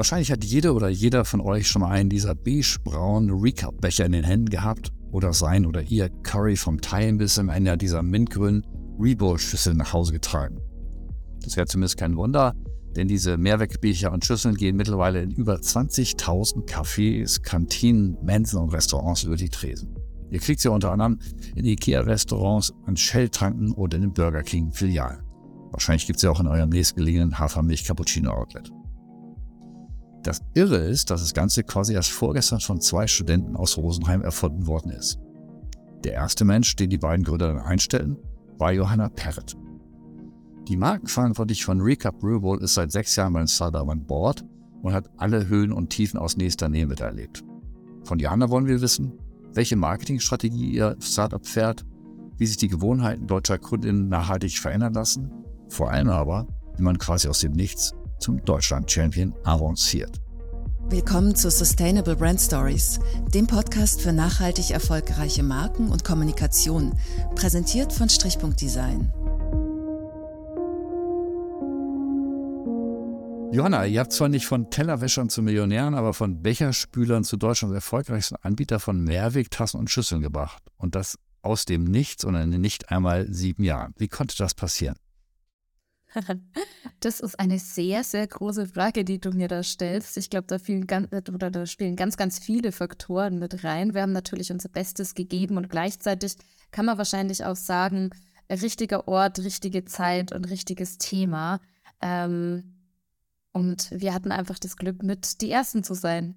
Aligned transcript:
Wahrscheinlich 0.00 0.32
hat 0.32 0.42
jede 0.46 0.72
oder 0.72 0.88
jeder 0.88 1.26
von 1.26 1.42
euch 1.42 1.68
schon 1.68 1.82
mal 1.82 1.90
einen 1.90 2.08
dieser 2.08 2.34
beige-braunen 2.34 3.38
Recap-Becher 3.38 4.06
in 4.06 4.12
den 4.12 4.24
Händen 4.24 4.48
gehabt 4.48 4.92
oder 5.12 5.34
sein 5.34 5.66
oder 5.66 5.82
ihr 5.82 6.08
Curry 6.22 6.56
vom 6.56 6.80
Teilenbiss 6.80 7.36
in 7.36 7.50
einer 7.50 7.76
dieser 7.76 8.02
mintgrünen 8.02 8.66
Rebowl-Schüsseln 8.98 9.76
nach 9.76 9.92
Hause 9.92 10.14
getragen. 10.14 10.58
Das 11.42 11.58
wäre 11.58 11.66
zumindest 11.66 11.98
kein 11.98 12.16
Wunder, 12.16 12.54
denn 12.96 13.08
diese 13.08 13.36
Mehrwegbecher 13.36 14.10
und 14.10 14.24
Schüsseln 14.24 14.54
gehen 14.54 14.74
mittlerweile 14.74 15.20
in 15.20 15.32
über 15.32 15.56
20.000 15.56 16.66
Cafés, 16.66 17.42
Kantinen, 17.42 18.16
Mensen 18.22 18.58
und 18.58 18.72
Restaurants 18.72 19.24
über 19.24 19.36
die 19.36 19.50
Tresen. 19.50 19.94
Ihr 20.30 20.38
kriegt 20.38 20.62
sie 20.62 20.70
unter 20.70 20.92
anderem 20.92 21.18
in 21.54 21.66
IKEA-Restaurants, 21.66 22.72
an 22.86 22.96
Shell-Tanken 22.96 23.72
oder 23.72 23.96
in 23.96 24.04
den 24.04 24.14
Burger 24.14 24.44
King-Filialen. 24.44 25.20
Wahrscheinlich 25.72 26.06
gibt 26.06 26.16
es 26.16 26.20
sie 26.22 26.28
auch 26.30 26.40
in 26.40 26.46
eurem 26.46 26.70
nächstgelegenen 26.70 27.38
Hafermilch-Cappuccino-Outlet. 27.38 28.72
Das 30.22 30.42
Irre 30.54 30.76
ist, 30.76 31.10
dass 31.10 31.22
das 31.22 31.32
Ganze 31.32 31.64
quasi 31.64 31.94
erst 31.94 32.10
vorgestern 32.10 32.60
von 32.60 32.80
zwei 32.80 33.06
Studenten 33.06 33.56
aus 33.56 33.78
Rosenheim 33.78 34.22
erfunden 34.22 34.66
worden 34.66 34.90
ist. 34.92 35.18
Der 36.04 36.12
erste 36.12 36.44
Mensch, 36.44 36.76
den 36.76 36.90
die 36.90 36.98
beiden 36.98 37.24
Gründer 37.24 37.48
dann 37.48 37.62
einstellen, 37.62 38.18
war 38.58 38.72
Johanna 38.72 39.08
Perret. 39.08 39.56
Die 40.68 40.76
Markenverantwortliche 40.76 41.64
von 41.64 41.80
Recap 41.80 42.18
Brewbowl 42.18 42.62
ist 42.62 42.74
seit 42.74 42.92
sechs 42.92 43.16
Jahren 43.16 43.32
beim 43.32 43.46
Startup 43.46 43.88
an 43.88 44.04
Bord 44.04 44.44
und 44.82 44.92
hat 44.92 45.10
alle 45.16 45.48
Höhen 45.48 45.72
und 45.72 45.90
Tiefen 45.90 46.18
aus 46.18 46.36
nächster 46.36 46.68
Nähe 46.68 46.86
miterlebt. 46.86 47.42
Von 48.04 48.18
Johanna 48.18 48.50
wollen 48.50 48.66
wir 48.66 48.80
wissen, 48.80 49.12
welche 49.54 49.76
Marketingstrategie 49.76 50.70
ihr 50.70 50.96
Startup 51.00 51.44
fährt, 51.44 51.84
wie 52.36 52.46
sich 52.46 52.56
die 52.56 52.68
Gewohnheiten 52.68 53.26
deutscher 53.26 53.58
Kundinnen 53.58 54.08
nachhaltig 54.08 54.58
verändern 54.58 54.94
lassen, 54.94 55.30
vor 55.68 55.90
allem 55.90 56.08
aber, 56.08 56.46
wie 56.76 56.82
man 56.82 56.98
quasi 56.98 57.28
aus 57.28 57.40
dem 57.40 57.52
Nichts 57.52 57.94
zum 58.20 58.44
Deutschland-Champion 58.44 59.34
avanciert. 59.44 60.20
Willkommen 60.88 61.36
zu 61.36 61.50
Sustainable 61.50 62.16
Brand 62.16 62.40
Stories, 62.40 62.98
dem 63.32 63.46
Podcast 63.46 64.02
für 64.02 64.12
nachhaltig 64.12 64.70
erfolgreiche 64.70 65.42
Marken 65.42 65.88
und 65.88 66.04
Kommunikation, 66.04 66.94
präsentiert 67.36 67.92
von 67.92 68.08
Strichpunkt 68.08 68.60
Design. 68.60 69.12
Johanna, 73.52 73.84
ihr 73.84 73.98
habt 73.98 74.12
zwar 74.12 74.28
nicht 74.28 74.46
von 74.46 74.70
Tellerwäschern 74.70 75.28
zu 75.28 75.42
Millionären, 75.42 75.94
aber 75.94 76.14
von 76.14 76.40
Becherspülern 76.40 77.24
zu 77.24 77.36
Deutschlands 77.36 77.74
erfolgreichsten 77.74 78.36
Anbieter 78.36 78.78
von 78.78 79.02
Mehrwegtassen 79.02 79.80
und 79.80 79.90
Schüsseln 79.90 80.20
gebracht. 80.20 80.62
Und 80.76 80.94
das 80.94 81.18
aus 81.42 81.64
dem 81.64 81.84
Nichts 81.84 82.24
und 82.24 82.36
in 82.36 82.60
nicht 82.60 82.90
einmal 82.90 83.26
sieben 83.32 83.64
Jahren. 83.64 83.92
Wie 83.96 84.08
konnte 84.08 84.36
das 84.36 84.54
passieren? 84.54 84.96
Das 87.00 87.20
ist 87.20 87.40
eine 87.40 87.58
sehr, 87.58 88.04
sehr 88.04 88.26
große 88.26 88.66
Frage, 88.66 89.04
die 89.04 89.20
du 89.20 89.30
mir 89.30 89.48
da 89.48 89.62
stellst. 89.62 90.18
Ich 90.18 90.28
glaube, 90.28 90.46
da, 90.48 91.02
oder 91.32 91.50
da 91.50 91.64
spielen 91.64 91.96
ganz, 91.96 92.18
ganz 92.18 92.38
viele 92.38 92.72
Faktoren 92.72 93.38
mit 93.38 93.64
rein. 93.64 93.94
Wir 93.94 94.02
haben 94.02 94.12
natürlich 94.12 94.52
unser 94.52 94.68
Bestes 94.68 95.14
gegeben 95.14 95.56
und 95.56 95.70
gleichzeitig 95.70 96.36
kann 96.72 96.84
man 96.84 96.98
wahrscheinlich 96.98 97.44
auch 97.44 97.56
sagen, 97.56 98.10
richtiger 98.50 99.08
Ort, 99.08 99.38
richtige 99.38 99.84
Zeit 99.84 100.32
und 100.32 100.50
richtiges 100.50 100.98
Thema. 100.98 101.60
Ähm, 102.02 102.74
und 103.52 103.90
wir 103.90 104.14
hatten 104.14 104.32
einfach 104.32 104.58
das 104.58 104.76
Glück, 104.76 105.02
mit 105.02 105.40
die 105.40 105.50
Ersten 105.50 105.82
zu 105.82 105.94
sein. 105.94 106.34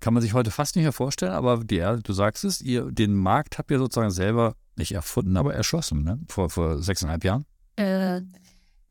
Kann 0.00 0.14
man 0.14 0.22
sich 0.22 0.32
heute 0.32 0.50
fast 0.50 0.76
nicht 0.76 0.84
mehr 0.84 0.92
vorstellen, 0.92 1.32
aber 1.32 1.62
die, 1.62 1.84
du 2.02 2.12
sagst 2.12 2.44
es, 2.44 2.60
ihr, 2.60 2.90
den 2.90 3.14
Markt 3.14 3.58
habt 3.58 3.70
ihr 3.70 3.78
sozusagen 3.78 4.10
selber 4.10 4.56
nicht 4.76 4.92
erfunden, 4.92 5.36
aber 5.36 5.54
erschlossen, 5.54 6.04
ne? 6.04 6.18
vor, 6.28 6.48
vor 6.48 6.82
sechseinhalb 6.82 7.22
Jahren. 7.22 7.44
Äh, 7.76 8.22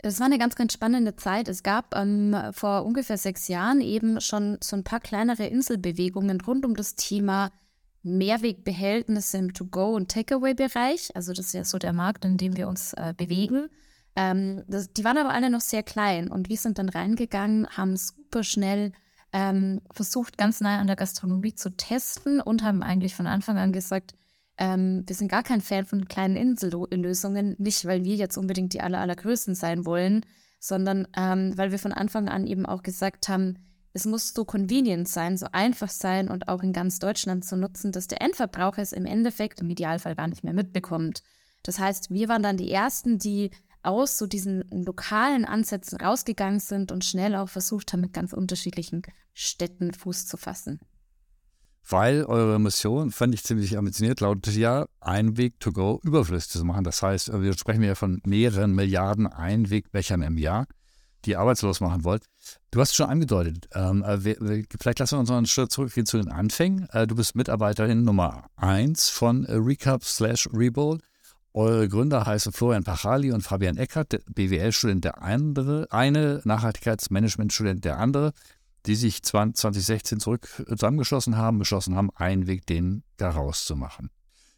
es 0.02 0.20
war 0.20 0.28
eine 0.28 0.38
ganz, 0.38 0.56
ganz 0.56 0.74
spannende 0.74 1.16
Zeit. 1.16 1.48
Es 1.48 1.64
gab 1.64 1.96
ähm, 1.96 2.36
vor 2.52 2.86
ungefähr 2.86 3.18
sechs 3.18 3.48
Jahren 3.48 3.82
eben 3.82 4.22
schon 4.22 4.58
so 4.62 4.76
ein 4.76 4.84
paar 4.84 5.00
kleinere 5.00 5.46
Inselbewegungen 5.48 6.40
rund 6.42 6.66
um 6.66 6.76
das 6.76 6.96
Thema 6.96 7.52
Mehrwegbehältnisse 8.04 9.38
im 9.38 9.54
To-Go- 9.54 9.96
und 9.96 10.10
Takeaway-Bereich. 10.10 11.16
Also 11.16 11.34
das 11.34 11.48
ist 11.48 11.54
ja 11.54 11.66
so 11.66 11.78
der 11.78 11.92
Markt, 11.92 12.24
in 12.24 12.38
dem 12.38 12.56
wir 12.56 12.70
uns 12.70 12.94
äh, 12.94 13.14
bewegen. 13.16 13.70
Ähm, 14.16 14.64
das, 14.68 14.94
die 14.94 15.04
waren 15.04 15.18
aber 15.18 15.32
alle 15.32 15.50
noch 15.50 15.62
sehr 15.62 15.84
klein 15.84 16.30
und 16.30 16.50
wir 16.50 16.58
sind 16.58 16.78
dann 16.80 16.90
reingegangen, 16.90 17.68
haben 17.68 17.98
super 17.98 18.44
schnell 18.44 18.94
ähm, 19.34 19.82
versucht, 19.92 20.38
ganz 20.38 20.62
nah 20.62 20.80
an 20.80 20.88
der 20.88 20.96
Gastronomie 20.96 21.56
zu 21.56 21.76
testen 21.76 22.42
und 22.42 22.64
haben 22.64 22.84
eigentlich 22.84 23.16
von 23.16 23.28
Anfang 23.28 23.58
an 23.58 23.74
gesagt, 23.74 24.16
ähm, 24.60 25.04
wir 25.08 25.16
sind 25.16 25.30
gar 25.30 25.44
kein 25.44 25.62
Fan 25.62 25.86
von 25.86 26.06
kleinen 26.06 26.36
Insellösungen, 26.36 27.56
nicht 27.58 27.86
weil 27.86 28.04
wir 28.04 28.16
jetzt 28.16 28.38
unbedingt 28.38 28.74
die 28.74 28.82
aller, 28.82 29.00
allergrößten 29.00 29.56
sein 29.56 29.86
wollen, 29.86 30.26
sondern 30.60 31.08
ähm, 31.18 31.58
weil 31.58 31.72
wir 31.72 31.80
von 31.80 31.94
Anfang 31.94 32.28
an 32.28 32.46
eben 32.46 32.66
auch 32.66 32.84
gesagt 32.84 33.30
haben, 33.30 33.58
es 33.94 34.06
muss 34.06 34.34
so 34.34 34.46
convenient 34.46 35.08
sein, 35.08 35.38
so 35.38 35.48
einfach 35.52 35.90
sein 35.90 36.28
und 36.28 36.48
auch 36.48 36.62
in 36.62 36.74
ganz 36.74 37.00
Deutschland 37.00 37.44
zu 37.46 37.56
nutzen, 37.56 37.92
dass 37.92 38.08
der 38.08 38.22
Endverbraucher 38.22 38.82
es 38.82 38.92
im 38.92 39.06
Endeffekt 39.06 39.62
im 39.62 39.70
Idealfall 39.70 40.16
gar 40.16 40.28
nicht 40.28 40.44
mehr 40.44 40.54
mitbekommt. 40.54 41.24
Das 41.64 41.80
heißt, 41.80 42.12
wir 42.12 42.30
waren 42.30 42.44
dann 42.44 42.58
die 42.58 42.72
Ersten, 42.72 43.18
die 43.18 43.52
aus 43.82 44.18
so 44.18 44.28
diesen 44.28 44.64
lokalen 44.72 45.46
Ansätzen 45.46 46.00
rausgegangen 46.00 46.60
sind 46.60 46.92
und 46.92 47.06
schnell 47.06 47.36
auch 47.36 47.50
versucht 47.50 47.94
haben, 47.94 48.02
mit 48.02 48.14
ganz 48.14 48.34
unterschiedlichen 48.34 49.02
Städten 49.34 49.94
Fuß 49.94 50.28
zu 50.28 50.38
fassen. 50.38 50.80
Weil 51.90 52.24
eure 52.26 52.60
Mission, 52.60 53.12
fand 53.12 53.34
ich 53.34 53.44
ziemlich 53.44 53.76
ambitioniert, 53.76 54.22
lautet 54.22 54.56
ja, 54.56 54.86
Einweg 55.02 55.60
to 55.60 55.72
go 55.72 56.00
überflüssig 56.04 56.52
zu 56.52 56.64
machen. 56.64 56.84
Das 56.84 57.02
heißt, 57.02 57.42
wir 57.42 57.54
sprechen 57.54 57.82
ja 57.82 57.96
von 57.96 58.22
mehreren 58.26 58.76
Milliarden 58.76 59.26
Einwegbechern 59.26 60.22
im 60.22 60.38
Jahr, 60.38 60.68
die 61.26 61.32
ihr 61.32 61.40
arbeitslos 61.40 61.80
machen 61.82 62.04
wollt. 62.04 62.24
Du 62.70 62.80
hast 62.80 62.92
es 62.92 62.96
schon 62.96 63.10
angedeutet. 63.10 63.68
Ähm, 63.74 64.04
äh, 64.04 64.20
vielleicht 64.80 65.00
lassen 65.00 65.16
wir 65.16 65.20
uns 65.20 65.30
noch 65.30 65.38
einen 65.38 65.48
Schritt 65.48 65.72
zurückgehen 65.72 66.06
zu 66.06 66.18
den 66.18 66.30
Anfängen. 66.30 66.88
Äh, 66.92 67.08
du 67.08 67.16
bist 67.16 67.36
Mitarbeiterin 67.36 68.04
Nummer 68.04 68.46
1 68.58 69.10
von 69.10 69.46
äh, 69.46 69.56
Recap 69.56 70.04
slash 70.04 70.48
Rebold. 70.54 71.02
Eure 71.54 71.90
Gründer 71.90 72.28
heißen 72.28 72.54
Florian 72.54 72.84
Pachali 72.84 73.32
und 73.32 73.42
Fabian 73.42 73.78
Eckert, 73.78 74.20
BWL-Student 74.28 75.04
der 75.04 75.24
andere, 75.24 75.88
eine 75.90 76.42
Nachhaltigkeitsmanagement-Student 76.44 77.84
der 77.84 77.98
andere, 77.98 78.34
die 78.86 78.96
sich 78.96 79.24
2016 79.24 80.20
zurück 80.20 80.64
zusammengeschlossen 80.68 81.38
haben, 81.38 81.60
beschlossen 81.60 81.96
haben, 81.96 82.10
einen 82.16 82.48
Weg 82.48 82.66
den 82.66 83.04
da 83.18 83.30
rauszumachen. 83.30 84.10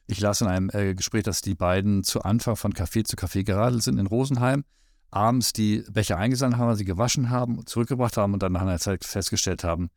Ich 0.08 0.20
las 0.20 0.42
in 0.42 0.48
einem 0.48 0.70
äh, 0.74 0.94
Gespräch, 0.94 1.24
dass 1.24 1.42
die 1.42 1.56
beiden 1.56 2.04
zu 2.04 2.22
Anfang 2.22 2.56
von 2.56 2.74
Café 2.74 3.04
zu 3.04 3.16
Café 3.16 3.44
geradelt 3.44 3.84
sind 3.84 3.98
in 3.98 4.08
Rosenheim, 4.08 4.64
abends 5.09 5.54
die 5.54 5.84
Becher 5.92 6.18
eingesammelt 6.18 6.59
haben, 6.59 6.76
sie 6.76 6.86
gewaschen 6.86 7.30
haben, 7.30 7.66
zurückgebracht 7.66 8.18
haben 8.18 8.34
und 8.34 8.44
dann 8.44 8.52
nach 8.52 8.62
einer 8.62 8.80
Zeit 8.80 9.06
festgestellt 9.06 9.64
haben, 9.64 9.90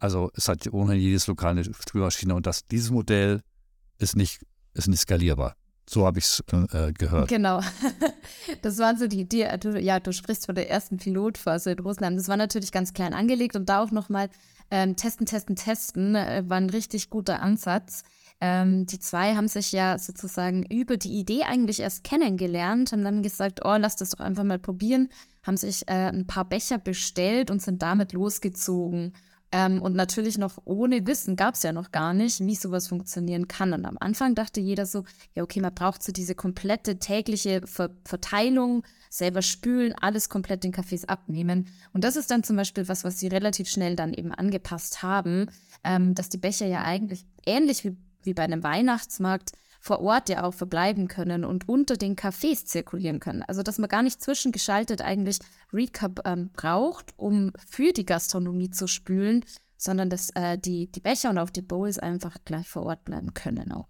also 0.00 0.30
es 0.34 0.48
hat 0.48 0.66
ohnehin 0.72 1.00
jedes 1.00 1.26
Lokal 1.26 1.50
eine 1.50 1.64
Spülmaschine 1.64 2.34
und 2.34 2.46
das, 2.46 2.66
dieses 2.66 2.90
Modell 2.90 3.42
ist 3.98 4.16
nicht, 4.16 4.40
ist 4.72 4.88
nicht 4.88 5.00
skalierbar. 5.00 5.56
So 5.92 6.06
habe 6.06 6.20
ich 6.20 6.24
es 6.24 6.44
äh, 6.72 6.92
gehört. 6.92 7.28
Genau. 7.28 7.60
Das 8.62 8.78
waren 8.78 8.96
so 8.96 9.06
die, 9.06 9.28
die 9.28 9.46
du, 9.60 9.78
ja, 9.78 10.00
du 10.00 10.12
sprichst 10.12 10.46
von 10.46 10.54
der 10.54 10.70
ersten 10.70 10.98
Pilotphase 10.98 11.72
in 11.72 11.78
Russland. 11.80 12.18
Das 12.18 12.28
war 12.28 12.36
natürlich 12.36 12.72
ganz 12.72 12.92
klein 12.92 13.12
angelegt 13.12 13.56
und 13.56 13.68
da 13.68 13.82
auch 13.82 13.90
nochmal 13.90 14.28
ähm, 14.70 14.96
testen, 14.96 15.26
testen, 15.26 15.56
testen 15.56 16.14
äh, 16.14 16.44
war 16.46 16.58
ein 16.58 16.70
richtig 16.70 17.10
guter 17.10 17.42
Ansatz. 17.42 18.02
Ähm, 18.40 18.86
die 18.86 18.98
zwei 18.98 19.34
haben 19.34 19.48
sich 19.48 19.72
ja 19.72 19.98
sozusagen 19.98 20.64
über 20.64 20.96
die 20.96 21.18
Idee 21.18 21.42
eigentlich 21.42 21.80
erst 21.80 22.04
kennengelernt, 22.04 22.92
haben 22.92 23.04
dann 23.04 23.22
gesagt, 23.22 23.60
oh, 23.64 23.76
lass 23.76 23.96
das 23.96 24.10
doch 24.10 24.24
einfach 24.24 24.44
mal 24.44 24.58
probieren, 24.58 25.08
haben 25.42 25.56
sich 25.56 25.88
äh, 25.88 26.08
ein 26.08 26.26
paar 26.26 26.44
Becher 26.44 26.78
bestellt 26.78 27.50
und 27.50 27.62
sind 27.62 27.82
damit 27.82 28.12
losgezogen. 28.12 29.12
Ähm, 29.52 29.82
und 29.82 29.96
natürlich 29.96 30.38
noch 30.38 30.58
ohne 30.64 31.06
Wissen 31.06 31.34
gab 31.34 31.54
es 31.54 31.62
ja 31.62 31.72
noch 31.72 31.90
gar 31.90 32.14
nicht, 32.14 32.40
wie 32.40 32.54
sowas 32.54 32.86
funktionieren 32.86 33.48
kann. 33.48 33.72
Und 33.72 33.84
am 33.84 33.96
Anfang 33.98 34.34
dachte 34.34 34.60
jeder 34.60 34.86
so, 34.86 35.04
ja, 35.34 35.42
okay, 35.42 35.60
man 35.60 35.74
braucht 35.74 36.02
so 36.02 36.12
diese 36.12 36.34
komplette 36.34 36.98
tägliche 36.98 37.62
Ver 37.66 37.90
Verteilung, 38.04 38.84
selber 39.08 39.42
spülen, 39.42 39.92
alles 40.00 40.28
komplett 40.28 40.64
in 40.64 40.72
Cafés 40.72 41.06
abnehmen. 41.06 41.66
Und 41.92 42.04
das 42.04 42.14
ist 42.14 42.30
dann 42.30 42.44
zum 42.44 42.56
Beispiel 42.56 42.86
was, 42.88 43.02
was 43.02 43.18
sie 43.18 43.26
relativ 43.26 43.68
schnell 43.68 43.96
dann 43.96 44.14
eben 44.14 44.32
angepasst 44.32 45.02
haben, 45.02 45.46
ähm, 45.82 46.14
dass 46.14 46.28
die 46.28 46.38
Becher 46.38 46.66
ja 46.66 46.82
eigentlich 46.82 47.26
ähnlich 47.44 47.84
wie, 47.84 47.96
wie 48.22 48.34
bei 48.34 48.44
einem 48.44 48.62
Weihnachtsmarkt 48.62 49.52
vor 49.80 50.00
Ort 50.00 50.28
ja 50.28 50.44
auch 50.44 50.54
verbleiben 50.54 51.08
können 51.08 51.44
und 51.44 51.68
unter 51.68 51.96
den 51.96 52.14
Cafés 52.14 52.66
zirkulieren 52.66 53.18
können. 53.18 53.42
Also 53.42 53.62
dass 53.62 53.78
man 53.78 53.88
gar 53.88 54.02
nicht 54.02 54.22
zwischengeschaltet 54.22 55.00
eigentlich 55.00 55.38
Recap 55.72 56.20
ähm, 56.26 56.50
braucht, 56.52 57.14
um 57.16 57.52
für 57.66 57.92
die 57.92 58.04
Gastronomie 58.04 58.70
zu 58.70 58.86
spülen, 58.86 59.44
sondern 59.78 60.10
dass 60.10 60.30
äh, 60.34 60.58
die, 60.58 60.92
die 60.92 61.00
Becher 61.00 61.30
und 61.30 61.38
auch 61.38 61.50
die 61.50 61.62
Bowls 61.62 61.98
einfach 61.98 62.36
gleich 62.44 62.68
vor 62.68 62.84
Ort 62.84 63.04
bleiben 63.04 63.32
können 63.32 63.72
auch. 63.72 63.88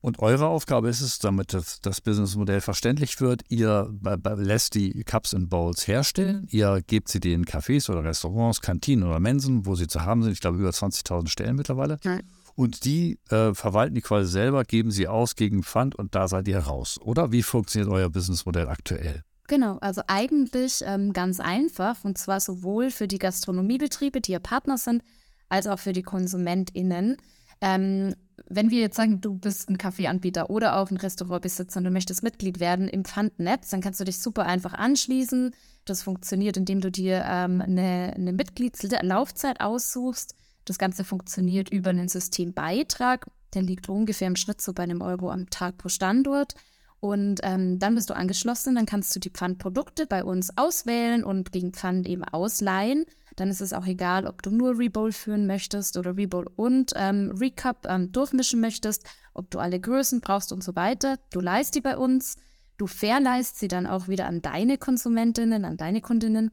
Und 0.00 0.18
eure 0.18 0.48
Aufgabe 0.48 0.90
ist 0.90 1.00
es, 1.00 1.18
damit 1.18 1.54
das, 1.54 1.80
das 1.80 2.02
Businessmodell 2.02 2.60
verständlich 2.60 3.22
wird, 3.22 3.42
ihr 3.48 3.90
lässt 4.36 4.74
die 4.74 5.02
Cups 5.04 5.32
und 5.32 5.48
Bowls 5.48 5.88
herstellen, 5.88 6.42
mhm. 6.42 6.48
ihr 6.50 6.82
gebt 6.86 7.08
sie 7.08 7.20
den 7.20 7.46
Cafés 7.46 7.90
oder 7.90 8.04
Restaurants, 8.04 8.60
Kantinen 8.60 9.08
oder 9.08 9.18
Mensen, 9.18 9.64
wo 9.64 9.74
sie 9.76 9.86
zu 9.86 10.02
haben 10.02 10.22
sind, 10.22 10.32
ich 10.32 10.40
glaube 10.40 10.58
über 10.58 10.68
20.000 10.68 11.28
Stellen 11.28 11.56
mittlerweile. 11.56 11.98
Ja. 12.02 12.18
Und 12.54 12.84
die 12.84 13.18
äh, 13.30 13.52
verwalten 13.54 13.94
die 13.94 14.00
quasi 14.00 14.30
selber, 14.30 14.64
geben 14.64 14.90
sie 14.90 15.08
aus 15.08 15.34
gegen 15.34 15.62
Pfand 15.62 15.94
und 15.96 16.14
da 16.14 16.28
seid 16.28 16.46
ihr 16.48 16.58
raus. 16.58 17.00
Oder 17.00 17.32
wie 17.32 17.42
funktioniert 17.42 17.90
euer 17.90 18.10
Businessmodell 18.10 18.68
aktuell? 18.68 19.22
Genau, 19.46 19.78
also 19.78 20.02
eigentlich 20.06 20.82
ähm, 20.86 21.12
ganz 21.12 21.40
einfach 21.40 22.04
und 22.04 22.16
zwar 22.16 22.40
sowohl 22.40 22.90
für 22.90 23.08
die 23.08 23.18
Gastronomiebetriebe, 23.18 24.20
die 24.20 24.32
ja 24.32 24.38
Partner 24.38 24.78
sind, 24.78 25.02
als 25.48 25.66
auch 25.66 25.78
für 25.78 25.92
die 25.92 26.02
KonsumentInnen. 26.02 27.16
Ähm, 27.60 28.14
wenn 28.48 28.70
wir 28.70 28.80
jetzt 28.80 28.96
sagen, 28.96 29.20
du 29.20 29.34
bist 29.34 29.68
ein 29.68 29.78
Kaffeeanbieter 29.78 30.50
oder 30.50 30.76
auch 30.76 30.90
ein 30.90 30.96
Restaurantbesitzer 30.96 31.78
und 31.78 31.84
du 31.84 31.90
möchtest 31.90 32.22
Mitglied 32.22 32.58
werden 32.58 32.88
im 32.88 33.04
Pfandnetz, 33.04 33.70
dann 33.70 33.80
kannst 33.80 34.00
du 34.00 34.04
dich 34.04 34.18
super 34.18 34.46
einfach 34.46 34.74
anschließen. 34.74 35.54
Das 35.84 36.02
funktioniert, 36.02 36.56
indem 36.56 36.80
du 36.80 36.90
dir 36.90 37.24
ähm, 37.26 37.60
eine, 37.60 38.12
eine 38.16 38.32
Mitgliedslaufzeit 38.32 39.60
aussuchst. 39.60 40.34
Das 40.64 40.78
Ganze 40.78 41.04
funktioniert 41.04 41.70
über 41.70 41.90
einen 41.90 42.08
Systembeitrag. 42.08 43.26
Der 43.54 43.62
liegt 43.62 43.88
ungefähr 43.88 44.28
im 44.28 44.36
Schnitt 44.36 44.60
so 44.60 44.72
bei 44.72 44.82
einem 44.82 45.02
Euro 45.02 45.30
am 45.30 45.50
Tag 45.50 45.78
pro 45.78 45.88
Standort. 45.88 46.54
Und 47.00 47.40
ähm, 47.42 47.78
dann 47.78 47.94
bist 47.94 48.08
du 48.08 48.16
angeschlossen, 48.16 48.76
dann 48.76 48.86
kannst 48.86 49.14
du 49.14 49.20
die 49.20 49.28
Pfandprodukte 49.28 50.06
bei 50.06 50.24
uns 50.24 50.56
auswählen 50.56 51.22
und 51.22 51.52
gegen 51.52 51.74
Pfand 51.74 52.08
eben 52.08 52.24
ausleihen. 52.24 53.04
Dann 53.36 53.50
ist 53.50 53.60
es 53.60 53.74
auch 53.74 53.84
egal, 53.84 54.26
ob 54.26 54.40
du 54.42 54.50
nur 54.50 54.78
Rebowl 54.78 55.12
führen 55.12 55.46
möchtest 55.46 55.98
oder 55.98 56.16
Rebowl 56.16 56.46
und 56.56 56.92
ähm, 56.96 57.30
Recap 57.38 57.86
ähm, 57.86 58.10
durchmischen 58.10 58.60
möchtest, 58.60 59.04
ob 59.34 59.50
du 59.50 59.58
alle 59.58 59.80
Größen 59.80 60.20
brauchst 60.20 60.50
und 60.50 60.64
so 60.64 60.76
weiter. 60.76 61.18
Du 61.30 61.40
leist 61.40 61.74
die 61.74 61.82
bei 61.82 61.98
uns, 61.98 62.36
du 62.78 62.86
verleihst 62.86 63.58
sie 63.58 63.68
dann 63.68 63.86
auch 63.86 64.08
wieder 64.08 64.26
an 64.26 64.40
deine 64.40 64.78
Konsumentinnen, 64.78 65.66
an 65.66 65.76
deine 65.76 66.00
Kundinnen. 66.00 66.52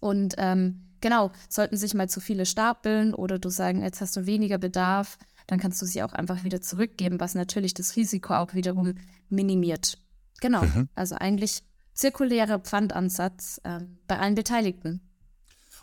Und 0.00 0.34
ähm, 0.38 0.91
genau, 1.02 1.30
sollten 1.50 1.76
sich 1.76 1.92
mal 1.92 2.08
zu 2.08 2.20
viele 2.20 2.46
stapeln 2.46 3.12
oder 3.12 3.38
du 3.38 3.50
sagen, 3.50 3.82
jetzt 3.82 4.00
hast 4.00 4.16
du 4.16 4.24
weniger 4.24 4.56
Bedarf, 4.56 5.18
dann 5.46 5.58
kannst 5.58 5.82
du 5.82 5.86
sie 5.86 6.02
auch 6.02 6.14
einfach 6.14 6.44
wieder 6.44 6.62
zurückgeben, 6.62 7.20
was 7.20 7.34
natürlich 7.34 7.74
das 7.74 7.96
Risiko 7.96 8.34
auch 8.34 8.54
wiederum 8.54 8.94
minimiert. 9.28 9.98
Genau, 10.40 10.62
mhm. 10.62 10.88
also 10.94 11.16
eigentlich 11.16 11.62
zirkulärer 11.92 12.60
Pfandansatz 12.60 13.60
äh, 13.64 13.80
bei 14.06 14.18
allen 14.18 14.34
Beteiligten. 14.34 15.02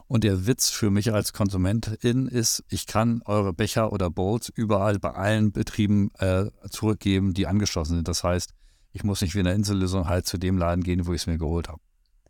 Und 0.07 0.23
der 0.23 0.47
Witz 0.47 0.69
für 0.69 0.89
mich 0.89 1.13
als 1.13 1.33
Konsumentin 1.33 2.27
ist, 2.27 2.63
ich 2.69 2.87
kann 2.87 3.21
eure 3.25 3.53
Becher 3.53 3.93
oder 3.93 4.09
Bowls 4.09 4.49
überall 4.49 4.97
bei 4.97 5.11
allen 5.11 5.51
Betrieben 5.51 6.09
äh, 6.17 6.45
zurückgeben, 6.71 7.35
die 7.35 7.45
angeschlossen 7.45 7.95
sind. 7.95 8.07
Das 8.07 8.23
heißt, 8.23 8.55
ich 8.91 9.03
muss 9.03 9.21
nicht 9.21 9.35
wie 9.35 9.39
in 9.39 9.45
der 9.45 9.53
Insellösung 9.53 10.07
halt 10.07 10.25
zu 10.25 10.39
dem 10.39 10.57
Laden 10.57 10.83
gehen, 10.83 11.05
wo 11.05 11.13
ich 11.13 11.21
es 11.21 11.27
mir 11.27 11.37
geholt 11.37 11.69
habe. 11.69 11.79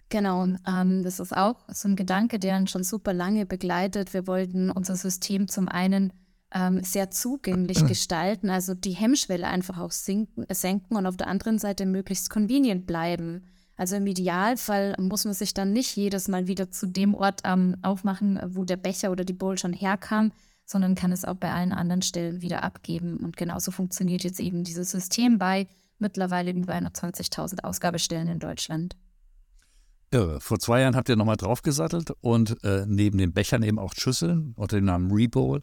Genau, 0.09 0.47
ähm, 0.67 1.03
das 1.03 1.19
ist 1.19 1.37
auch 1.37 1.55
so 1.67 1.87
ein 1.87 1.95
Gedanke, 1.95 2.39
der 2.39 2.57
uns 2.57 2.71
schon 2.71 2.83
super 2.83 3.13
lange 3.13 3.45
begleitet. 3.45 4.13
Wir 4.13 4.25
wollten 4.25 4.71
unser 4.71 4.95
System 4.95 5.47
zum 5.47 5.67
einen 5.67 6.11
ähm, 6.51 6.83
sehr 6.83 7.11
zugänglich 7.11 7.85
gestalten, 7.87 8.49
also 8.49 8.73
die 8.73 8.93
Hemmschwelle 8.93 9.47
einfach 9.47 9.77
auch 9.77 9.91
sinken, 9.91 10.45
senken 10.51 10.97
und 10.97 11.05
auf 11.05 11.15
der 11.15 11.27
anderen 11.27 11.59
Seite 11.59 11.85
möglichst 11.85 12.31
convenient 12.31 12.87
bleiben. 12.87 13.43
Also 13.77 13.95
im 13.95 14.07
Idealfall 14.07 14.95
muss 14.99 15.25
man 15.25 15.33
sich 15.33 15.53
dann 15.53 15.71
nicht 15.71 15.95
jedes 15.95 16.27
Mal 16.27 16.47
wieder 16.47 16.71
zu 16.71 16.87
dem 16.87 17.13
Ort 17.13 17.41
ähm, 17.45 17.77
aufmachen, 17.83 18.39
wo 18.47 18.65
der 18.65 18.77
Becher 18.77 19.11
oder 19.11 19.23
die 19.23 19.33
Bowl 19.33 19.57
schon 19.57 19.73
herkam, 19.73 20.31
sondern 20.65 20.95
kann 20.95 21.11
es 21.11 21.23
auch 21.23 21.35
bei 21.35 21.51
allen 21.51 21.71
anderen 21.71 22.01
Stellen 22.01 22.41
wieder 22.41 22.63
abgeben. 22.63 23.17
Und 23.17 23.37
genauso 23.37 23.71
funktioniert 23.71 24.23
jetzt 24.23 24.39
eben 24.39 24.63
dieses 24.63 24.91
System 24.91 25.37
bei 25.37 25.67
mittlerweile 25.97 26.51
über 26.51 26.73
120.000 26.73 27.63
Ausgabestellen 27.63 28.27
in 28.27 28.39
Deutschland. 28.39 28.95
Irre. 30.11 30.41
Vor 30.41 30.59
zwei 30.59 30.81
Jahren 30.81 30.95
habt 30.95 31.09
ihr 31.09 31.15
nochmal 31.15 31.37
draufgesattelt 31.37 32.13
und 32.21 32.63
äh, 32.63 32.85
neben 32.87 33.17
den 33.17 33.33
Bechern 33.33 33.63
eben 33.63 33.79
auch 33.79 33.93
Schüsseln 33.95 34.53
unter 34.55 34.77
dem 34.77 34.85
Namen 34.85 35.11
Rebowl 35.11 35.61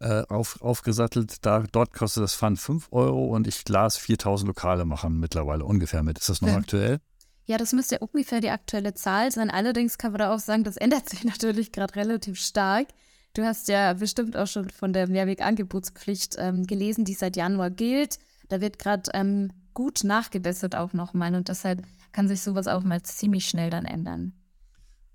äh, 0.00 0.22
auf, 0.28 0.60
aufgesattelt. 0.62 1.44
Da, 1.44 1.64
dort 1.70 1.92
kostet 1.92 2.22
das 2.22 2.34
Pfand 2.34 2.58
5 2.58 2.88
Euro 2.92 3.26
und 3.26 3.46
ich 3.46 3.68
las 3.68 3.96
4000 3.98 4.48
Lokale 4.48 4.84
machen 4.84 5.20
mittlerweile 5.20 5.64
ungefähr 5.64 6.02
mit. 6.02 6.18
Ist 6.18 6.28
das 6.28 6.40
noch 6.40 6.48
ja. 6.48 6.56
aktuell? 6.56 7.00
Ja, 7.44 7.58
das 7.58 7.72
müsste 7.72 7.98
ungefähr 7.98 8.40
die 8.40 8.50
aktuelle 8.50 8.94
Zahl 8.94 9.30
sein. 9.30 9.50
Allerdings 9.50 9.98
kann 9.98 10.12
man 10.12 10.20
da 10.20 10.34
auch 10.34 10.38
sagen, 10.38 10.64
das 10.64 10.76
ändert 10.76 11.08
sich 11.10 11.24
natürlich 11.24 11.72
gerade 11.72 11.96
relativ 11.96 12.40
stark. 12.40 12.88
Du 13.34 13.44
hast 13.44 13.68
ja 13.68 13.94
bestimmt 13.94 14.36
auch 14.36 14.46
schon 14.46 14.68
von 14.70 14.92
der 14.92 15.08
Mehrwegangebotspflicht 15.08 16.36
ähm, 16.38 16.66
gelesen, 16.66 17.04
die 17.04 17.14
seit 17.14 17.36
Januar 17.36 17.70
gilt. 17.70 18.18
Da 18.48 18.60
wird 18.60 18.78
gerade 18.78 19.10
ähm, 19.14 19.50
gut 19.72 20.04
nachgebessert 20.04 20.74
auch 20.74 20.92
nochmal 20.92 21.34
und 21.34 21.48
deshalb 21.48 21.82
kann 22.12 22.28
sich 22.28 22.42
sowas 22.42 22.66
auch 22.66 22.82
mal 22.82 23.02
ziemlich 23.02 23.46
schnell 23.46 23.70
dann 23.70 23.84
ändern. 23.84 24.32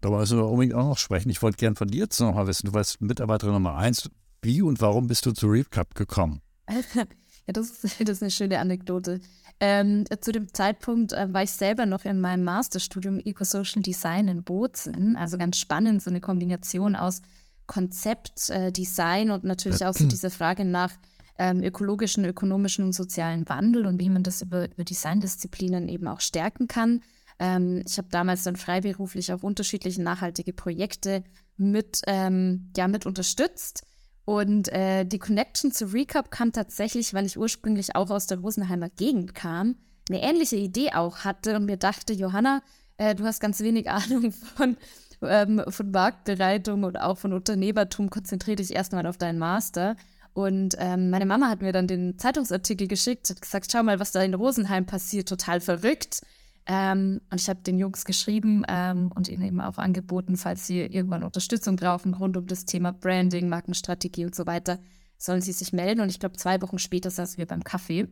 Da 0.01 0.09
müssen 0.09 0.37
wir 0.37 0.45
unbedingt 0.45 0.75
auch 0.75 0.89
noch 0.89 0.97
sprechen. 0.97 1.29
Ich 1.29 1.41
wollte 1.41 1.57
gern 1.57 1.75
von 1.75 1.87
dir 1.87 2.01
jetzt 2.01 2.19
noch 2.19 2.35
mal 2.35 2.47
wissen. 2.47 2.67
Du 2.67 2.73
warst 2.73 3.01
Mitarbeiterin 3.01 3.53
Nummer 3.53 3.75
eins. 3.75 4.09
Wie 4.41 4.61
und 4.61 4.79
warum 4.81 5.07
bist 5.07 5.25
du 5.25 5.31
zu 5.31 5.47
Recap 5.47 5.95
gekommen? 5.95 6.41
ja, 6.93 7.05
das 7.47 7.71
ist, 7.71 7.99
das 8.01 8.09
ist 8.09 8.21
eine 8.21 8.31
schöne 8.31 8.59
Anekdote. 8.59 9.19
Ähm, 9.59 10.05
zu 10.21 10.31
dem 10.31 10.53
Zeitpunkt 10.53 11.13
äh, 11.13 11.33
war 11.33 11.41
ich 11.43 11.51
selber 11.51 11.87
noch 11.87 12.05
in 12.05 12.21
meinem 12.21 12.43
Masterstudium 12.43 13.19
Eco-Social 13.19 13.81
Design 13.81 14.27
in 14.27 14.43
Bozen. 14.43 15.15
Also 15.15 15.37
ganz 15.37 15.57
spannend, 15.57 16.03
so 16.03 16.11
eine 16.11 16.21
Kombination 16.21 16.95
aus 16.95 17.21
Konzept, 17.65 18.49
äh, 18.49 18.71
Design 18.71 19.31
und 19.31 19.43
natürlich 19.43 19.83
auch 19.83 19.93
so 19.93 20.05
diese 20.07 20.29
Frage 20.29 20.63
nach 20.63 20.91
ähm, 21.37 21.63
ökologischen, 21.63 22.25
ökonomischen 22.25 22.85
und 22.85 22.93
sozialen 22.93 23.47
Wandel 23.47 23.85
und 23.85 23.99
wie 23.99 24.09
man 24.09 24.23
das 24.23 24.41
über, 24.41 24.69
über 24.71 24.83
Designdisziplinen 24.83 25.87
eben 25.87 26.07
auch 26.07 26.21
stärken 26.21 26.67
kann. 26.67 27.01
Ähm, 27.39 27.83
ich 27.85 27.97
habe 27.97 28.07
damals 28.09 28.43
dann 28.43 28.55
freiberuflich 28.55 29.31
auf 29.31 29.43
unterschiedliche 29.43 30.01
nachhaltige 30.01 30.53
Projekte 30.53 31.23
mit, 31.57 32.01
ähm, 32.07 32.71
ja, 32.75 32.87
mit 32.87 33.05
unterstützt. 33.05 33.83
Und 34.25 34.67
äh, 34.69 35.05
die 35.05 35.19
Connection 35.19 35.71
zu 35.71 35.93
Recap 35.93 36.31
kam 36.31 36.51
tatsächlich, 36.51 37.13
weil 37.13 37.25
ich 37.25 37.37
ursprünglich 37.37 37.95
auch 37.95 38.09
aus 38.09 38.27
der 38.27 38.39
Rosenheimer 38.39 38.89
Gegend 38.89 39.35
kam, 39.35 39.75
eine 40.09 40.21
ähnliche 40.21 40.57
Idee 40.57 40.91
auch 40.93 41.19
hatte 41.19 41.55
und 41.55 41.65
mir 41.65 41.77
dachte, 41.77 42.13
Johanna, 42.13 42.61
äh, 42.97 43.15
du 43.15 43.23
hast 43.23 43.39
ganz 43.39 43.61
wenig 43.61 43.89
Ahnung 43.89 44.31
von, 44.31 44.75
ähm, 45.21 45.63
von 45.69 45.91
Marktbereitung 45.91 46.83
und 46.83 46.99
auch 46.99 47.17
von 47.17 47.33
Unternehmertum, 47.33 48.09
konzentriere 48.09 48.57
dich 48.57 48.75
erstmal 48.75 49.05
auf 49.07 49.17
deinen 49.17 49.39
Master. 49.39 49.95
Und 50.37 50.75
ähm, 50.77 51.09
meine 51.09 51.25
Mama 51.25 51.49
hat 51.49 51.63
mir 51.63 51.71
dann 51.71 51.87
den 51.87 52.19
Zeitungsartikel 52.19 52.87
geschickt, 52.87 53.27
hat 53.27 53.41
gesagt, 53.41 53.71
schau 53.71 53.81
mal, 53.81 53.99
was 53.99 54.11
da 54.11 54.21
in 54.21 54.35
Rosenheim 54.35 54.85
passiert, 54.85 55.27
total 55.27 55.59
verrückt. 55.61 56.21
Ähm, 56.67 57.21
und 57.31 57.41
ich 57.41 57.49
habe 57.49 57.61
den 57.61 57.79
Jungs 57.79 58.05
geschrieben 58.05 58.61
ähm, 58.67 59.11
und 59.15 59.29
ihnen 59.29 59.41
eben 59.41 59.59
auch 59.59 59.79
angeboten, 59.79 60.37
falls 60.37 60.67
sie 60.67 60.81
irgendwann 60.81 61.23
Unterstützung 61.23 61.75
brauchen 61.75 62.13
rund 62.13 62.37
um 62.37 62.45
das 62.45 62.65
Thema 62.65 62.91
Branding, 62.91 63.49
Markenstrategie 63.49 64.25
und 64.25 64.35
so 64.35 64.45
weiter, 64.45 64.77
sollen 65.17 65.41
sie 65.41 65.53
sich 65.53 65.73
melden. 65.73 66.01
Und 66.01 66.09
ich 66.09 66.19
glaube, 66.19 66.37
zwei 66.37 66.61
Wochen 66.61 66.77
später 66.77 67.09
saßen 67.09 67.39
wir 67.39 67.47
beim 67.47 67.63
Kaffee. 67.63 68.07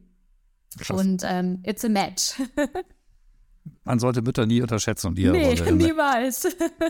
Krass. 0.80 1.00
Und 1.00 1.22
ähm, 1.26 1.60
it's 1.64 1.86
a 1.86 1.90
match. 1.90 2.42
Man 3.84 4.00
sollte 4.00 4.24
Mütter 4.24 4.48
nie 4.48 4.64
unterschätzen 4.64 5.10
und 5.10 5.20
ihre 5.20 5.34
nee, 5.34 5.60
Rolle. 5.60 5.72
niemals. 5.76 6.48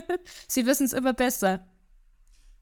sie 0.48 0.64
wissen 0.64 0.86
es 0.86 0.94
immer 0.94 1.12
besser. 1.12 1.66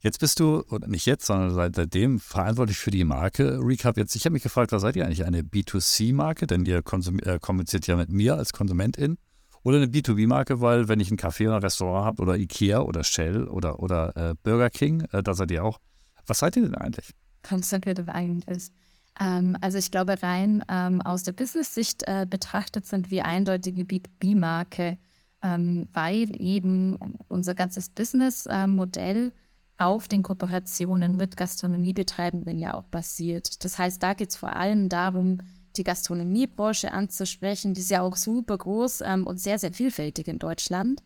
Jetzt 0.05 0.19
bist 0.19 0.39
du, 0.39 0.63
oder 0.69 0.87
nicht 0.87 1.07
jetzt, 1.07 1.25
sondern 1.25 1.55
seit, 1.55 1.77
seitdem 1.77 2.21
verantwortlich 2.21 2.77
für 2.77 2.91
die 2.91 3.05
Marke 3.05 3.59
Recap. 3.59 3.97
Jetzt, 3.97 4.15
ich 4.15 4.27
habe 4.27 4.35
mich 4.35 4.43
gefragt, 4.43 4.71
was 4.71 4.83
seid 4.83 4.97
ihr 4.97 5.05
eigentlich? 5.07 5.25
Eine 5.25 5.41
B2C-Marke? 5.41 6.47
Denn 6.47 6.67
ihr 6.67 6.83
äh, 6.83 7.39
kommuniziert 7.41 7.87
ja 7.87 7.97
mit 7.97 8.11
mir 8.11 8.37
als 8.37 8.53
Konsumentin. 8.53 9.17
Oder 9.63 9.79
eine 9.79 9.87
B2B-Marke, 9.87 10.61
weil 10.61 10.89
wenn 10.89 11.01
ich 11.01 11.11
ein 11.11 11.17
Café 11.17 11.47
oder 11.47 11.57
ein 11.57 11.63
Restaurant 11.63 12.05
habe 12.05 12.23
oder 12.23 12.37
Ikea 12.37 12.81
oder 12.81 13.03
Shell 13.03 13.49
oder, 13.49 13.81
oder 13.81 14.15
äh, 14.15 14.35
Burger 14.43 14.69
King, 14.69 15.07
äh, 15.13 15.23
da 15.23 15.33
seid 15.33 15.51
ihr 15.51 15.65
auch. 15.65 15.81
Was 16.27 16.41
seid 16.41 16.57
ihr 16.57 16.65
denn 16.65 16.75
eigentlich? 16.75 17.09
Concentrative 17.43 18.15
eigentlich. 18.15 18.73
Ähm, 19.19 19.57
also 19.63 19.79
ich 19.79 19.91
glaube, 19.91 20.23
rein 20.23 20.63
ähm, 20.69 21.01
aus 21.01 21.23
der 21.23 21.33
Business-Sicht 21.33 22.03
äh, 22.07 22.27
betrachtet 22.29 22.85
sind 22.85 23.11
wir 23.11 23.25
eindeutige 23.25 23.85
B2B-Marke, 23.85 24.99
ähm, 25.43 25.89
weil 25.95 26.39
eben 26.39 26.99
unser 27.29 27.55
ganzes 27.55 27.89
Business-Modell 27.89 29.29
äh, 29.29 29.44
auf 29.77 30.09
den 30.09 30.23
Kooperationen 30.23 31.17
mit 31.17 31.37
Gastronomiebetreibenden 31.37 32.59
ja 32.59 32.75
auch 32.75 32.85
basiert. 32.85 33.65
Das 33.65 33.79
heißt, 33.79 34.03
da 34.03 34.15
geht 34.15 34.31
es 34.31 34.37
vor 34.37 34.55
allem 34.55 34.89
darum, 34.89 35.39
die 35.77 35.85
Gastronomiebranche 35.85 36.93
anzusprechen. 36.93 37.75
Die 37.75 37.81
ist 37.81 37.91
ja 37.91 38.03
auch 38.03 38.17
super 38.17 38.57
groß 38.57 39.03
ähm, 39.03 39.27
und 39.27 39.41
sehr, 39.41 39.59
sehr 39.59 39.73
vielfältig 39.73 40.29
in 40.29 40.39
Deutschland. 40.39 41.03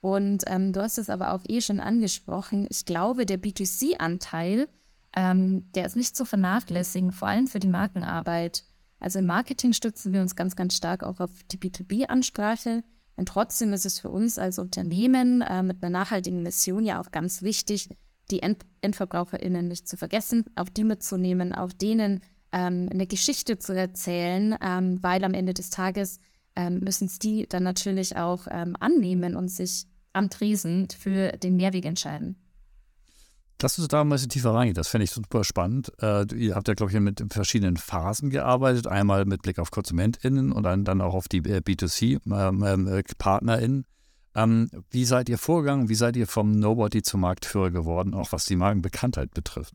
Und 0.00 0.44
ähm, 0.46 0.72
du 0.72 0.82
hast 0.82 0.98
es 0.98 1.10
aber 1.10 1.32
auch 1.32 1.42
eh 1.48 1.60
schon 1.60 1.80
angesprochen. 1.80 2.66
Ich 2.70 2.84
glaube, 2.84 3.26
der 3.26 3.40
B2C-Anteil, 3.40 4.68
ähm, 5.14 5.70
der 5.74 5.86
ist 5.86 5.96
nicht 5.96 6.16
zu 6.16 6.24
vernachlässigen, 6.24 7.12
vor 7.12 7.28
allem 7.28 7.46
für 7.46 7.60
die 7.60 7.68
Markenarbeit. 7.68 8.64
Also 9.00 9.18
im 9.18 9.26
Marketing 9.26 9.72
stützen 9.72 10.12
wir 10.12 10.20
uns 10.20 10.36
ganz, 10.36 10.56
ganz 10.56 10.76
stark 10.76 11.02
auch 11.02 11.20
auf 11.20 11.30
die 11.50 11.58
B2B-Ansprache. 11.58 12.84
Und 13.16 13.28
trotzdem 13.28 13.72
ist 13.72 13.84
es 13.84 13.98
für 14.00 14.10
uns 14.10 14.38
als 14.38 14.58
Unternehmen 14.58 15.42
äh, 15.42 15.62
mit 15.62 15.82
einer 15.82 15.90
nachhaltigen 15.90 16.42
Mission 16.42 16.84
ja 16.84 17.00
auch 17.00 17.10
ganz 17.10 17.42
wichtig, 17.42 17.88
die 18.32 18.42
End 18.42 18.64
EndverbraucherInnen 18.80 19.68
nicht 19.68 19.88
zu 19.88 19.96
vergessen, 19.96 20.44
auch 20.56 20.68
die 20.68 20.84
mitzunehmen, 20.84 21.54
auch 21.54 21.72
denen 21.72 22.20
ähm, 22.52 22.88
eine 22.90 23.06
Geschichte 23.06 23.58
zu 23.58 23.74
erzählen, 23.74 24.56
ähm, 24.60 25.02
weil 25.02 25.24
am 25.24 25.32
Ende 25.34 25.54
des 25.54 25.70
Tages 25.70 26.18
ähm, 26.56 26.80
müssen 26.80 27.06
es 27.06 27.18
die 27.18 27.46
dann 27.48 27.62
natürlich 27.62 28.16
auch 28.16 28.46
ähm, 28.50 28.76
annehmen 28.80 29.36
und 29.36 29.48
sich 29.48 29.86
am 30.12 30.28
Tresen 30.30 30.88
für 30.90 31.32
den 31.32 31.56
Mehrweg 31.56 31.86
entscheiden. 31.86 32.36
Lass 33.60 33.76
uns 33.78 33.88
da 33.88 33.98
mal 33.98 34.02
ein 34.02 34.10
bisschen 34.16 34.30
tiefer 34.30 34.52
reingehen. 34.52 34.74
Das 34.74 34.88
fände 34.88 35.04
ich 35.04 35.12
super 35.12 35.44
spannend. 35.44 35.92
Äh, 36.00 36.24
ihr 36.34 36.56
habt 36.56 36.66
ja, 36.66 36.74
glaube 36.74 36.90
ich, 36.90 36.98
mit 36.98 37.24
verschiedenen 37.32 37.76
Phasen 37.76 38.30
gearbeitet. 38.30 38.88
Einmal 38.88 39.24
mit 39.24 39.42
Blick 39.42 39.60
auf 39.60 39.70
KonsumentInnen 39.70 40.50
und 40.50 40.64
dann, 40.64 40.84
dann 40.84 41.00
auch 41.00 41.14
auf 41.14 41.28
die 41.28 41.38
äh, 41.38 41.60
B2C-PartnerInnen. 41.60 43.84
Ähm, 44.34 44.70
wie 44.90 45.04
seid 45.04 45.28
ihr 45.28 45.38
vorgegangen? 45.38 45.88
Wie 45.88 45.94
seid 45.94 46.16
ihr 46.16 46.26
vom 46.26 46.52
Nobody 46.52 47.02
zum 47.02 47.20
Marktführer 47.20 47.70
geworden, 47.70 48.14
auch 48.14 48.32
was 48.32 48.46
die 48.46 48.56
Markenbekanntheit 48.56 49.34
betrifft? 49.34 49.74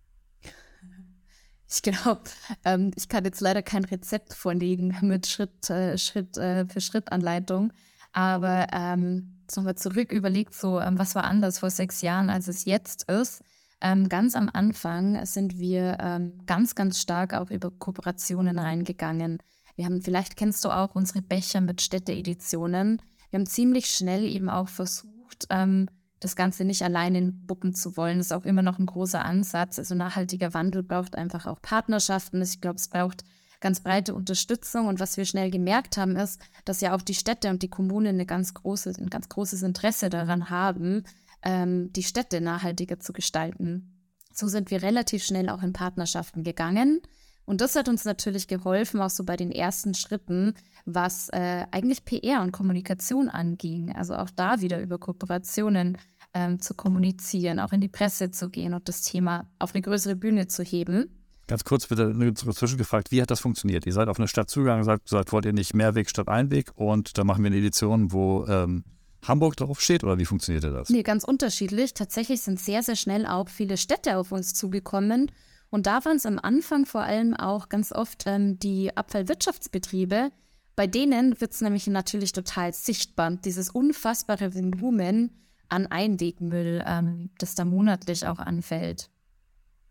Ich 1.69 1.81
glaube, 1.81 2.21
ähm, 2.63 2.91
ich 2.95 3.09
kann 3.09 3.25
jetzt 3.25 3.41
leider 3.41 3.61
kein 3.61 3.83
Rezept 3.83 4.33
vorlegen 4.33 4.97
mit 5.01 5.27
Schritt, 5.27 5.69
äh, 5.69 5.97
Schritt 5.97 6.37
äh, 6.37 6.65
für 6.65 6.81
Schritt 6.81 7.11
Anleitung. 7.11 7.73
Aber 8.13 8.67
ähm, 8.71 9.43
nochmal 9.55 9.75
zurück 9.75 10.11
überlegt, 10.11 10.55
so 10.55 10.79
ähm, 10.79 10.97
was 10.97 11.13
war 11.13 11.25
anders 11.25 11.59
vor 11.59 11.69
sechs 11.69 12.01
Jahren, 12.01 12.29
als 12.29 12.47
es 12.47 12.65
jetzt 12.65 13.03
ist. 13.09 13.43
Ähm, 13.79 14.09
ganz 14.09 14.35
am 14.35 14.49
Anfang 14.51 15.23
sind 15.25 15.59
wir 15.59 15.97
ähm, 15.99 16.39
ganz, 16.47 16.73
ganz 16.73 16.99
stark 16.99 17.33
auch 17.33 17.51
über 17.51 17.69
Kooperationen 17.69 18.57
reingegangen. 18.57 19.37
Wir 19.75 19.85
haben, 19.85 20.01
vielleicht 20.01 20.35
kennst 20.35 20.65
du 20.65 20.69
auch 20.69 20.95
unsere 20.95 21.21
Becher 21.21 21.61
mit 21.61 21.81
Städteeditionen. 21.81 23.01
Wir 23.29 23.39
haben 23.39 23.45
ziemlich 23.45 23.87
schnell 23.87 24.23
eben 24.23 24.49
auch 24.49 24.69
versucht, 24.69 25.47
ähm, 25.49 25.87
das 26.19 26.35
Ganze 26.35 26.65
nicht 26.65 26.81
alleine 26.81 27.31
buppen 27.31 27.73
zu 27.73 27.95
wollen. 27.95 28.17
Das 28.17 28.27
ist 28.27 28.31
auch 28.31 28.45
immer 28.45 28.63
noch 28.63 28.79
ein 28.79 28.85
großer 28.85 29.23
Ansatz. 29.23 29.77
Also 29.77 29.95
nachhaltiger 29.95 30.53
Wandel 30.53 30.83
braucht 30.83 31.15
einfach 31.15 31.45
auch 31.45 31.61
Partnerschaften. 31.61 32.41
Ich 32.41 32.59
glaube, 32.59 32.77
es 32.77 32.87
braucht 32.87 33.23
ganz 33.59 33.81
breite 33.81 34.15
Unterstützung. 34.15 34.87
Und 34.87 34.99
was 34.99 35.17
wir 35.17 35.25
schnell 35.25 35.51
gemerkt 35.51 35.97
haben, 35.97 36.15
ist, 36.15 36.41
dass 36.65 36.81
ja 36.81 36.95
auch 36.95 37.01
die 37.01 37.13
Städte 37.13 37.49
und 37.49 37.61
die 37.61 37.69
Kommunen 37.69 38.15
eine 38.15 38.25
ganz 38.25 38.53
große, 38.53 38.93
ein 38.97 39.09
ganz 39.09 39.29
großes 39.29 39.61
Interesse 39.63 40.09
daran 40.09 40.49
haben, 40.49 41.03
ähm, 41.43 41.91
die 41.93 42.03
Städte 42.03 42.41
nachhaltiger 42.41 42.99
zu 42.99 43.13
gestalten. 43.13 43.93
So 44.33 44.47
sind 44.47 44.71
wir 44.71 44.81
relativ 44.81 45.23
schnell 45.23 45.49
auch 45.49 45.63
in 45.63 45.73
Partnerschaften 45.73 46.43
gegangen. 46.43 47.01
Und 47.47 47.61
das 47.61 47.75
hat 47.75 47.87
uns 47.87 48.03
natürlich 48.03 48.49
geholfen, 48.49 48.99
auch 48.99 49.09
so 49.09 49.23
bei 49.23 49.37
den 49.37 49.53
ersten 49.53 49.93
Schritten, 49.93 50.53
was 50.85 51.29
äh, 51.29 51.65
eigentlich 51.71 52.03
PR 52.03 52.41
und 52.41 52.51
Kommunikation 52.51 53.29
anging. 53.29 53.95
Also 53.95 54.15
auch 54.15 54.29
da 54.29 54.59
wieder 54.59 54.81
über 54.81 54.97
Kooperationen 54.97 55.97
ähm, 56.33 56.59
zu 56.59 56.73
kommunizieren, 56.73 57.61
auch 57.61 57.71
in 57.71 57.79
die 57.79 57.87
Presse 57.87 58.31
zu 58.31 58.49
gehen 58.49 58.73
und 58.73 58.89
das 58.89 59.01
Thema 59.01 59.49
auf 59.59 59.73
eine 59.73 59.81
größere 59.81 60.17
Bühne 60.17 60.47
zu 60.47 60.61
heben. 60.61 61.09
Ganz 61.47 61.63
kurz 61.63 61.87
bitte 61.87 62.33
zwischengefragt, 62.33 63.11
wie 63.11 63.21
hat 63.21 63.31
das 63.31 63.39
funktioniert? 63.39 63.85
Ihr 63.85 63.93
seid 63.93 64.09
auf 64.09 64.19
eine 64.19 64.27
Stadt 64.27 64.49
zugegangen, 64.49 64.83
sagt, 64.83 65.07
sagt, 65.07 65.31
wollt 65.31 65.45
ihr 65.45 65.53
nicht 65.53 65.73
Mehrweg 65.73 66.09
statt 66.09 66.27
Einweg 66.27 66.71
und 66.75 67.17
da 67.17 67.23
machen 67.23 67.43
wir 67.43 67.47
eine 67.47 67.57
Edition, 67.57 68.11
wo 68.11 68.45
ähm, 68.47 68.83
Hamburg 69.25 69.55
drauf 69.55 69.79
steht 69.79 70.03
oder 70.03 70.17
wie 70.17 70.25
funktionierte 70.25 70.71
das? 70.73 70.89
Nee, 70.89 71.03
ganz 71.03 71.23
unterschiedlich. 71.23 71.93
Tatsächlich 71.93 72.41
sind 72.41 72.59
sehr, 72.59 72.83
sehr 72.83 72.97
schnell 72.97 73.25
auch 73.25 73.47
viele 73.47 73.77
Städte 73.77 74.17
auf 74.17 74.33
uns 74.33 74.53
zugekommen. 74.53 75.31
Und 75.69 75.85
da 75.85 76.03
waren 76.05 76.17
es 76.17 76.25
am 76.25 76.39
Anfang 76.39 76.85
vor 76.85 77.01
allem 77.01 77.33
auch 77.33 77.69
ganz 77.69 77.91
oft 77.91 78.23
ähm, 78.25 78.57
die 78.59 78.95
Abfallwirtschaftsbetriebe. 78.95 80.31
Bei 80.75 80.87
denen 80.87 81.39
wird 81.41 81.53
es 81.53 81.61
nämlich 81.61 81.87
natürlich 81.87 82.31
total 82.31 82.73
sichtbar. 82.73 83.31
Dieses 83.31 83.69
unfassbare 83.69 84.53
Volumen 84.53 85.31
an 85.69 85.87
Einwegmüll, 85.87 86.83
ähm, 86.85 87.31
das 87.39 87.55
da 87.55 87.65
monatlich 87.65 88.25
auch 88.27 88.39
anfällt. 88.39 89.09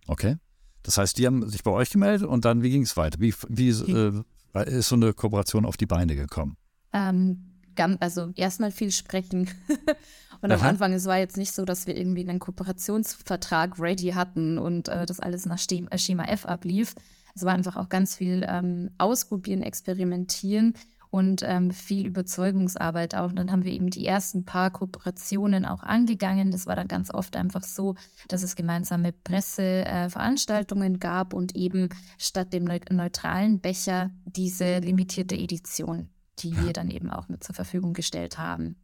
Okay. 0.06 0.36
Das 0.82 0.98
heißt, 0.98 1.18
die 1.18 1.26
haben 1.26 1.48
sich 1.48 1.64
bei 1.64 1.72
euch 1.72 1.90
gemeldet 1.90 2.28
und 2.28 2.44
dann, 2.44 2.62
wie 2.62 2.70
ging 2.70 2.82
es 2.82 2.96
weiter? 2.96 3.18
Wie, 3.20 3.34
wie 3.48 3.70
äh, 3.70 4.22
ist 4.66 4.88
so 4.88 4.94
eine 4.94 5.12
Kooperation 5.12 5.66
auf 5.66 5.76
die 5.76 5.86
Beine 5.86 6.14
gekommen? 6.14 6.56
Ähm, 6.92 7.55
also 8.00 8.30
erstmal 8.34 8.70
viel 8.70 8.90
sprechen. 8.90 9.48
und 10.40 10.52
Aha. 10.52 10.60
am 10.60 10.66
Anfang, 10.66 10.92
es 10.92 11.06
war 11.06 11.18
jetzt 11.18 11.36
nicht 11.36 11.52
so, 11.52 11.64
dass 11.64 11.86
wir 11.86 11.96
irgendwie 11.96 12.28
einen 12.28 12.38
Kooperationsvertrag 12.38 13.78
ready 13.78 14.12
hatten 14.12 14.58
und 14.58 14.88
äh, 14.88 15.06
das 15.06 15.20
alles 15.20 15.46
nach 15.46 15.60
äh, 15.70 15.98
Schema 15.98 16.24
F 16.24 16.46
ablief. 16.46 16.94
Es 17.34 17.44
war 17.44 17.52
einfach 17.52 17.76
auch 17.76 17.88
ganz 17.88 18.16
viel 18.16 18.46
ähm, 18.48 18.90
ausprobieren, 18.98 19.62
experimentieren 19.62 20.74
und 21.10 21.42
ähm, 21.44 21.70
viel 21.70 22.06
Überzeugungsarbeit 22.06 23.14
auch. 23.14 23.30
Und 23.30 23.36
dann 23.36 23.52
haben 23.52 23.64
wir 23.64 23.72
eben 23.72 23.90
die 23.90 24.06
ersten 24.06 24.44
paar 24.44 24.70
Kooperationen 24.70 25.64
auch 25.64 25.82
angegangen. 25.82 26.50
Das 26.50 26.66
war 26.66 26.76
dann 26.76 26.88
ganz 26.88 27.12
oft 27.12 27.36
einfach 27.36 27.62
so, 27.62 27.94
dass 28.28 28.42
es 28.42 28.56
gemeinsame 28.56 29.12
Presseveranstaltungen 29.12 30.96
äh, 30.96 30.98
gab 30.98 31.34
und 31.34 31.56
eben 31.56 31.88
statt 32.18 32.52
dem 32.52 32.64
neutralen 32.64 33.60
Becher 33.60 34.10
diese 34.24 34.78
limitierte 34.78 35.36
Edition 35.36 36.08
die 36.38 36.56
wir 36.60 36.72
dann 36.72 36.90
eben 36.90 37.10
auch 37.10 37.28
mit 37.28 37.42
zur 37.44 37.54
Verfügung 37.54 37.92
gestellt 37.92 38.38
haben. 38.38 38.76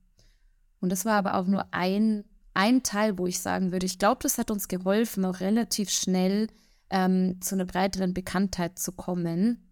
Und 0.80 0.90
das 0.90 1.04
war 1.04 1.14
aber 1.14 1.35
auch 1.37 1.47
nur 1.47 1.66
ein, 1.73 2.25
ein 2.54 2.82
Teil, 2.82 3.18
wo 3.18 3.26
ich 3.26 3.40
sagen 3.40 3.73
würde, 3.73 3.87
ich 3.87 3.99
glaube, 3.99 4.21
das 4.23 4.38
hat 4.38 4.50
uns 4.50 4.68
geholfen, 4.68 5.25
auch 5.25 5.40
relativ 5.40 5.90
schnell 5.90 6.49
ähm, 6.90 7.40
zu 7.40 7.54
einer 7.54 7.64
breiteren 7.64 8.14
Bekanntheit 8.14 8.78
zu 8.78 8.92
kommen. 8.92 9.68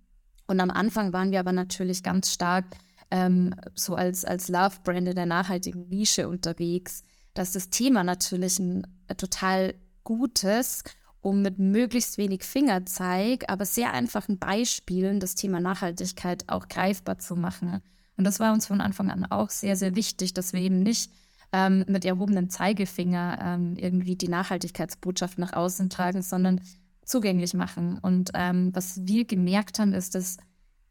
Und 0.46 0.60
am 0.60 0.70
Anfang 0.70 1.12
waren 1.12 1.30
wir 1.30 1.40
aber 1.40 1.52
natürlich 1.52 2.02
ganz 2.02 2.32
stark 2.32 2.64
ähm, 3.10 3.54
so 3.75 3.94
als, 3.94 4.25
als 4.25 4.49
Love-Brand 4.49 5.08
in 5.08 5.16
der 5.16 5.26
nachhaltigen 5.26 5.88
Nische 5.88 6.28
unterwegs, 6.28 7.02
dass 7.34 7.52
das 7.52 7.70
Thema 7.70 8.04
natürlich 8.04 8.58
ein 8.58 8.87
total 9.16 9.75
gutes 10.04 10.84
um 11.20 11.42
mit 11.42 11.58
möglichst 11.58 12.18
wenig 12.18 12.44
Fingerzeig, 12.44 13.44
aber 13.48 13.64
sehr 13.66 13.92
einfachen 13.92 14.38
Beispielen 14.38 15.20
das 15.20 15.34
Thema 15.34 15.60
Nachhaltigkeit 15.60 16.44
auch 16.48 16.68
greifbar 16.68 17.18
zu 17.18 17.36
machen. 17.36 17.80
Und 18.16 18.24
das 18.24 18.40
war 18.40 18.52
uns 18.52 18.66
von 18.66 18.80
Anfang 18.80 19.10
an 19.10 19.24
auch 19.26 19.50
sehr, 19.50 19.76
sehr 19.76 19.94
wichtig, 19.96 20.34
dass 20.34 20.52
wir 20.52 20.60
eben 20.60 20.82
nicht 20.82 21.10
ähm, 21.52 21.84
mit 21.88 22.04
erhobenem 22.04 22.48
Zeigefinger 22.48 23.38
ähm, 23.42 23.76
irgendwie 23.76 24.16
die 24.16 24.28
Nachhaltigkeitsbotschaft 24.28 25.38
nach 25.38 25.52
außen 25.52 25.90
tragen, 25.90 26.22
sondern 26.22 26.60
zugänglich 27.04 27.54
machen. 27.54 27.98
Und 27.98 28.30
ähm, 28.34 28.70
was 28.74 29.06
wir 29.06 29.24
gemerkt 29.24 29.78
haben, 29.78 29.92
ist, 29.92 30.14
dass 30.14 30.36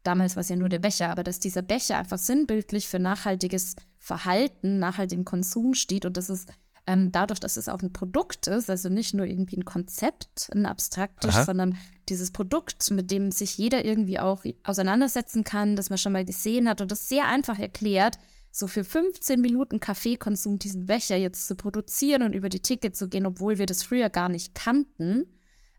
damals 0.02 0.36
war 0.36 0.42
es 0.42 0.48
ja 0.48 0.56
nur 0.56 0.68
der 0.68 0.78
Becher, 0.78 1.10
aber 1.10 1.22
dass 1.22 1.40
dieser 1.40 1.62
Becher 1.62 1.98
einfach 1.98 2.18
sinnbildlich 2.18 2.88
für 2.88 2.98
nachhaltiges 2.98 3.76
Verhalten, 3.98 4.78
nachhaltigen 4.78 5.24
Konsum 5.24 5.74
steht 5.74 6.04
und 6.04 6.16
dass 6.16 6.28
es 6.28 6.46
ähm, 6.86 7.12
dadurch, 7.12 7.40
dass 7.40 7.56
es 7.56 7.68
auch 7.68 7.82
ein 7.82 7.92
Produkt 7.92 8.46
ist, 8.46 8.70
also 8.70 8.88
nicht 8.88 9.14
nur 9.14 9.26
irgendwie 9.26 9.56
ein 9.56 9.64
Konzept, 9.64 10.48
ein 10.52 10.66
abstraktes, 10.66 11.46
sondern 11.46 11.76
dieses 12.08 12.30
Produkt, 12.30 12.90
mit 12.90 13.10
dem 13.10 13.30
sich 13.30 13.56
jeder 13.56 13.84
irgendwie 13.84 14.18
auch 14.18 14.44
auseinandersetzen 14.64 15.44
kann, 15.44 15.76
das 15.76 15.90
man 15.90 15.98
schon 15.98 16.12
mal 16.12 16.24
gesehen 16.24 16.68
hat 16.68 16.80
und 16.80 16.90
das 16.90 17.08
sehr 17.08 17.26
einfach 17.26 17.58
erklärt, 17.58 18.18
so 18.50 18.66
für 18.66 18.82
15 18.82 19.40
Minuten 19.40 19.78
Kaffeekonsum 19.78 20.58
diesen 20.58 20.86
Becher 20.86 21.16
jetzt 21.16 21.46
zu 21.46 21.54
produzieren 21.54 22.22
und 22.22 22.34
über 22.34 22.48
die 22.48 22.60
Ticket 22.60 22.96
zu 22.96 23.08
gehen, 23.08 23.26
obwohl 23.26 23.58
wir 23.58 23.66
das 23.66 23.84
früher 23.84 24.10
gar 24.10 24.28
nicht 24.28 24.54
kannten, 24.54 25.26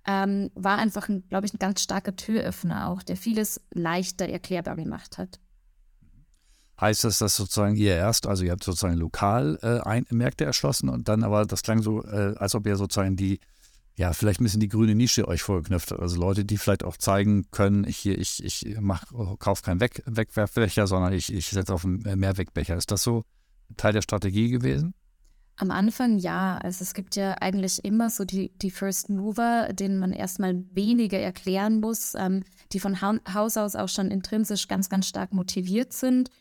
ähm, 0.08 0.50
war 0.56 0.78
einfach, 0.78 1.08
glaube 1.30 1.46
ich, 1.46 1.54
ein 1.54 1.60
ganz 1.60 1.82
starker 1.82 2.16
Türöffner 2.16 2.90
auch, 2.90 3.04
der 3.04 3.18
vieles 3.18 3.62
leichter 3.72 4.28
erklärbar 4.28 4.78
gemacht 4.78 5.18
hat 5.18 5.40
heißt 6.82 7.04
das, 7.04 7.20
dass 7.20 7.36
sozusagen 7.36 7.76
ihr 7.76 7.96
erst, 7.96 8.28
also 8.28 8.44
ihr 8.44 8.52
habt 8.52 8.64
sozusagen 8.64 8.98
lokal 8.98 9.60
äh, 9.62 9.88
ein, 9.88 10.06
Märkte 10.10 10.46
erschlossen 10.46 10.90
und 10.90 11.08
dann 11.08 11.24
aber 11.24 11.46
das 11.46 11.62
klang 11.62 11.82
so, 11.82 12.04
äh, 12.04 12.34
als 12.38 12.56
ob 12.56 12.66
ihr 12.66 12.76
sozusagen 12.76 13.16
die, 13.16 13.40
ja, 13.96 14.14
vielleicht 14.14 14.42
ein 14.42 14.46
bisschen 14.46 14.60
die 14.60 14.68
grüne 14.68 14.96
Nische 14.96 15.28
euch 15.28 15.44
vorgeknüpft 15.44 15.92
habt. 15.92 16.02
Also 16.02 16.20
Leute, 16.20 16.44
die 16.44 16.58
vielleicht 16.58 16.84
auch 16.84 16.98
zeigen 16.98 17.46
können, 17.52 17.84
ich, 17.84 18.06
ich, 18.08 18.44
ich 18.44 18.78
mach, 18.80 19.06
kaufe 19.38 19.62
keinen 19.62 19.80
Weg, 19.80 20.02
Wegwerfbecher, 20.08 20.88
sondern 20.88 21.14
ich, 21.14 21.32
ich 21.32 21.50
setze 21.50 21.74
auf 21.74 21.86
einen 21.86 22.20
Mehrwegbecher. 22.20 22.76
Ist 22.76 22.90
das 22.90 23.04
so 23.04 23.24
Teil 23.78 23.94
der 23.94 24.02
Strategie 24.02 24.50
gewesen? 24.50 24.96
Am 25.58 25.70
Anfang 25.70 26.18
ja. 26.18 26.58
Also 26.58 26.82
es 26.82 26.96
gibt 26.96 27.16
ja 27.16 27.36
eigentlich 27.40 27.86
immer 27.86 28.10
so 28.10 28.26
die, 28.26 28.52
die 28.58 28.72
First 28.72 29.10
Mover, 29.10 29.70
denen 29.74 30.00
man 30.00 30.14
erstmal 30.14 30.64
weniger 30.72 31.20
erklären 31.20 31.80
muss, 31.80 32.16
ähm, 32.16 32.44
die 32.72 32.80
von 32.80 33.02
Haus 33.02 33.58
aus 33.58 33.76
auch 33.76 33.90
schon 33.90 34.10
intrinsisch 34.10 34.68
ganz, 34.68 34.90
ganz 34.90 35.06
stark 35.06 35.34
motiviert 35.34 35.94
sind 35.94 36.32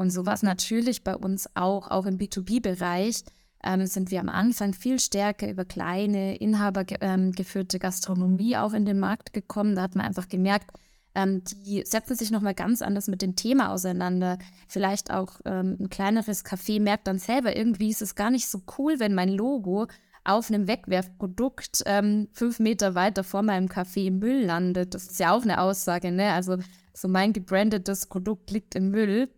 und 0.00 0.08
so 0.08 0.24
war 0.24 0.32
es 0.32 0.42
natürlich 0.42 1.04
bei 1.04 1.14
uns 1.14 1.46
auch, 1.54 1.90
auch 1.90 2.06
im 2.06 2.16
B2B-Bereich. 2.16 3.22
Ähm, 3.62 3.84
sind 3.84 4.10
wir 4.10 4.20
am 4.20 4.30
Anfang 4.30 4.72
viel 4.72 4.98
stärker 4.98 5.46
über 5.50 5.66
kleine, 5.66 6.36
inhabergeführte 6.36 7.76
ähm, 7.76 7.80
Gastronomie 7.80 8.56
auch 8.56 8.72
in 8.72 8.86
den 8.86 8.98
Markt 8.98 9.34
gekommen. 9.34 9.76
Da 9.76 9.82
hat 9.82 9.96
man 9.96 10.06
einfach 10.06 10.30
gemerkt, 10.30 10.70
ähm, 11.14 11.42
die 11.66 11.82
setzen 11.84 12.16
sich 12.16 12.30
nochmal 12.30 12.54
ganz 12.54 12.80
anders 12.80 13.08
mit 13.08 13.20
dem 13.20 13.36
Thema 13.36 13.74
auseinander. 13.74 14.38
Vielleicht 14.68 15.10
auch 15.10 15.38
ähm, 15.44 15.76
ein 15.78 15.90
kleineres 15.90 16.46
Café 16.46 16.80
merkt 16.80 17.06
dann 17.06 17.18
selber, 17.18 17.54
irgendwie 17.54 17.90
ist 17.90 18.00
es 18.00 18.14
gar 18.14 18.30
nicht 18.30 18.48
so 18.48 18.62
cool, 18.78 19.00
wenn 19.00 19.14
mein 19.14 19.28
Logo 19.28 19.86
auf 20.24 20.48
einem 20.48 20.66
Wegwerfprodukt 20.66 21.82
ähm, 21.84 22.28
fünf 22.32 22.58
Meter 22.58 22.94
weiter 22.94 23.22
vor 23.22 23.42
meinem 23.42 23.66
Café 23.66 24.06
im 24.06 24.18
Müll 24.18 24.46
landet. 24.46 24.94
Das 24.94 25.08
ist 25.08 25.20
ja 25.20 25.32
auch 25.34 25.42
eine 25.42 25.60
Aussage, 25.60 26.10
ne? 26.10 26.32
Also 26.32 26.56
so 26.94 27.06
mein 27.06 27.34
gebrandetes 27.34 28.06
Produkt 28.06 28.50
liegt 28.50 28.74
im 28.74 28.90
Müll. 28.90 29.28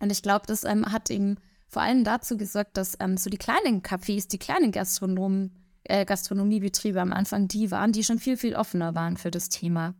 Und 0.00 0.12
ich 0.12 0.22
glaube, 0.22 0.46
das 0.46 0.64
ähm, 0.64 0.86
hat 0.92 1.10
ihm 1.10 1.36
vor 1.68 1.82
allem 1.82 2.04
dazu 2.04 2.36
gesorgt, 2.36 2.76
dass 2.76 2.96
ähm, 3.00 3.16
so 3.16 3.30
die 3.30 3.38
kleinen 3.38 3.82
Cafés, 3.82 4.28
die 4.28 4.38
kleinen 4.38 4.72
Gastronomen, 4.72 5.52
äh, 5.84 6.04
Gastronomiebetriebe 6.04 7.00
am 7.00 7.12
Anfang 7.12 7.48
die 7.48 7.70
waren, 7.70 7.92
die 7.92 8.04
schon 8.04 8.18
viel, 8.18 8.36
viel 8.36 8.54
offener 8.54 8.94
waren 8.94 9.16
für 9.16 9.30
das 9.30 9.48
Thema. 9.48 9.94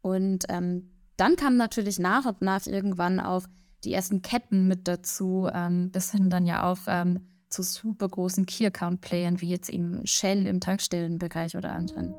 Und 0.00 0.44
ähm, 0.48 0.90
dann 1.16 1.36
kamen 1.36 1.56
natürlich 1.56 1.98
nach 1.98 2.26
und 2.26 2.42
nach 2.42 2.66
irgendwann 2.66 3.20
auch 3.20 3.44
die 3.84 3.92
ersten 3.92 4.22
Ketten 4.22 4.68
mit 4.68 4.88
dazu, 4.88 5.48
ähm, 5.52 5.90
bis 5.90 6.12
hin 6.12 6.30
dann 6.30 6.46
ja 6.46 6.70
auch 6.70 6.78
ähm, 6.86 7.26
zu 7.48 7.62
super 7.62 8.08
großen 8.08 8.46
Key-Account-Playern 8.46 9.40
wie 9.40 9.48
jetzt 9.48 9.70
eben 9.70 10.06
Shell 10.06 10.46
im 10.46 10.60
Tankstellenbereich 10.60 11.56
oder 11.56 11.72
anderen. 11.72 12.14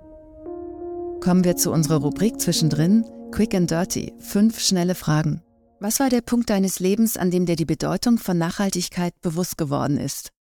Kommen 1.21 1.43
wir 1.43 1.57
zu 1.57 1.71
unserer 1.71 1.97
Rubrik 1.97 2.39
zwischendrin, 2.39 3.05
Quick 3.31 3.53
and 3.53 3.69
Dirty, 3.69 4.13
fünf 4.19 4.59
schnelle 4.59 4.95
Fragen. 4.95 5.41
Was 5.81 6.01
war 6.01 6.09
der 6.09 6.19
Punkt 6.19 6.49
deines 6.49 6.81
Lebens, 6.81 7.15
an 7.15 7.31
dem 7.31 7.45
dir 7.45 7.55
die 7.55 7.63
Bedeutung 7.63 8.17
von 8.17 8.37
Nachhaltigkeit 8.37 9.13
bewusst 9.21 9.57
geworden 9.57 9.97
ist? 9.97 10.33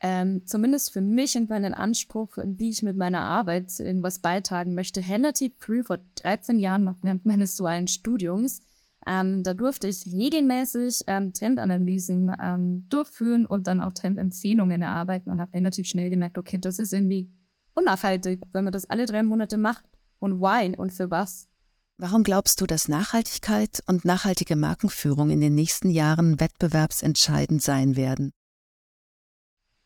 Ähm, 0.00 0.46
zumindest 0.46 0.92
für 0.92 1.00
mich 1.00 1.36
und 1.36 1.50
meinen 1.50 1.74
Anspruch, 1.74 2.36
wie 2.44 2.70
ich 2.70 2.84
mit 2.84 2.96
meiner 2.96 3.22
Arbeit 3.22 3.72
irgendwas 3.80 4.20
beitragen 4.20 4.74
möchte, 4.74 5.08
relativ 5.08 5.52
früh, 5.58 5.82
vor 5.82 5.98
13 6.16 6.60
Jahren, 6.60 6.94
während 7.02 7.26
meines 7.26 7.56
dualen 7.56 7.88
Studiums, 7.88 8.60
ähm, 9.04 9.42
da 9.42 9.52
durfte 9.52 9.88
ich 9.88 10.06
regelmäßig 10.06 11.00
ähm, 11.08 11.32
Trendanalysen 11.32 12.32
ähm, 12.40 12.86
durchführen 12.88 13.46
und 13.46 13.66
dann 13.66 13.80
auch 13.80 13.92
Trendempfehlungen 13.92 14.80
erarbeiten 14.80 15.30
und 15.30 15.40
habe 15.40 15.54
relativ 15.54 15.88
schnell 15.88 16.08
gemerkt, 16.08 16.38
okay, 16.38 16.58
das 16.58 16.78
ist 16.78 16.92
irgendwie 16.92 17.32
unnachhaltig, 17.74 18.42
wenn 18.52 18.62
man 18.62 18.72
das 18.72 18.88
alle 18.88 19.06
drei 19.06 19.24
Monate 19.24 19.58
macht. 19.58 19.84
Und 20.20 20.40
why 20.40 20.74
und 20.76 20.92
für 20.92 21.10
was? 21.10 21.48
Warum 21.96 22.24
glaubst 22.24 22.60
du, 22.60 22.66
dass 22.66 22.88
Nachhaltigkeit 22.88 23.82
und 23.86 24.04
nachhaltige 24.04 24.56
Markenführung 24.56 25.30
in 25.30 25.40
den 25.40 25.54
nächsten 25.54 25.90
Jahren 25.90 26.40
wettbewerbsentscheidend 26.40 27.62
sein 27.62 27.94
werden? 27.94 28.32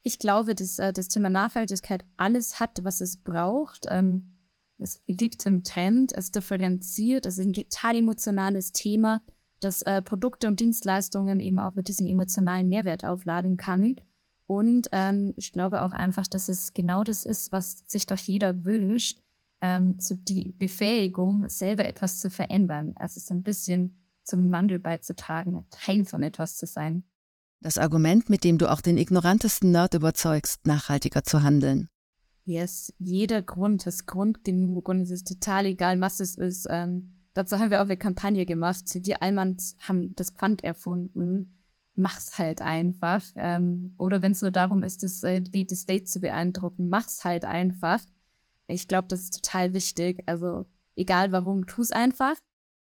Ich 0.03 0.19
glaube, 0.19 0.55
dass 0.55 0.79
äh, 0.79 0.93
das 0.93 1.09
Thema 1.09 1.29
Nachhaltigkeit 1.29 2.07
alles 2.17 2.61
hat, 2.61 2.83
was 2.83 3.03
es 3.03 3.19
braucht. 3.19 3.87
Ähm, 3.91 4.39
es 4.79 5.03
liegt 5.07 5.45
im 5.45 5.65
Trend, 5.65 6.13
es 6.17 6.31
differenziert, 6.31 7.27
es 7.27 7.37
ist 7.37 7.45
ein 7.45 7.53
total 7.53 7.97
emotionales 7.97 8.73
Thema, 8.73 9.21
das 9.61 9.83
äh, 9.83 10.01
Produkte 10.01 10.47
und 10.47 10.61
Dienstleistungen 10.61 11.41
eben 11.41 11.59
auch 11.59 11.75
mit 11.75 11.89
diesem 11.89 12.07
emotionalen 12.07 12.69
Mehrwert 12.69 13.05
aufladen 13.05 13.59
kann. 13.59 13.97
Und 14.47 14.89
ähm, 14.93 15.35
ich 15.37 15.53
glaube 15.53 15.83
auch 15.83 15.93
einfach, 15.93 16.27
dass 16.27 16.49
es 16.49 16.73
genau 16.73 17.05
das 17.05 17.27
ist, 17.27 17.53
was 17.53 17.83
sich 17.87 18.07
doch 18.07 18.17
jeder 18.17 18.65
wünscht, 18.65 19.21
ähm, 19.61 19.99
zu 19.99 20.17
die 20.17 20.55
Befähigung, 20.59 21.49
selber 21.49 21.85
etwas 21.85 22.21
zu 22.21 22.31
verändern. 22.31 22.93
Also 22.97 23.19
es 23.19 23.31
ein 23.31 23.43
bisschen 23.43 23.99
zum 24.25 24.51
Wandel 24.53 24.79
beizutragen, 24.79 25.67
Teil 25.71 26.05
von 26.05 26.23
etwas 26.23 26.57
zu 26.57 26.67
sein. 26.67 27.05
Das 27.61 27.79
Argument, 27.79 28.31
mit 28.31 28.45
dem 28.45 28.59
du 28.59 28.71
auch 28.71 28.81
den 28.81 28.99
ignorantesten 28.99 29.73
Nerd 29.73 29.95
überzeugst, 29.95 30.67
nachhaltiger 30.67 31.25
zu 31.25 31.43
handeln. 31.43 31.89
Yes, 32.45 32.95
jeder 32.99 33.43
Grund 33.43 33.87
ist 33.87 34.07
Grund 34.07 34.45
genug 34.45 34.89
und 34.89 35.01
es 35.01 35.11
ist 35.11 35.27
total 35.29 35.67
egal, 35.67 36.01
was 36.01 36.21
es 36.21 36.37
ist. 36.37 36.67
Ähm, 36.71 37.25
dazu 37.35 37.59
haben 37.59 37.71
wir 37.71 37.81
auch 37.81 37.87
eine 37.87 37.97
Kampagne 37.97 38.47
gemacht. 38.47 38.85
Die 38.95 39.17
Allmanns 39.17 39.77
haben 39.81 40.15
das 40.15 40.31
Pfand 40.31 40.63
erfunden. 40.63 41.59
Mach's 41.95 42.39
halt 42.39 42.63
einfach. 42.63 43.23
Ähm, 43.35 43.95
oder 43.99 44.23
wenn 44.23 44.33
es 44.33 44.41
nur 44.41 44.53
darum 44.53 44.83
ist, 44.83 45.03
das 45.03 45.23
äh, 45.25 45.41
die 45.41 45.67
State 45.75 46.05
zu 46.05 46.21
beeindrucken, 46.21 46.89
mach's 46.89 47.25
halt 47.25 47.45
einfach. 47.45 48.01
Ich 48.69 48.87
glaube, 48.87 49.09
das 49.09 49.21
ist 49.21 49.43
total 49.43 49.73
wichtig. 49.73 50.23
Also 50.27 50.67
egal 50.95 51.33
warum, 51.33 51.67
tu's 51.67 51.91
einfach. 51.91 52.37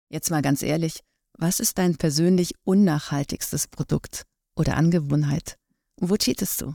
Jetzt 0.08 0.30
mal 0.30 0.42
ganz 0.42 0.62
ehrlich, 0.62 1.00
was 1.36 1.58
ist 1.58 1.78
dein 1.78 1.96
persönlich 1.96 2.54
unnachhaltigstes 2.64 3.66
Produkt 3.66 4.24
oder 4.56 4.76
Angewohnheit? 4.76 5.58
Wo 6.00 6.16
cheatest 6.16 6.62
du? 6.62 6.74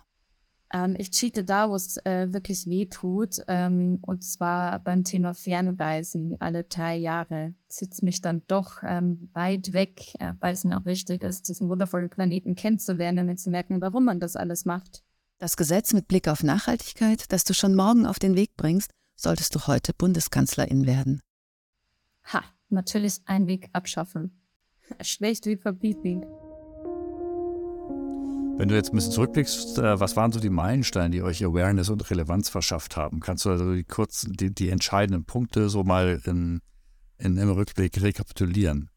Ähm, 0.72 0.96
ich 1.00 1.12
cheate 1.12 1.44
da, 1.44 1.70
wo 1.70 1.76
es 1.76 1.98
äh, 2.06 2.32
wirklich 2.32 2.68
weh 2.68 2.86
tut. 2.86 3.38
Ähm, 3.48 4.00
und 4.02 4.24
zwar 4.24 4.80
beim 4.80 5.04
Thema 5.04 5.34
Fernreisen 5.34 6.36
alle 6.40 6.66
drei 6.66 6.98
Jahre. 6.98 7.56
Zieht 7.70 8.02
mich 8.04 8.22
dann 8.22 8.44
doch 8.48 8.84
ähm, 8.84 9.30
weit 9.34 9.74
weg, 9.74 10.14
äh, 10.20 10.34
weil 10.40 10.54
es 10.54 10.66
mir 10.66 10.78
auch 10.78 10.86
wichtig 10.86 11.24
ist, 11.24 11.48
diesen 11.50 11.70
wundervollen 11.70 12.10
Planeten 12.10 12.56
kennenzulernen 12.56 13.30
und 13.30 13.38
zu 13.38 13.50
merken, 13.50 13.82
warum 13.82 14.06
man 14.06 14.20
das 14.20 14.36
alles 14.36 14.66
macht. 14.66 15.04
Das 15.42 15.56
Gesetz 15.56 15.94
mit 15.94 16.10
Blick 16.10 16.28
auf 16.28 16.44
Nachhaltigkeit, 16.44 17.32
das 17.32 17.46
du 17.46 17.54
schon 17.54 17.74
morgen 17.74 18.06
auf 18.06 18.20
den 18.20 18.36
Weg 18.36 18.58
bringst, 18.58 18.92
solltest 19.16 19.56
du 19.56 19.68
heute 19.68 19.94
Bundeskanzlerin 19.94 20.86
werden. 20.86 21.22
Ha, 22.26 22.44
natürlich 22.68 23.22
einen 23.24 23.48
Weg 23.48 23.70
abschaffen. 23.72 24.42
Schlecht 25.02 25.46
wie 25.46 25.56
verbieten. 25.56 26.26
Wenn 28.58 28.68
du 28.68 28.76
jetzt 28.76 28.92
ein 28.92 28.98
bisschen 28.98 29.14
zurückblickst, 29.14 29.78
äh, 29.78 29.98
was 29.98 30.18
waren 30.18 30.34
so 30.34 30.42
die 30.42 30.50
Meilensteine, 30.50 31.12
die 31.12 31.22
euch 31.22 31.42
Awareness 31.46 31.88
und 31.88 32.10
Relevanz 32.12 32.50
verschafft 32.50 32.98
haben? 32.98 33.22
Kannst 33.22 33.46
du 33.46 33.52
also 33.52 33.74
die, 33.74 33.86
kurz 33.86 34.28
die, 34.30 34.54
die 34.54 34.70
entscheidenden 34.70 35.24
Punkte 35.24 35.70
so 35.70 35.86
mal 35.86 36.22
in, 36.26 36.60
in, 37.18 37.38
im 37.38 37.50
Rückblick 37.50 38.02
rekapitulieren? 38.02 38.90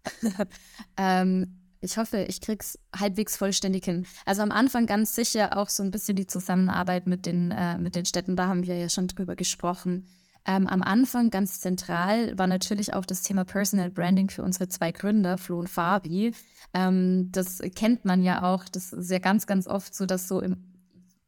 ähm, 0.96 1.61
ich 1.82 1.98
hoffe, 1.98 2.24
ich 2.28 2.40
krieg's 2.40 2.78
halbwegs 2.96 3.36
vollständig 3.36 3.84
hin. 3.84 4.06
Also 4.24 4.42
am 4.42 4.52
Anfang 4.52 4.86
ganz 4.86 5.14
sicher 5.14 5.56
auch 5.58 5.68
so 5.68 5.82
ein 5.82 5.90
bisschen 5.90 6.16
die 6.16 6.28
Zusammenarbeit 6.28 7.06
mit 7.06 7.26
den, 7.26 7.50
äh, 7.50 7.76
mit 7.76 7.96
den 7.96 8.06
Städten, 8.06 8.36
da 8.36 8.46
haben 8.46 8.64
wir 8.64 8.76
ja 8.76 8.88
schon 8.88 9.08
drüber 9.08 9.34
gesprochen. 9.36 10.06
Ähm, 10.44 10.66
am 10.66 10.82
Anfang 10.82 11.30
ganz 11.30 11.60
zentral 11.60 12.36
war 12.38 12.46
natürlich 12.46 12.94
auch 12.94 13.04
das 13.04 13.22
Thema 13.22 13.44
Personal 13.44 13.90
Branding 13.90 14.30
für 14.30 14.42
unsere 14.42 14.68
zwei 14.68 14.90
Gründer, 14.90 15.38
Flo 15.38 15.58
und 15.58 15.68
Fabi. 15.68 16.34
Ähm, 16.72 17.30
das 17.32 17.60
kennt 17.74 18.04
man 18.04 18.22
ja 18.22 18.42
auch. 18.42 18.64
Das 18.68 18.92
ist 18.92 19.10
ja 19.10 19.18
ganz, 19.18 19.46
ganz 19.46 19.66
oft 19.66 19.94
so, 19.94 20.06
dass 20.06 20.28
so 20.28 20.40
im 20.40 20.56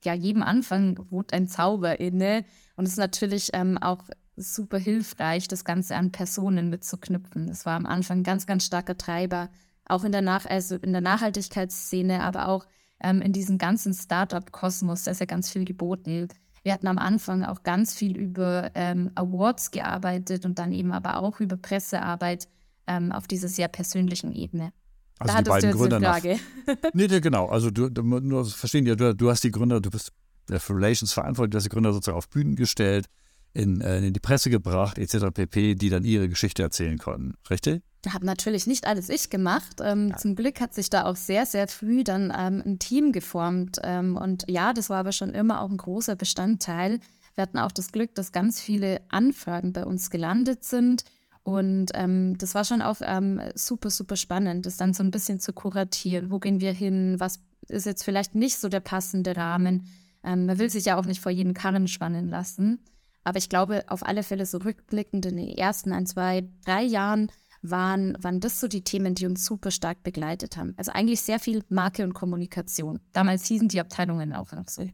ja, 0.04 0.14
jedem 0.14 0.42
Anfang 0.42 0.98
wohnt 1.10 1.32
ein 1.32 1.48
Zauber 1.48 1.98
inne. 1.98 2.44
Und 2.76 2.84
es 2.84 2.92
ist 2.92 2.98
natürlich 2.98 3.50
ähm, 3.54 3.78
auch 3.78 4.04
super 4.36 4.78
hilfreich, 4.78 5.48
das 5.48 5.64
Ganze 5.64 5.96
an 5.96 6.12
Personen 6.12 6.70
mitzuknüpfen. 6.70 7.46
Das 7.46 7.66
war 7.66 7.76
am 7.76 7.86
Anfang 7.86 8.18
ein 8.18 8.24
ganz, 8.24 8.46
ganz 8.46 8.66
starker 8.66 8.98
Treiber, 8.98 9.48
auch 9.86 10.04
in 10.04 10.12
der, 10.12 10.22
Nach 10.22 10.46
also 10.46 10.76
in 10.76 10.92
der 10.92 11.00
Nachhaltigkeitsszene, 11.00 12.22
aber 12.22 12.48
auch 12.48 12.66
ähm, 13.02 13.20
in 13.20 13.32
diesem 13.32 13.58
ganzen 13.58 13.92
Startup-Kosmos, 13.92 15.04
da 15.04 15.10
ist 15.10 15.20
ja 15.20 15.26
ganz 15.26 15.50
viel 15.50 15.64
geboten. 15.64 16.28
Wir 16.62 16.72
hatten 16.72 16.86
am 16.86 16.98
Anfang 16.98 17.44
auch 17.44 17.62
ganz 17.62 17.94
viel 17.94 18.16
über 18.16 18.70
ähm, 18.74 19.10
Awards 19.14 19.70
gearbeitet 19.70 20.46
und 20.46 20.58
dann 20.58 20.72
eben 20.72 20.92
aber 20.92 21.18
auch 21.18 21.40
über 21.40 21.56
Pressearbeit 21.56 22.48
ähm, 22.86 23.12
auf 23.12 23.26
dieser 23.26 23.48
sehr 23.48 23.68
persönlichen 23.68 24.32
Ebene. 24.32 24.72
Also 25.18 25.34
da 25.34 25.42
die 25.42 25.50
beiden 25.50 25.72
Gründer 25.72 25.96
eine 25.96 26.06
Frage. 26.06 26.40
Nach, 26.66 26.76
nee, 26.94 27.06
genau. 27.06 27.48
Also 27.48 27.70
du, 27.70 27.90
du, 27.90 28.02
du 28.02 28.44
verstehen 28.44 28.86
ja, 28.86 28.94
du, 28.94 29.14
du 29.14 29.30
hast 29.30 29.44
die 29.44 29.50
Gründer, 29.50 29.80
du 29.80 29.90
bist 29.90 30.12
der 30.48 30.60
für 30.60 30.74
Relations 30.74 31.12
verantwortlich, 31.12 31.52
du 31.52 31.56
hast 31.56 31.64
die 31.64 31.70
Gründer 31.70 31.92
sozusagen 31.92 32.18
auf 32.18 32.28
Bühnen 32.28 32.56
gestellt, 32.56 33.06
in, 33.54 33.80
äh, 33.80 33.98
in 33.98 34.12
die 34.12 34.20
Presse 34.20 34.50
gebracht, 34.50 34.98
etc. 34.98 35.26
pp., 35.32 35.74
die 35.76 35.88
dann 35.88 36.04
ihre 36.04 36.28
Geschichte 36.28 36.62
erzählen 36.62 36.98
konnten. 36.98 37.34
Richtig? 37.48 37.82
habe 38.12 38.26
natürlich 38.26 38.66
nicht 38.66 38.86
alles 38.86 39.08
ich 39.08 39.30
gemacht. 39.30 39.76
Ähm, 39.80 40.10
ja. 40.10 40.16
Zum 40.16 40.34
Glück 40.34 40.60
hat 40.60 40.74
sich 40.74 40.90
da 40.90 41.06
auch 41.06 41.16
sehr, 41.16 41.46
sehr 41.46 41.68
früh 41.68 42.04
dann 42.04 42.32
ähm, 42.36 42.62
ein 42.66 42.78
Team 42.78 43.12
geformt. 43.12 43.78
Ähm, 43.82 44.16
und 44.16 44.44
ja, 44.46 44.74
das 44.74 44.90
war 44.90 44.98
aber 44.98 45.12
schon 45.12 45.30
immer 45.30 45.62
auch 45.62 45.70
ein 45.70 45.78
großer 45.78 46.16
Bestandteil. 46.16 47.00
Wir 47.34 47.42
hatten 47.42 47.58
auch 47.58 47.72
das 47.72 47.92
Glück, 47.92 48.14
dass 48.14 48.32
ganz 48.32 48.60
viele 48.60 49.00
Anfragen 49.08 49.72
bei 49.72 49.84
uns 49.84 50.10
gelandet 50.10 50.64
sind. 50.64 51.04
Und 51.42 51.92
ähm, 51.94 52.36
das 52.38 52.54
war 52.54 52.64
schon 52.64 52.82
auch 52.82 52.98
ähm, 53.00 53.40
super, 53.54 53.90
super 53.90 54.16
spannend, 54.16 54.66
das 54.66 54.76
dann 54.76 54.94
so 54.94 55.02
ein 55.02 55.10
bisschen 55.10 55.40
zu 55.40 55.52
kuratieren. 55.52 56.30
Wo 56.30 56.38
gehen 56.38 56.60
wir 56.60 56.72
hin? 56.72 57.16
Was 57.18 57.40
ist 57.68 57.86
jetzt 57.86 58.02
vielleicht 58.02 58.34
nicht 58.34 58.58
so 58.58 58.68
der 58.68 58.80
passende 58.80 59.36
Rahmen? 59.36 59.86
Ähm, 60.22 60.46
man 60.46 60.58
will 60.58 60.70
sich 60.70 60.86
ja 60.86 60.96
auch 60.96 61.06
nicht 61.06 61.20
vor 61.20 61.32
jeden 61.32 61.54
Karren 61.54 61.88
spannen 61.88 62.28
lassen. 62.28 62.80
Aber 63.24 63.38
ich 63.38 63.48
glaube, 63.48 63.84
auf 63.88 64.04
alle 64.04 64.22
Fälle 64.22 64.46
so 64.46 64.58
rückblickend 64.58 65.26
in 65.26 65.36
den 65.36 65.48
ersten 65.48 65.92
ein, 65.92 66.06
zwei, 66.06 66.48
drei 66.64 66.82
Jahren 66.82 67.30
waren, 67.62 68.16
waren 68.22 68.40
das 68.40 68.60
so 68.60 68.68
die 68.68 68.84
Themen, 68.84 69.14
die 69.14 69.26
uns 69.26 69.44
super 69.44 69.70
stark 69.70 70.02
begleitet 70.02 70.56
haben. 70.56 70.74
Also 70.76 70.92
eigentlich 70.92 71.22
sehr 71.22 71.40
viel 71.40 71.64
Marke 71.70 72.04
und 72.04 72.12
Kommunikation. 72.12 73.00
Damals 73.12 73.46
hießen 73.46 73.68
die 73.68 73.80
Abteilungen 73.80 74.34
auch 74.34 74.52
noch 74.52 74.68
so. 74.68 74.86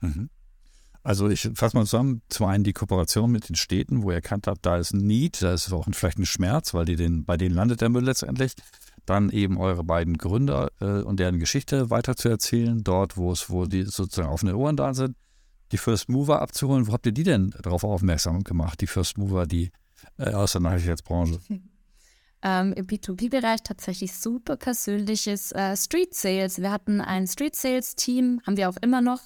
Mhm. 0.00 0.28
Also 1.04 1.28
ich 1.28 1.48
fasse 1.54 1.76
mal 1.76 1.84
zusammen, 1.84 2.22
zum 2.28 2.46
einen 2.46 2.64
die 2.64 2.72
Kooperation 2.72 3.30
mit 3.30 3.48
den 3.48 3.54
Städten, 3.54 4.02
wo 4.02 4.10
ihr 4.10 4.16
erkannt 4.16 4.46
habt, 4.46 4.66
da 4.66 4.76
ist 4.76 4.92
ein 4.92 5.06
Need, 5.06 5.40
da 5.40 5.54
ist 5.54 5.72
auch 5.72 5.86
vielleicht 5.92 6.18
ein 6.18 6.26
Schmerz, 6.26 6.74
weil 6.74 6.84
die 6.84 6.96
den, 6.96 7.24
bei 7.24 7.36
denen 7.36 7.54
landet 7.54 7.80
der 7.80 7.88
Müll 7.88 8.04
letztendlich. 8.04 8.52
Dann 9.06 9.30
eben 9.30 9.56
eure 9.56 9.84
beiden 9.84 10.18
Gründer 10.18 10.70
äh, 10.80 11.02
und 11.02 11.18
deren 11.18 11.38
Geschichte 11.38 11.88
weiter 11.88 12.14
zu 12.16 12.28
erzählen, 12.28 12.84
dort, 12.84 13.16
wo 13.16 13.32
es, 13.32 13.48
wo 13.48 13.64
die 13.64 13.84
sozusagen 13.84 14.28
offene 14.28 14.54
Ohren 14.54 14.76
da 14.76 14.92
sind, 14.92 15.16
die 15.72 15.78
First 15.78 16.08
Mover 16.08 16.40
abzuholen. 16.40 16.86
Wo 16.86 16.92
habt 16.92 17.06
ihr 17.06 17.12
die 17.12 17.24
denn 17.24 17.54
darauf 17.62 17.84
aufmerksam 17.84 18.44
gemacht, 18.44 18.80
die 18.80 18.86
First 18.86 19.18
Mover, 19.18 19.46
die 19.46 19.70
äh, 20.18 20.32
aus 20.32 20.52
der 20.52 20.60
Nachrichtenbranche? 20.60 21.40
ähm, 22.42 22.72
im 22.72 22.86
B2B-Bereich 22.86 23.62
tatsächlich 23.62 24.14
super 24.14 24.56
persönliches 24.56 25.52
äh, 25.52 25.76
Street 25.76 26.14
Sales. 26.14 26.58
Wir 26.58 26.70
hatten 26.70 27.00
ein 27.00 27.26
Street 27.26 27.56
Sales 27.56 27.96
Team, 27.96 28.40
haben 28.46 28.56
wir 28.56 28.68
auch 28.68 28.76
immer 28.80 29.00
noch, 29.00 29.20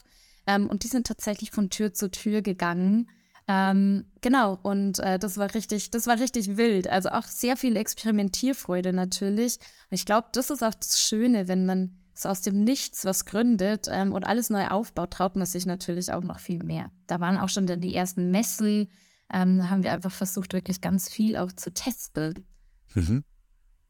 ähm, 0.46 0.68
und 0.68 0.84
die 0.84 0.88
sind 0.88 1.06
tatsächlich 1.06 1.50
von 1.50 1.70
Tür 1.70 1.92
zu 1.92 2.10
Tür 2.10 2.42
gegangen. 2.42 3.08
Ähm, 3.48 4.06
genau, 4.20 4.58
und 4.62 4.98
äh, 5.00 5.18
das 5.18 5.36
war 5.36 5.52
richtig, 5.54 5.90
das 5.90 6.06
war 6.06 6.18
richtig 6.18 6.56
wild. 6.56 6.88
Also 6.88 7.10
auch 7.10 7.24
sehr 7.24 7.56
viel 7.56 7.76
Experimentierfreude 7.76 8.92
natürlich. 8.92 9.58
Und 9.90 9.94
ich 9.94 10.06
glaube, 10.06 10.28
das 10.32 10.50
ist 10.50 10.62
auch 10.62 10.74
das 10.74 11.00
Schöne, 11.00 11.48
wenn 11.48 11.66
man 11.66 11.98
so 12.22 12.28
aus 12.28 12.40
dem 12.40 12.64
Nichts 12.64 13.04
was 13.04 13.24
gründet 13.24 13.88
ähm, 13.90 14.12
und 14.12 14.24
alles 14.24 14.50
neu 14.50 14.66
aufbaut, 14.68 15.12
traut 15.12 15.36
man 15.36 15.46
sich 15.46 15.66
natürlich 15.66 16.12
auch 16.12 16.22
noch 16.22 16.38
viel 16.38 16.62
mehr. 16.62 16.90
Da 17.06 17.20
waren 17.20 17.36
auch 17.36 17.48
schon 17.48 17.66
die 17.66 17.94
ersten 17.94 18.30
Messen, 18.30 18.88
ähm, 19.32 19.68
haben 19.68 19.82
wir 19.82 19.92
einfach 19.92 20.12
versucht, 20.12 20.52
wirklich 20.52 20.80
ganz 20.80 21.08
viel 21.08 21.36
auch 21.36 21.52
zu 21.52 21.72
testen. 21.72 22.46
Mhm. 22.94 23.24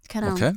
Keine 0.08 0.26
Ahnung. 0.26 0.38
Okay. 0.38 0.52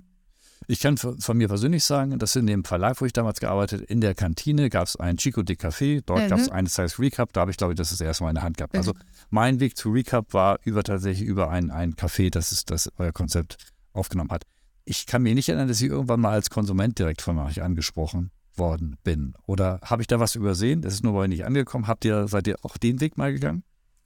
Ich 0.68 0.80
kann 0.80 0.98
von 0.98 1.38
mir 1.38 1.48
persönlich 1.48 1.84
sagen, 1.84 2.18
dass 2.18 2.36
in 2.36 2.48
dem 2.48 2.64
Verlag, 2.64 3.00
wo 3.00 3.06
ich 3.06 3.14
damals 3.14 3.40
gearbeitet 3.40 3.82
in 3.82 4.02
der 4.02 4.16
Kantine 4.16 4.70
gab 4.70 4.88
es 4.88 4.96
ein 4.96 5.18
Chico 5.18 5.44
de 5.44 5.56
Café. 5.56 6.02
Dort 6.04 6.24
mhm. 6.24 6.30
gab 6.30 6.40
es 6.40 6.50
eine 6.50 6.68
Size 6.68 6.98
Recap. 6.98 7.34
Da 7.34 7.42
habe 7.42 7.52
ich, 7.52 7.58
glaube 7.58 7.74
ich, 7.74 7.78
das 7.78 7.92
ist 7.92 8.02
erste 8.02 8.24
Mal 8.24 8.32
in 8.32 8.36
der 8.36 8.44
Hand 8.44 8.58
gehabt. 8.58 8.74
Mhm. 8.74 8.80
Also 8.80 8.94
mein 9.30 9.60
Weg 9.60 9.78
zu 9.78 9.92
Recap 9.92 10.34
war 10.34 10.60
über 10.64 10.84
tatsächlich 10.84 11.28
über 11.28 11.52
ein, 11.52 11.70
ein 11.70 11.94
Café, 11.94 12.32
das 12.32 12.52
ist 12.52 12.72
das 12.72 12.92
euer 12.98 13.12
Konzept 13.12 13.58
aufgenommen 13.94 14.32
hat. 14.32 14.44
Ich 14.86 15.06
kann 15.06 15.24
mich 15.24 15.36
nicht 15.36 15.50
erinnern, 15.50 15.68
dass 15.68 15.82
ich 15.82 15.90
irgendwann 15.90 16.22
mal 16.22 16.32
als 16.32 16.50
Konsument 16.50 16.98
direkt 16.98 17.22
von 17.22 17.38
euch 17.40 17.62
angesprochen 17.62 18.32
worden 18.56 18.98
bin. 19.04 19.34
Oder 19.46 19.80
habe 19.84 20.02
ich 20.02 20.08
da 20.08 20.20
was 20.20 20.36
übersehen? 20.36 20.82
Das 20.82 20.94
ist 20.94 21.04
nur 21.04 21.14
bei 21.14 21.28
nicht 21.28 21.46
angekommen. 21.46 21.88
Habt 21.88 22.06
ihr, 22.06 22.28
seid 22.28 22.48
ihr 22.48 22.58
auch 22.62 22.78
den 22.78 23.02
Weg 23.02 23.18
mal 23.18 23.34
gegangen? 23.34 23.64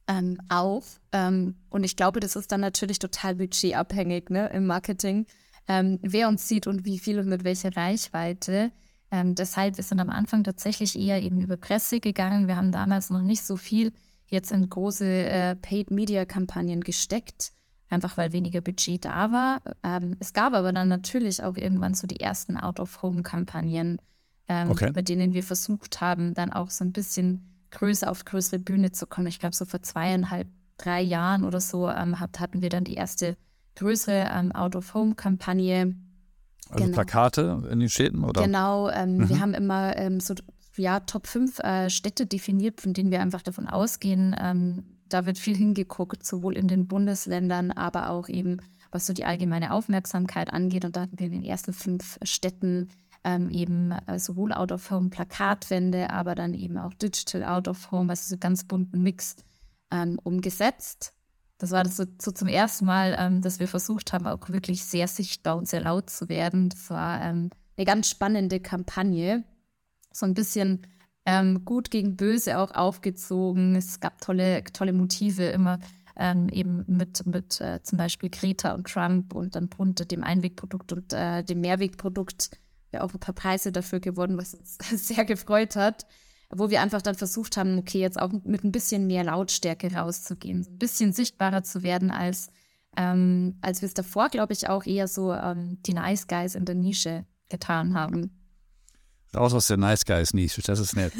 Ähm, 0.07 0.39
auch. 0.49 0.85
Ähm, 1.11 1.55
und 1.69 1.83
ich 1.83 1.95
glaube, 1.95 2.19
das 2.19 2.35
ist 2.35 2.51
dann 2.51 2.61
natürlich 2.61 2.97
total 2.97 3.35
budgetabhängig 3.35 4.29
ne, 4.29 4.47
im 4.47 4.65
Marketing 4.65 5.27
ähm, 5.69 5.99
wer 6.01 6.27
uns 6.27 6.47
sieht 6.47 6.67
und 6.67 6.83
wie 6.83 6.99
viel 6.99 7.19
und 7.19 7.29
mit 7.29 7.43
welcher 7.45 7.73
Reichweite. 7.77 8.71
Ähm, 9.11 9.35
deshalb, 9.35 9.77
wir 9.77 9.83
sind 9.83 9.99
am 9.99 10.09
Anfang 10.09 10.43
tatsächlich 10.43 10.99
eher 10.99 11.21
eben 11.21 11.39
über 11.39 11.57
Presse 11.57 11.99
gegangen. 11.99 12.47
Wir 12.47 12.57
haben 12.57 12.71
damals 12.71 13.11
noch 13.11 13.21
nicht 13.21 13.43
so 13.43 13.55
viel 13.55 13.93
jetzt 14.27 14.51
in 14.51 14.67
große 14.67 15.05
äh, 15.05 15.55
Paid-Media-Kampagnen 15.55 16.81
gesteckt, 16.81 17.51
einfach 17.89 18.17
weil 18.17 18.33
weniger 18.33 18.61
Budget 18.61 19.05
da 19.05 19.31
war. 19.31 19.61
Ähm, 19.83 20.15
es 20.19 20.33
gab 20.33 20.53
aber 20.53 20.71
dann 20.71 20.87
natürlich 20.87 21.43
auch 21.43 21.57
irgendwann 21.57 21.93
so 21.93 22.07
die 22.07 22.19
ersten 22.19 22.57
Out-of-Home-Kampagnen, 22.57 23.99
ähm, 24.47 24.71
okay. 24.71 24.91
bei 24.91 25.01
denen 25.01 25.33
wir 25.33 25.43
versucht 25.43 26.01
haben, 26.01 26.33
dann 26.33 26.53
auch 26.53 26.69
so 26.69 26.83
ein 26.83 26.91
bisschen 26.91 27.45
größer 27.71 28.09
auf 28.09 28.25
größere 28.25 28.59
Bühne 28.59 28.91
zu 28.91 29.07
kommen. 29.07 29.27
Ich 29.27 29.39
glaube, 29.39 29.55
so 29.55 29.65
vor 29.65 29.81
zweieinhalb, 29.81 30.47
drei 30.77 31.01
Jahren 31.01 31.43
oder 31.43 31.59
so 31.59 31.89
ähm, 31.89 32.19
hatten 32.19 32.61
wir 32.61 32.69
dann 32.69 32.83
die 32.83 32.95
erste 32.95 33.37
größere 33.75 34.29
ähm, 34.33 34.51
Out-of-Home-Kampagne. 34.51 35.95
Also 36.69 36.83
genau. 36.83 36.95
Plakate 36.95 37.67
in 37.71 37.79
den 37.79 37.89
Städten, 37.89 38.23
oder? 38.23 38.43
Genau, 38.43 38.89
ähm, 38.89 39.17
mhm. 39.17 39.29
wir 39.29 39.39
haben 39.39 39.53
immer 39.53 39.97
ähm, 39.97 40.19
so 40.19 40.35
ja, 40.75 40.99
Top 41.01 41.27
5 41.27 41.59
äh, 41.59 41.89
Städte 41.89 42.25
definiert, 42.25 42.81
von 42.81 42.93
denen 42.93 43.11
wir 43.11 43.21
einfach 43.21 43.41
davon 43.41 43.67
ausgehen, 43.67 44.35
da 45.09 45.25
wird 45.25 45.37
viel 45.37 45.55
hingeguckt, 45.55 46.25
sowohl 46.25 46.55
in 46.57 46.67
den 46.67 46.87
Bundesländern, 46.87 47.71
aber 47.71 48.09
auch 48.09 48.29
eben, 48.29 48.57
was 48.91 49.05
so 49.05 49.13
die 49.13 49.25
allgemeine 49.25 49.73
Aufmerksamkeit 49.73 50.51
angeht. 50.51 50.85
Und 50.85 50.95
da 50.95 51.01
hatten 51.01 51.19
wir 51.19 51.27
in 51.27 51.33
den 51.33 51.43
ersten 51.43 51.73
fünf 51.73 52.17
Städten 52.23 52.89
ähm, 53.23 53.49
eben 53.49 53.91
äh, 53.91 54.19
sowohl 54.19 54.53
Out-of-Home 54.53 55.09
Plakatwände, 55.09 56.09
aber 56.09 56.35
dann 56.35 56.53
eben 56.53 56.77
auch 56.77 56.93
Digital 56.93 57.43
Out-of-Home, 57.43 58.09
also 58.09 58.29
so 58.29 58.37
ganz 58.37 58.63
bunten 58.63 59.01
Mix 59.01 59.35
ähm, 59.91 60.19
umgesetzt. 60.23 61.13
Das 61.57 61.71
war 61.71 61.83
das 61.83 61.97
so, 61.97 62.05
so 62.21 62.31
zum 62.31 62.47
ersten 62.47 62.85
Mal, 62.85 63.15
ähm, 63.19 63.41
dass 63.41 63.59
wir 63.59 63.67
versucht 63.67 64.13
haben, 64.13 64.25
auch 64.27 64.47
wirklich 64.47 64.85
sehr 64.85 65.07
sichtbar 65.07 65.57
und 65.57 65.67
sehr 65.67 65.81
laut 65.81 66.09
zu 66.09 66.29
werden. 66.29 66.69
Das 66.69 66.89
war 66.89 67.21
ähm, 67.21 67.49
eine 67.75 67.85
ganz 67.85 68.09
spannende 68.09 68.61
Kampagne. 68.61 69.43
So 70.13 70.25
ein 70.25 70.33
bisschen 70.33 70.87
ähm, 71.29 71.65
gut 71.65 71.91
gegen 71.91 72.15
böse 72.15 72.57
auch 72.57 72.71
aufgezogen. 72.71 73.75
Es 73.75 73.99
gab 73.99 74.19
tolle, 74.21 74.63
tolle 74.73 74.93
Motive 74.93 75.45
immer. 75.45 75.79
Ähm, 76.15 76.49
eben 76.49 76.83
mit, 76.87 77.25
mit 77.25 77.61
äh, 77.61 77.81
zum 77.81 77.97
Beispiel 77.97 78.29
Greta 78.29 78.73
und 78.73 78.87
Trump 78.87 79.33
und 79.33 79.55
dann 79.55 79.69
drunter 79.69 80.03
dem 80.03 80.21
Einwegprodukt 80.21 80.91
und 80.91 81.13
äh, 81.13 81.43
dem 81.43 81.61
Mehrwegprodukt. 81.61 82.51
Wir 82.91 83.03
auch 83.03 83.13
ein 83.13 83.19
paar 83.19 83.35
Preise 83.35 83.71
dafür 83.71 84.01
gewonnen, 84.01 84.37
was 84.37 84.53
uns 84.53 84.77
sehr 85.07 85.23
gefreut 85.23 85.77
hat 85.77 86.05
wo 86.51 86.69
wir 86.69 86.81
einfach 86.81 87.01
dann 87.01 87.15
versucht 87.15 87.57
haben, 87.57 87.77
okay, 87.77 87.99
jetzt 87.99 88.19
auch 88.19 88.31
mit 88.43 88.63
ein 88.63 88.71
bisschen 88.71 89.07
mehr 89.07 89.23
Lautstärke 89.23 89.93
rauszugehen, 89.93 90.65
ein 90.67 90.77
bisschen 90.77 91.13
sichtbarer 91.13 91.63
zu 91.63 91.83
werden, 91.83 92.11
als, 92.11 92.49
ähm, 92.97 93.57
als 93.61 93.81
wir 93.81 93.87
es 93.87 93.93
davor, 93.93 94.29
glaube 94.29 94.53
ich, 94.53 94.67
auch 94.67 94.85
eher 94.85 95.07
so 95.07 95.31
ähm, 95.33 95.77
die 95.83 95.93
Nice 95.93 96.27
Guys 96.27 96.55
in 96.55 96.65
der 96.65 96.75
Nische 96.75 97.25
getan 97.49 97.93
haben. 97.93 98.38
Raus 99.35 99.53
aus 99.53 99.67
der 99.67 99.77
Nice 99.77 100.05
Guys 100.05 100.33
Nische, 100.33 100.61
das 100.61 100.79
ist 100.79 100.95
nett. 100.95 101.13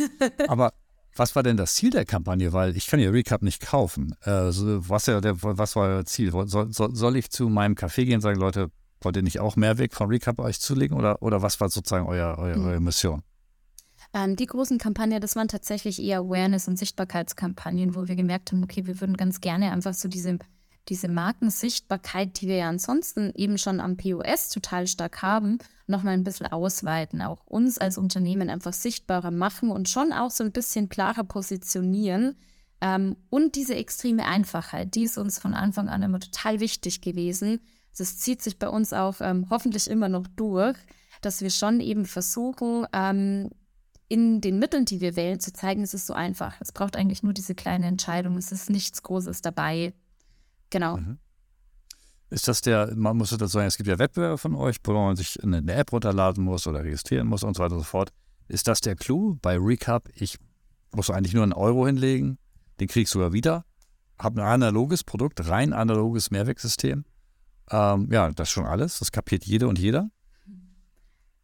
Aber 0.48 0.74
was 1.16 1.36
war 1.36 1.44
denn 1.44 1.58
das 1.58 1.76
Ziel 1.76 1.90
der 1.90 2.06
Kampagne? 2.06 2.54
Weil 2.54 2.76
ich 2.78 2.88
kann 2.88 3.00
ja 3.00 3.10
Recap 3.10 3.42
nicht 3.42 3.62
kaufen. 3.62 4.16
Äh, 4.24 4.32
was, 4.32 5.06
ja 5.06 5.22
der, 5.22 5.42
was 5.42 5.76
war 5.76 5.84
euer 5.84 6.06
Ziel? 6.06 6.32
Soll, 6.32 6.72
soll, 6.72 6.96
soll 6.96 7.16
ich 7.18 7.30
zu 7.30 7.50
meinem 7.50 7.76
Café 7.76 8.06
gehen 8.06 8.16
und 8.16 8.22
sagen, 8.22 8.40
Leute, 8.40 8.72
wollt 9.02 9.16
ihr 9.16 9.22
nicht 9.22 9.40
auch 9.40 9.56
Mehrweg 9.56 9.94
von 9.94 10.08
Recap 10.10 10.40
euch 10.40 10.60
zulegen? 10.60 10.98
Oder, 10.98 11.22
oder 11.22 11.42
was 11.42 11.60
war 11.60 11.70
sozusagen 11.70 12.08
euer, 12.08 12.38
euer, 12.38 12.58
mhm. 12.58 12.66
eure 12.66 12.80
Mission? 12.80 13.22
Ähm, 14.14 14.36
die 14.36 14.46
großen 14.46 14.78
Kampagnen, 14.78 15.22
das 15.22 15.36
waren 15.36 15.48
tatsächlich 15.48 16.02
eher 16.02 16.20
Awareness- 16.20 16.68
und 16.68 16.78
Sichtbarkeitskampagnen, 16.78 17.96
wo 17.96 18.08
wir 18.08 18.16
gemerkt 18.16 18.52
haben, 18.52 18.64
okay, 18.64 18.88
wir 18.88 19.00
würden 19.00 19.18
ganz 19.18 19.40
gerne 19.42 19.72
einfach 19.72 19.94
so 19.94 20.08
diese, 20.08 20.40
diese 20.88 21.08
Markensichtbarkeit, 21.08 22.40
die 22.42 22.48
wir 22.48 22.58
ja 22.58 22.70
ansonsten 22.70 23.32
eben 23.36 23.58
schon 23.58 23.80
am 23.80 23.98
POS 23.98 24.50
total 24.50 24.88
stark 24.88 25.22
haben, 25.22 25.60
nochmal 25.88 26.14
ein 26.14 26.24
bisschen 26.24 26.48
ausweiten, 26.48 27.22
auch 27.22 27.46
uns 27.46 27.78
als 27.78 27.98
Unternehmen 27.98 28.50
einfach 28.50 28.74
sichtbarer 28.74 29.32
machen 29.32 29.72
und 29.72 29.90
schon 29.90 30.14
auch 30.14 30.32
so 30.32 30.44
ein 30.44 30.52
bisschen 30.52 30.90
klarer 30.90 31.24
positionieren. 31.24 32.36
Ähm, 32.82 33.18
und 33.30 33.56
diese 33.56 33.76
extreme 33.76 34.26
Einfachheit, 34.26 34.96
die 34.96 35.04
ist 35.04 35.18
uns 35.18 35.38
von 35.38 35.54
Anfang 35.54 35.90
an 35.90 36.02
immer 36.02 36.20
total 36.20 36.60
wichtig 36.60 37.02
gewesen. 37.02 37.60
Das 37.98 38.18
zieht 38.18 38.42
sich 38.42 38.58
bei 38.58 38.70
uns 38.70 38.94
auch 38.94 39.18
ähm, 39.20 39.48
hoffentlich 39.50 39.90
immer 39.90 40.10
noch 40.10 40.28
durch, 40.36 40.78
dass 41.22 41.42
wir 41.42 41.50
schon 41.50 41.82
eben 41.82 42.06
versuchen, 42.06 42.88
ähm, 42.94 43.50
in 44.08 44.42
den 44.42 44.58
Mitteln, 44.58 44.86
die 44.86 45.02
wir 45.02 45.16
wählen, 45.16 45.40
zu 45.40 45.54
zeigen, 45.54 45.84
es 45.84 45.94
ist 45.94 46.08
so 46.08 46.14
einfach. 46.14 46.56
Es 46.60 46.72
braucht 46.72 46.96
eigentlich 46.96 47.22
nur 47.22 47.34
diese 47.34 47.54
kleine 47.54 47.86
Entscheidung. 47.86 48.38
Es 48.38 48.52
ist 48.52 48.70
nichts 48.70 49.04
Großes 49.04 49.42
dabei. 49.42 49.94
Genau. 50.70 50.98
Mhm. 50.98 51.18
Ist 52.32 52.48
das 52.48 52.62
der, 52.62 52.94
man 52.96 53.18
muss 53.18 53.32
dazu 53.32 53.48
sagen, 53.48 53.68
es 53.68 53.78
gibt 53.78 53.90
ja 53.90 53.98
Wettbewerber 53.98 54.38
von 54.38 54.56
euch, 54.56 54.78
wo 54.84 54.94
man 54.94 55.16
sich 55.16 55.42
eine 55.42 55.74
App 55.74 55.92
runterladen 55.92 56.44
muss 56.44 56.68
oder 56.68 56.84
registrieren 56.84 57.28
muss 57.28 57.44
und 57.44 57.58
so 57.58 57.64
weiter 57.64 57.74
und 57.74 57.80
so 57.80 57.86
fort. 57.86 58.12
Ist 58.48 58.68
das 58.68 58.82
der 58.82 58.96
Clou 58.96 59.38
bei 59.42 59.58
Recap? 59.58 60.10
Ich 60.14 60.38
muss 60.92 61.10
eigentlich 61.10 61.34
nur 61.34 61.44
einen 61.44 61.54
Euro 61.54 61.88
hinlegen, 61.88 62.38
den 62.80 62.88
kriegst 62.88 63.16
du 63.16 63.22
ja 63.22 63.34
wieder, 63.34 63.66
habe 64.20 64.42
ein 64.42 64.48
analoges 64.48 65.04
Produkt, 65.04 65.48
rein 65.48 65.74
analoges 65.74 66.30
Mehrwegsystem. 66.30 67.06
Ähm, 67.72 68.10
ja, 68.12 68.30
das 68.32 68.50
ist 68.50 68.54
schon 68.54 68.66
alles, 68.66 69.00
das 69.00 69.12
kapiert 69.12 69.46
jede 69.46 69.68
und 69.68 69.80
jeder. 69.80 70.10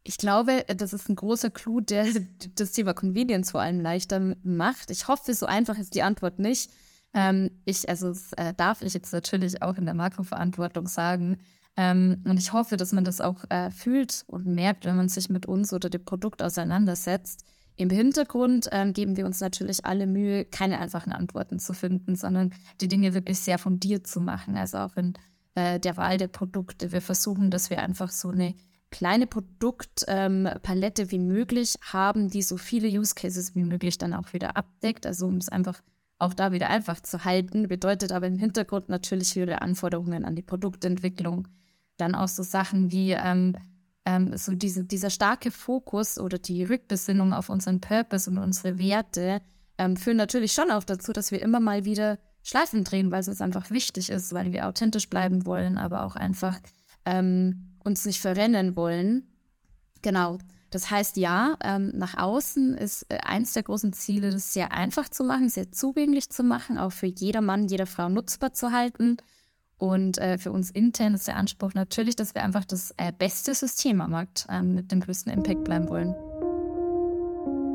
Ich 0.04 0.18
glaube, 0.18 0.66
das 0.68 0.94
ist 0.94 1.10
ein 1.10 1.16
großer 1.16 1.50
Clou, 1.50 1.82
der 1.82 2.08
das 2.56 2.72
Thema 2.74 2.94
Convenience 2.94 3.52
vor 3.52 3.62
allem 3.62 3.80
leichter 3.82 4.36
macht. 4.44 4.92
Ich 4.92 5.08
hoffe, 5.08 5.34
so 5.34 5.48
einfach 5.48 5.78
ist 5.80 5.96
die 5.96 6.04
Antwort 6.04 6.38
nicht. 6.38 6.70
Ähm, 7.15 7.49
ich, 7.63 7.88
also 7.89 8.10
das 8.10 8.34
äh, 8.34 8.54
darf 8.54 8.82
ich 8.82 8.93
jetzt 8.93 9.13
natürlich 9.13 9.62
auch 9.62 9.78
in 9.78 9.86
der 9.86 9.95
Makroverantwortung 9.95 10.88
sagen. 10.88 11.38
Ähm, 11.78 12.21
und 12.25 12.38
ich 12.38 12.54
hoffe, 12.54 12.78
dass 12.78 12.91
man 12.91 13.06
das 13.06 13.21
auch 13.21 13.45
äh, 13.49 13.71
fühlt 13.71 14.25
und 14.28 14.45
merkt, 14.45 14.86
wenn 14.86 14.97
man 14.97 15.10
sich 15.10 15.30
mit 15.30 15.45
uns 15.45 15.73
oder 15.73 15.89
dem 15.89 16.04
Produkt 16.04 16.43
auseinandersetzt. 16.43 17.45
Im 17.78 17.89
Hintergrund 17.89 18.69
ähm, 18.71 18.93
geben 18.93 19.17
wir 19.17 19.25
uns 19.25 19.39
natürlich 19.41 19.86
alle 19.86 20.08
Mühe, 20.08 20.45
keine 20.45 20.80
einfachen 20.80 21.12
Antworten 21.12 21.60
zu 21.60 21.73
finden, 21.73 22.15
sondern 22.15 22.54
die 22.80 22.88
Dinge 22.88 23.13
wirklich 23.13 23.39
sehr 23.39 23.58
fundiert 23.58 24.08
zu 24.08 24.21
machen. 24.21 24.56
Also 24.56 24.78
auch 24.80 24.95
in 24.95 25.13
äh, 25.56 25.80
der 25.80 25.97
Wahl 25.97 26.17
der 26.17 26.28
Produkte. 26.28 26.91
Wir 26.91 27.01
versuchen, 27.01 27.49
dass 27.49 27.69
wir 27.69 27.80
einfach 27.82 28.12
so 28.12 28.30
eine 28.30 28.56
kleine 28.91 29.28
Produktpalette 29.28 31.01
ähm, 31.01 31.12
wie 31.12 31.19
möglich 31.19 31.75
haben, 31.82 32.30
die 32.30 32.41
so 32.41 32.56
viele 32.56 32.88
Use 32.88 33.15
Cases 33.15 33.56
wie 33.56 33.63
möglich 33.63 33.97
dann 33.97 34.13
auch 34.13 34.32
wieder 34.32 34.56
abdeckt. 34.56 35.06
Also 35.06 35.28
um 35.28 35.38
es 35.38 35.49
einfach 35.49 35.82
auch 36.17 36.34
da 36.34 36.51
wieder 36.51 36.69
einfach 36.69 37.01
zu 37.01 37.25
halten, 37.25 37.67
bedeutet 37.67 38.12
aber 38.12 38.28
im 38.28 38.38
Hintergrund 38.38 38.89
natürlich 38.89 39.36
höhere 39.36 39.62
Anforderungen 39.62 40.25
an 40.25 40.36
die 40.36 40.41
Produktentwicklung. 40.41 41.47
Dann 41.97 42.15
auch 42.15 42.28
so 42.28 42.43
Sachen 42.43 42.91
wie 42.91 43.12
ähm, 43.12 43.56
ähm, 44.06 44.38
so 44.38 44.54
diese, 44.54 44.86
dieser 44.86 45.10
starke 45.10 45.51
Fokus 45.51 46.19
oder 46.19 46.38
die 46.38 46.63
Rückbesinnung 46.63 47.34
auf 47.34 47.49
unseren 47.49 47.82
Purpose 47.82 48.30
und 48.30 48.38
unsere 48.38 48.78
Werte 48.78 49.41
ähm, 49.78 49.97
führen 49.97 50.17
natürlich 50.17 50.54
schon 50.54 50.71
auch 50.71 50.84
dazu, 50.84 51.12
dass 51.12 51.32
wir 51.32 51.41
immer 51.41 51.60
mal 51.60 51.86
wieder 51.86 52.19
Schleifen 52.43 52.84
drehen, 52.84 53.12
weil 53.12 53.21
es 53.21 53.28
uns 53.28 53.41
einfach 53.41 53.71
wichtig 53.71 54.10
ist, 54.10 54.32
weil 54.34 54.54
wir 54.54 54.67
authentisch 54.67 55.10
bleiben 55.10 55.45
wollen, 55.45 55.78
aber 55.78 56.06
auch 56.06 56.15
einfach 56.15 56.60
ähm, 57.06 57.75
uns 57.84 58.06
nicht 58.06 58.21
verrennen 58.21 58.75
wollen. 58.75 59.28
Genau. 60.01 60.38
Das 60.71 60.89
heißt, 60.91 61.17
ja, 61.17 61.58
ähm, 61.63 61.91
nach 61.95 62.17
außen 62.17 62.75
ist 62.75 63.06
äh, 63.10 63.17
eins 63.17 63.54
der 63.54 63.63
großen 63.63 63.93
Ziele, 63.93 64.32
das 64.32 64.54
sehr 64.54 64.71
einfach 64.71 65.10
zu 65.10 65.23
machen, 65.23 65.49
sehr 65.49 65.71
zugänglich 65.71 66.30
zu 66.30 66.43
machen, 66.43 66.78
auch 66.78 66.91
für 66.91 67.08
jeder 67.08 67.41
Mann, 67.41 67.67
jede 67.67 67.86
Frau 67.86 68.10
nutzbar 68.10 68.54
zu 68.54 68.71
halten. 68.71 69.17
Und 69.78 70.17
äh, 70.17 70.38
für 70.38 70.51
uns 70.51 70.71
intern 70.71 71.13
ist 71.13 71.28
der 71.28 71.36
Anspruch 71.36 71.73
natürlich, 71.73 72.15
dass 72.15 72.34
wir 72.34 72.43
einfach 72.43 72.65
das 72.65 72.93
äh, 72.97 73.12
beste 73.12 73.54
System 73.54 74.01
am 74.01 74.12
Markt 74.12 74.47
äh, 74.49 74.62
mit 74.62 74.91
dem 74.91 75.01
größten 75.01 75.32
Impact 75.32 75.63
bleiben 75.63 75.89
wollen. 75.89 76.15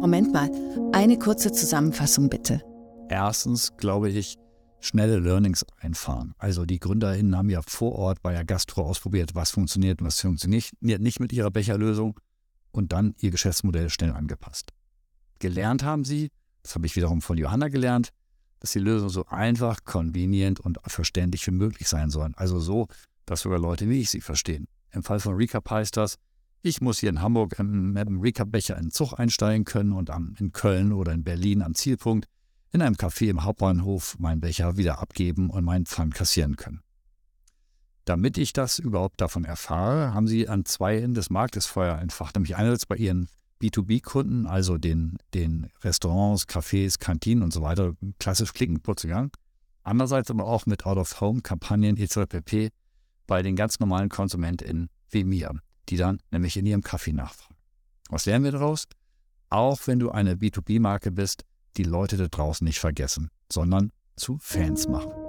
Moment 0.01 0.33
mal, 0.33 0.51
eine 0.93 1.19
kurze 1.19 1.53
Zusammenfassung 1.53 2.31
bitte. 2.31 2.63
Erstens 3.11 3.77
glaube 3.77 4.09
ich, 4.09 4.37
schnelle 4.81 5.19
Learnings 5.19 5.65
einfahren. 5.79 6.35
Also 6.39 6.65
die 6.65 6.79
GründerInnen 6.79 7.37
haben 7.37 7.51
ja 7.51 7.61
vor 7.67 7.93
Ort 7.93 8.23
bei 8.23 8.33
der 8.33 8.47
Gastro 8.47 8.83
ausprobiert, 8.83 9.35
was 9.35 9.51
funktioniert 9.51 10.01
und 10.01 10.07
was 10.07 10.21
funktioniert 10.21 10.73
nicht 10.81 11.21
mit 11.21 11.33
ihrer 11.33 11.51
Becherlösung 11.51 12.19
und 12.73 12.93
dann 12.93 13.15
ihr 13.19 13.31
Geschäftsmodell 13.31 13.91
schnell 13.91 14.13
angepasst. 14.13 14.71
Gelernt 15.39 15.83
haben 15.83 16.05
sie, 16.05 16.31
das 16.63 16.75
habe 16.75 16.87
ich 16.87 16.97
wiederum 16.97 17.23
von 17.23 17.39
Johanna 17.39 17.69
gelernt, 17.69 18.11
dass 18.61 18.73
die 18.73 18.79
Lösung 18.79 19.09
so 19.09 19.25
einfach, 19.27 19.85
convenient 19.85 20.61
und 20.61 20.79
verständlich 20.87 21.47
wie 21.47 21.53
möglich 21.53 21.89
sein 21.89 22.11
soll. 22.11 22.33
Also 22.37 22.61
so, 22.61 22.89
dass 23.25 23.41
sogar 23.41 23.59
Leute 23.59 23.89
wie 23.89 24.01
ich 24.01 24.11
sie 24.11 24.21
verstehen. 24.21 24.67
Im 24.93 25.03
Fall 25.03 25.21
von 25.21 25.35
Recap 25.35 25.71
heißt 25.71 25.97
das, 25.97 26.17
ich 26.63 26.83
muss 26.83 26.99
hier 26.99 27.09
in 27.09 27.23
Hamburg 27.23 27.59
mit 27.59 28.07
einem 28.07 28.21
Recap-Becher 28.21 28.77
in 28.77 28.87
den 28.87 28.91
Zug 28.91 29.19
einsteigen 29.19 29.65
können 29.65 29.93
und 29.93 30.11
in 30.39 30.53
Köln 30.53 30.93
oder 30.93 31.13
in 31.13 31.25
Berlin 31.25 31.63
am 31.63 31.75
Zielpunkt 31.75 32.27
in 32.73 32.83
einem 32.83 32.97
Café 32.97 33.31
im 33.31 33.45
Hauptbahnhof 33.45 34.19
meinen 34.19 34.41
Becher 34.41 34.77
wieder 34.77 35.01
abgeben 35.01 35.51
und 35.51 35.65
meinen 35.65 35.87
Pfand 35.87 36.15
kassieren 36.15 36.57
können. 36.57 36.83
Damit 38.05 38.39
ich 38.39 38.53
das 38.53 38.79
überhaupt 38.79 39.21
davon 39.21 39.45
erfahre, 39.45 40.15
haben 40.15 40.27
sie 40.27 40.49
an 40.49 40.65
zwei 40.65 40.97
Enden 40.97 41.15
des 41.15 41.31
Marktes 41.31 41.67
Feuer 41.67 41.99
entfacht, 41.99 42.35
nämlich 42.35 42.57
einerseits 42.57 42.87
bei 42.87 42.97
ihren 42.97 43.29
B2B-Kunden, 43.61 44.47
also 44.47 44.79
den, 44.79 45.19
den 45.35 45.71
Restaurants, 45.83 46.49
Cafés, 46.49 46.99
Kantinen 46.99 47.43
und 47.43 47.53
so 47.53 47.63
weiter, 47.63 47.95
klassisch 48.19 48.53
Klickenputzegang. 48.55 49.31
Andererseits 49.83 50.31
aber 50.31 50.45
auch 50.45 50.67
mit 50.67 50.87
Out-of-Home-Kampagnen 50.87 51.97
etc. 51.97 52.21
pp. 52.29 52.71
bei 53.27 53.43
den 53.43 53.57
ganz 53.57 53.81
normalen 53.81 54.09
KonsumentInnen 54.09 54.89
wie 55.11 55.25
mir, 55.25 55.53
die 55.89 55.97
dann 55.97 56.21
nämlich 56.31 56.57
in 56.57 56.67
ihrem 56.67 56.83
Kaffee 56.83 57.13
nachfragen. 57.13 57.57
Was 58.09 58.27
lernen 58.27 58.45
wir 58.45 58.53
daraus? 58.53 58.87
Auch 59.51 59.81
wenn 59.87 59.99
du 59.99 60.11
eine 60.11 60.35
B2B-Marke 60.35 61.11
bist, 61.11 61.45
die 61.77 61.85
Leute 61.85 62.17
da 62.17 62.29
draußen 62.29 62.65
nicht 62.65 62.79
vergessen, 62.79 63.31
sondern 63.51 63.93
zu 64.17 64.39
Fans 64.41 64.89
machen. 64.89 65.20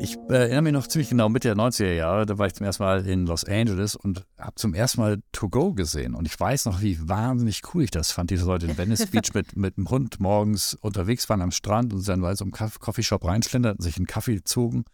Ich 0.00 0.16
äh, 0.28 0.34
erinnere 0.34 0.62
mich 0.62 0.72
noch 0.72 0.86
ziemlich 0.86 1.08
genau 1.08 1.28
Mitte 1.28 1.48
der 1.48 1.56
90er 1.56 1.92
Jahre, 1.92 2.26
da 2.26 2.36
war 2.36 2.46
ich 2.46 2.54
zum 2.54 2.66
ersten 2.66 2.82
Mal 2.82 3.06
in 3.06 3.26
Los 3.26 3.44
Angeles 3.44 3.94
und 3.96 4.26
habe 4.38 4.54
zum 4.56 4.74
ersten 4.74 5.00
Mal 5.00 5.22
To 5.32 5.48
Go 5.48 5.72
gesehen. 5.72 6.14
Und 6.14 6.26
ich 6.26 6.38
weiß 6.38 6.66
noch, 6.66 6.82
wie 6.82 7.08
wahnsinnig 7.08 7.62
cool 7.72 7.84
ich 7.84 7.90
das 7.90 8.10
fand, 8.10 8.30
diese 8.30 8.44
Leute 8.44 8.66
in 8.66 8.76
Venice 8.76 9.06
Beach 9.06 9.32
mit, 9.34 9.56
mit 9.56 9.76
dem 9.76 9.88
Hund 9.88 10.20
morgens 10.20 10.74
unterwegs 10.74 11.28
waren 11.28 11.42
am 11.42 11.52
Strand 11.52 11.92
und 11.94 12.06
dann 12.06 12.20
mal 12.20 12.36
so 12.36 12.44
im 12.44 12.50
Coffeeshop 12.50 13.24
reinschlenderten, 13.24 13.82
sich 13.82 13.96
einen 13.96 14.06
Kaffee 14.06 14.42
zogen 14.42 14.84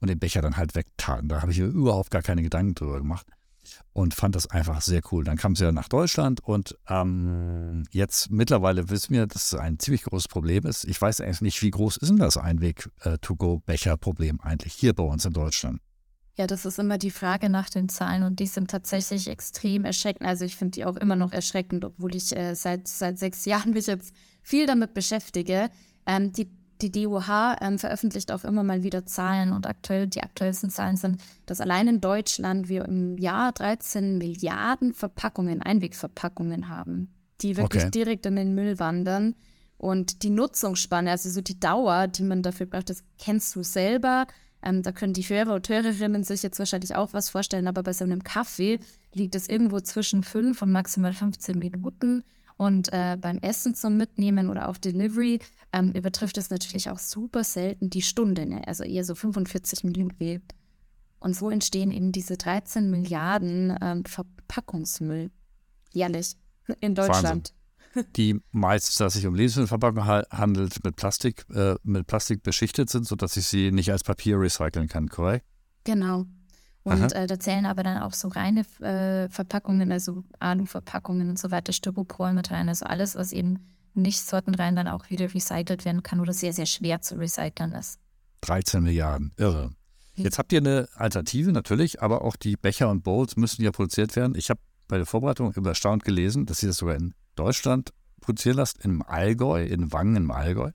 und 0.00 0.08
den 0.08 0.18
Becher 0.18 0.42
dann 0.42 0.56
halt 0.56 0.74
wegtaten. 0.74 1.28
Da 1.28 1.42
habe 1.42 1.52
ich 1.52 1.58
mir 1.58 1.66
überhaupt 1.66 2.10
gar 2.10 2.22
keine 2.22 2.42
Gedanken 2.42 2.74
drüber 2.74 2.98
gemacht 2.98 3.26
und 3.92 4.14
fand 4.14 4.34
das 4.34 4.50
einfach 4.50 4.80
sehr 4.80 5.02
cool. 5.10 5.24
Dann 5.24 5.36
kam 5.36 5.52
es 5.52 5.60
ja 5.60 5.70
nach 5.72 5.88
Deutschland 5.88 6.40
und 6.40 6.76
ähm, 6.88 7.84
jetzt 7.90 8.30
mittlerweile 8.30 8.88
wissen 8.90 9.14
wir, 9.14 9.26
dass 9.26 9.52
es 9.52 9.58
ein 9.58 9.78
ziemlich 9.78 10.04
großes 10.04 10.28
Problem 10.28 10.64
ist. 10.66 10.84
Ich 10.84 11.00
weiß 11.00 11.20
eigentlich 11.20 11.40
nicht, 11.40 11.62
wie 11.62 11.70
groß 11.70 11.96
ist 11.98 12.08
denn 12.08 12.18
das 12.18 12.36
Einweg-to-go-Becher-Problem 12.36 14.40
eigentlich 14.40 14.74
hier 14.74 14.94
bei 14.94 15.04
uns 15.04 15.24
in 15.24 15.32
Deutschland? 15.32 15.80
Ja, 16.38 16.46
das 16.46 16.66
ist 16.66 16.78
immer 16.78 16.98
die 16.98 17.10
Frage 17.10 17.48
nach 17.48 17.70
den 17.70 17.88
Zahlen 17.88 18.22
und 18.22 18.40
die 18.40 18.46
sind 18.46 18.70
tatsächlich 18.70 19.28
extrem 19.28 19.86
erschreckend. 19.86 20.28
Also 20.28 20.44
ich 20.44 20.54
finde 20.54 20.72
die 20.72 20.84
auch 20.84 20.96
immer 20.96 21.16
noch 21.16 21.32
erschreckend, 21.32 21.82
obwohl 21.82 22.14
ich 22.14 22.36
äh, 22.36 22.54
seit, 22.54 22.88
seit 22.88 23.18
sechs 23.18 23.46
Jahren 23.46 23.72
mich 23.72 23.86
jetzt 23.86 24.14
viel 24.42 24.66
damit 24.66 24.92
beschäftige. 24.92 25.70
Ähm, 26.04 26.32
die 26.32 26.50
die 26.82 26.90
DOH 26.90 27.56
ähm, 27.60 27.78
veröffentlicht 27.78 28.32
auch 28.32 28.44
immer 28.44 28.62
mal 28.62 28.82
wieder 28.82 29.06
Zahlen 29.06 29.52
und 29.52 29.66
aktuell, 29.66 30.06
die 30.06 30.22
aktuellsten 30.22 30.70
Zahlen 30.70 30.96
sind, 30.96 31.20
dass 31.46 31.60
allein 31.60 31.88
in 31.88 32.00
Deutschland 32.00 32.68
wir 32.68 32.84
im 32.84 33.16
Jahr 33.18 33.52
13 33.52 34.18
Milliarden 34.18 34.94
Verpackungen, 34.94 35.62
Einwegverpackungen 35.62 36.68
haben, 36.68 37.08
die 37.40 37.56
wirklich 37.56 37.84
okay. 37.84 37.90
direkt 37.90 38.26
in 38.26 38.36
den 38.36 38.54
Müll 38.54 38.78
wandern. 38.78 39.34
Und 39.78 40.22
die 40.22 40.30
Nutzungsspanne, 40.30 41.10
also 41.10 41.28
so 41.28 41.40
die 41.40 41.60
Dauer, 41.60 42.08
die 42.08 42.22
man 42.22 42.42
dafür 42.42 42.66
braucht, 42.66 42.90
das 42.90 43.04
kennst 43.18 43.54
du 43.56 43.62
selber. 43.62 44.26
Ähm, 44.62 44.82
da 44.82 44.92
können 44.92 45.12
die 45.12 45.22
Hörer 45.22 45.54
und 45.54 45.68
Hörerinnen 45.68 46.24
sich 46.24 46.42
jetzt 46.42 46.58
wahrscheinlich 46.58 46.94
auch 46.94 47.12
was 47.12 47.28
vorstellen, 47.28 47.68
aber 47.68 47.82
bei 47.82 47.92
so 47.92 48.04
einem 48.04 48.24
Kaffee 48.24 48.80
liegt 49.12 49.34
es 49.34 49.48
irgendwo 49.48 49.80
zwischen 49.80 50.22
5 50.22 50.60
und 50.62 50.72
maximal 50.72 51.12
15 51.12 51.58
Minuten. 51.58 52.24
Und 52.56 52.92
äh, 52.92 53.18
beim 53.20 53.38
Essen 53.38 53.74
zum 53.74 53.96
Mitnehmen 53.96 54.48
oder 54.48 54.68
auf 54.68 54.78
Delivery 54.78 55.40
ähm, 55.72 55.92
übertrifft 55.92 56.38
es 56.38 56.48
natürlich 56.48 56.88
auch 56.88 56.98
super 56.98 57.44
selten 57.44 57.90
die 57.90 58.02
Stunde, 58.02 58.46
ne? 58.46 58.66
also 58.66 58.82
eher 58.82 59.04
so 59.04 59.14
45 59.14 59.84
Minuten. 59.84 60.42
Und 61.18 61.34
so 61.34 61.50
entstehen 61.50 61.90
eben 61.90 62.12
diese 62.12 62.36
13 62.36 62.90
Milliarden 62.90 63.76
ähm, 63.80 64.04
Verpackungsmüll 64.04 65.30
jährlich 65.92 66.36
in 66.80 66.94
Deutschland. 66.94 67.24
Wahnsinn. 67.24 68.12
Die 68.16 68.40
meist, 68.52 69.00
dass 69.00 69.14
sich 69.14 69.26
um 69.26 69.34
Lebensmittelverpackungen 69.34 70.24
handelt, 70.30 70.84
mit 70.84 70.96
Plastik, 70.96 71.46
äh, 71.54 71.76
mit 71.82 72.06
Plastik 72.06 72.42
beschichtet 72.42 72.90
sind, 72.90 73.06
sodass 73.06 73.36
ich 73.36 73.46
sie 73.46 73.72
nicht 73.72 73.90
als 73.90 74.04
Papier 74.04 74.38
recyceln 74.38 74.86
kann, 74.86 75.08
korrekt? 75.08 75.46
Genau. 75.84 76.26
Und 76.86 77.12
äh, 77.14 77.26
da 77.26 77.38
zählen 77.40 77.66
aber 77.66 77.82
dann 77.82 78.00
auch 78.00 78.12
so 78.12 78.28
reine 78.28 78.60
äh, 78.80 79.28
Verpackungen, 79.28 79.90
also 79.90 80.22
Aluverpackungen 80.38 81.28
und 81.30 81.38
so 81.38 81.50
weiter, 81.50 81.72
Styropor 81.72 82.32
mit 82.32 82.52
rein. 82.52 82.68
Also 82.68 82.86
alles, 82.86 83.16
was 83.16 83.32
eben 83.32 83.58
nicht 83.94 84.20
sortenrein 84.20 84.76
dann 84.76 84.86
auch 84.86 85.10
wieder 85.10 85.34
recycelt 85.34 85.84
werden 85.84 86.04
kann 86.04 86.20
oder 86.20 86.32
sehr, 86.32 86.52
sehr 86.52 86.66
schwer 86.66 87.00
zu 87.02 87.18
recyceln 87.18 87.72
ist. 87.72 87.98
13 88.42 88.82
Milliarden, 88.82 89.32
irre. 89.36 89.70
Jetzt 90.14 90.38
habt 90.38 90.52
ihr 90.52 90.60
eine 90.60 90.88
Alternative 90.94 91.52
natürlich, 91.52 92.02
aber 92.02 92.22
auch 92.22 92.36
die 92.36 92.56
Becher 92.56 92.88
und 92.88 93.02
Bowls 93.02 93.36
müssen 93.36 93.62
ja 93.62 93.72
produziert 93.72 94.16
werden. 94.16 94.34
Ich 94.36 94.48
habe 94.48 94.60
bei 94.88 94.96
der 94.96 95.06
Vorbereitung 95.06 95.52
überstaunt 95.52 96.04
gelesen, 96.04 96.46
dass 96.46 96.62
ihr 96.62 96.68
das 96.68 96.78
sogar 96.78 96.94
in 96.94 97.14
Deutschland 97.34 97.92
produzieren 98.20 98.56
lasst, 98.56 98.82
im 98.84 99.02
Allgäu, 99.02 99.64
in 99.64 99.92
Wangen 99.92 100.16
im 100.16 100.30
Allgäu. 100.30 100.70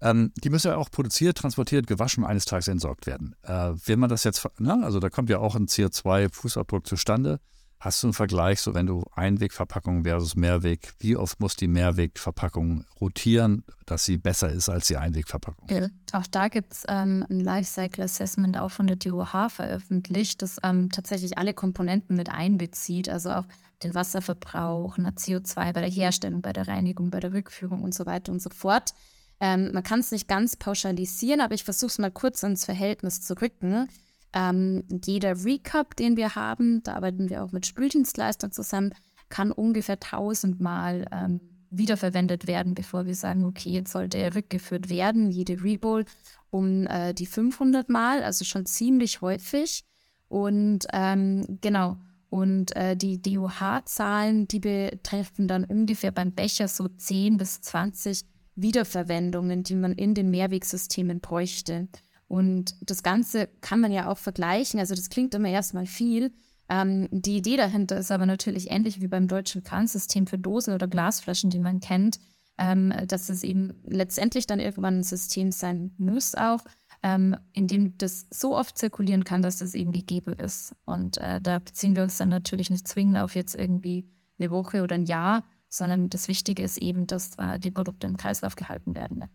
Ähm, 0.00 0.32
die 0.36 0.50
müssen 0.50 0.68
ja 0.68 0.76
auch 0.76 0.90
produziert, 0.90 1.38
transportiert, 1.38 1.86
gewaschen, 1.86 2.24
eines 2.24 2.44
Tages 2.44 2.68
entsorgt 2.68 3.06
werden. 3.06 3.34
Äh, 3.42 3.72
wenn 3.84 3.98
man 3.98 4.08
das 4.08 4.24
jetzt, 4.24 4.46
na, 4.58 4.80
also 4.82 5.00
da 5.00 5.10
kommt 5.10 5.30
ja 5.30 5.38
auch 5.38 5.54
ein 5.54 5.66
CO2-Fußabdruck 5.66 6.86
zustande. 6.86 7.40
Hast 7.80 8.02
du 8.02 8.08
einen 8.08 8.14
Vergleich, 8.14 8.60
so 8.60 8.74
wenn 8.74 8.86
du 8.86 9.04
Einwegverpackung 9.12 10.02
versus 10.02 10.34
Mehrweg, 10.34 10.94
wie 10.98 11.16
oft 11.16 11.38
muss 11.38 11.54
die 11.54 11.68
Mehrwegverpackung 11.68 12.84
rotieren, 13.00 13.62
dass 13.86 14.04
sie 14.04 14.16
besser 14.16 14.50
ist 14.50 14.68
als 14.68 14.88
die 14.88 14.96
Einwegverpackung? 14.96 15.68
Ja, 15.70 15.86
auch 16.12 16.26
da 16.26 16.48
gibt 16.48 16.72
es 16.72 16.84
ähm, 16.88 17.24
ein 17.30 17.38
Lifecycle 17.38 18.02
Assessment 18.02 18.58
auch 18.58 18.72
von 18.72 18.88
der 18.88 18.96
DOH 18.96 19.48
veröffentlicht, 19.50 20.42
das 20.42 20.56
ähm, 20.64 20.90
tatsächlich 20.90 21.38
alle 21.38 21.54
Komponenten 21.54 22.16
mit 22.16 22.28
einbezieht, 22.28 23.08
also 23.08 23.30
auch 23.30 23.44
den 23.84 23.94
Wasserverbrauch, 23.94 24.98
CO2 24.98 25.72
bei 25.72 25.80
der 25.80 25.90
Herstellung, 25.90 26.42
bei 26.42 26.52
der 26.52 26.66
Reinigung, 26.66 27.10
bei 27.10 27.20
der 27.20 27.32
Rückführung 27.32 27.82
und 27.84 27.94
so 27.94 28.06
weiter 28.06 28.32
und 28.32 28.42
so 28.42 28.50
fort. 28.50 28.92
Ähm, 29.40 29.70
man 29.72 29.82
kann 29.82 30.00
es 30.00 30.10
nicht 30.10 30.28
ganz 30.28 30.56
pauschalisieren, 30.56 31.40
aber 31.40 31.54
ich 31.54 31.64
versuche 31.64 31.90
es 31.90 31.98
mal 31.98 32.10
kurz 32.10 32.42
ins 32.42 32.64
Verhältnis 32.64 33.20
zu 33.20 33.34
rücken. 33.40 33.88
Ähm, 34.32 34.84
jeder 35.04 35.44
Recap, 35.44 35.96
den 35.96 36.16
wir 36.16 36.34
haben, 36.34 36.82
da 36.82 36.94
arbeiten 36.94 37.30
wir 37.30 37.44
auch 37.44 37.52
mit 37.52 37.66
Spüldienstleistern 37.66 38.52
zusammen, 38.52 38.94
kann 39.28 39.52
ungefähr 39.52 39.96
1000 39.96 40.60
Mal 40.60 41.06
ähm, 41.12 41.40
wiederverwendet 41.70 42.46
werden, 42.46 42.74
bevor 42.74 43.06
wir 43.06 43.14
sagen, 43.14 43.44
okay, 43.44 43.70
jetzt 43.70 43.92
sollte 43.92 44.18
er 44.18 44.34
rückgeführt 44.34 44.88
werden, 44.88 45.30
jede 45.30 45.62
Rebowl 45.62 46.04
um 46.50 46.86
äh, 46.86 47.12
die 47.14 47.26
500 47.26 47.88
Mal, 47.88 48.22
also 48.22 48.44
schon 48.44 48.66
ziemlich 48.66 49.20
häufig. 49.20 49.84
Und 50.28 50.86
ähm, 50.92 51.58
genau, 51.60 51.96
und 52.30 52.76
äh, 52.76 52.96
die 52.96 53.20
DOH-Zahlen, 53.20 54.48
die 54.48 54.60
betreffen 54.60 55.48
dann 55.48 55.64
ungefähr 55.64 56.10
beim 56.10 56.32
Becher 56.32 56.68
so 56.68 56.88
10 56.88 57.38
bis 57.38 57.60
20 57.62 58.24
Wiederverwendungen, 58.60 59.62
die 59.62 59.74
man 59.74 59.92
in 59.92 60.14
den 60.14 60.30
Mehrwegsystemen 60.30 61.20
bräuchte. 61.20 61.88
Und 62.26 62.74
das 62.82 63.02
Ganze 63.02 63.48
kann 63.60 63.80
man 63.80 63.92
ja 63.92 64.10
auch 64.10 64.18
vergleichen. 64.18 64.78
Also 64.80 64.94
das 64.94 65.08
klingt 65.08 65.34
immer 65.34 65.48
erstmal 65.48 65.86
viel. 65.86 66.32
Ähm, 66.68 67.08
die 67.10 67.38
Idee 67.38 67.56
dahinter 67.56 67.96
ist 67.96 68.10
aber 68.10 68.26
natürlich 68.26 68.70
ähnlich 68.70 69.00
wie 69.00 69.08
beim 69.08 69.28
deutschen 69.28 69.62
Kahnsystem 69.62 70.26
für 70.26 70.38
Dosen 70.38 70.74
oder 70.74 70.86
Glasflaschen, 70.86 71.50
die 71.50 71.58
man 71.58 71.80
kennt, 71.80 72.20
ähm, 72.58 72.92
dass 73.06 73.30
es 73.30 73.42
eben 73.42 73.72
letztendlich 73.86 74.46
dann 74.46 74.60
irgendwann 74.60 74.98
ein 74.98 75.04
System 75.04 75.50
sein 75.50 75.94
muss 75.96 76.34
auch, 76.34 76.60
ähm, 77.02 77.36
in 77.54 77.68
dem 77.68 77.96
das 77.96 78.26
so 78.30 78.56
oft 78.56 78.76
zirkulieren 78.76 79.24
kann, 79.24 79.40
dass 79.40 79.58
das 79.58 79.74
eben 79.74 79.92
gegeben 79.92 80.34
ist. 80.34 80.74
Und 80.84 81.16
äh, 81.18 81.40
da 81.40 81.60
beziehen 81.60 81.96
wir 81.96 82.02
uns 82.02 82.18
dann 82.18 82.28
natürlich 82.28 82.68
nicht 82.68 82.86
zwingend 82.86 83.16
auf 83.18 83.34
jetzt 83.34 83.54
irgendwie 83.54 84.10
eine 84.38 84.50
Woche 84.50 84.82
oder 84.82 84.96
ein 84.96 85.06
Jahr, 85.06 85.44
sondern 85.68 86.08
das 86.10 86.28
Wichtige 86.28 86.62
ist 86.62 86.78
eben, 86.78 87.06
dass 87.06 87.32
äh, 87.38 87.58
die 87.58 87.70
Produkte 87.70 88.06
im 88.06 88.16
Kreislauf 88.16 88.56
gehalten 88.56 88.94
werden. 88.94 89.18
Ne? 89.18 89.28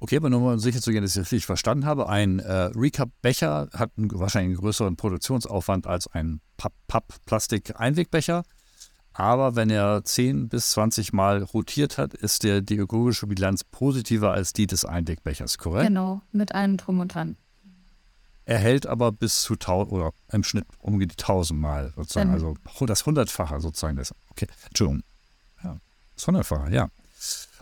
Okay, 0.00 0.16
aber 0.16 0.30
nur 0.30 0.52
um 0.52 0.58
sicher 0.58 0.80
zu 0.80 0.92
gehen, 0.92 1.02
dass 1.02 1.16
ich 1.16 1.22
das 1.22 1.32
richtig 1.32 1.46
verstanden 1.46 1.84
habe, 1.84 2.08
ein 2.08 2.38
äh, 2.38 2.70
Recap-Becher 2.74 3.68
hat 3.72 3.90
einen, 3.96 4.10
wahrscheinlich 4.12 4.56
einen 4.56 4.60
größeren 4.60 4.96
Produktionsaufwand 4.96 5.86
als 5.86 6.06
ein 6.08 6.40
Papp-Plastik-Einwegbecher. 6.56 8.44
Aber 9.12 9.56
wenn 9.56 9.70
er 9.70 10.04
10 10.04 10.48
bis 10.48 10.70
20 10.70 11.12
Mal 11.12 11.42
rotiert 11.42 11.98
hat, 11.98 12.14
ist 12.14 12.44
der, 12.44 12.60
die 12.60 12.76
ökologische 12.76 13.26
Bilanz 13.26 13.64
positiver 13.64 14.30
als 14.30 14.52
die 14.52 14.68
des 14.68 14.84
Einwegbechers, 14.84 15.58
korrekt? 15.58 15.88
Genau, 15.88 16.20
mit 16.30 16.54
einem 16.54 16.76
Drum 16.76 17.00
und 17.00 17.12
Dran. 17.14 17.36
Er 18.44 18.58
hält 18.58 18.86
aber 18.86 19.10
bis 19.10 19.42
zu 19.42 19.54
1000 19.54 19.92
oder 19.92 20.12
im 20.32 20.44
Schnitt 20.44 20.66
um 20.78 21.00
die 21.00 21.08
1000 21.10 21.60
Mal 21.60 21.92
sozusagen, 21.96 22.28
ähm. 22.28 22.34
also 22.34 22.54
das 22.86 23.04
Hundertfache 23.04 23.60
sozusagen. 23.60 24.00
Okay, 24.30 24.46
Entschuldigung. 24.68 25.02
Hundertfache, 26.26 26.72
ja. 26.72 26.88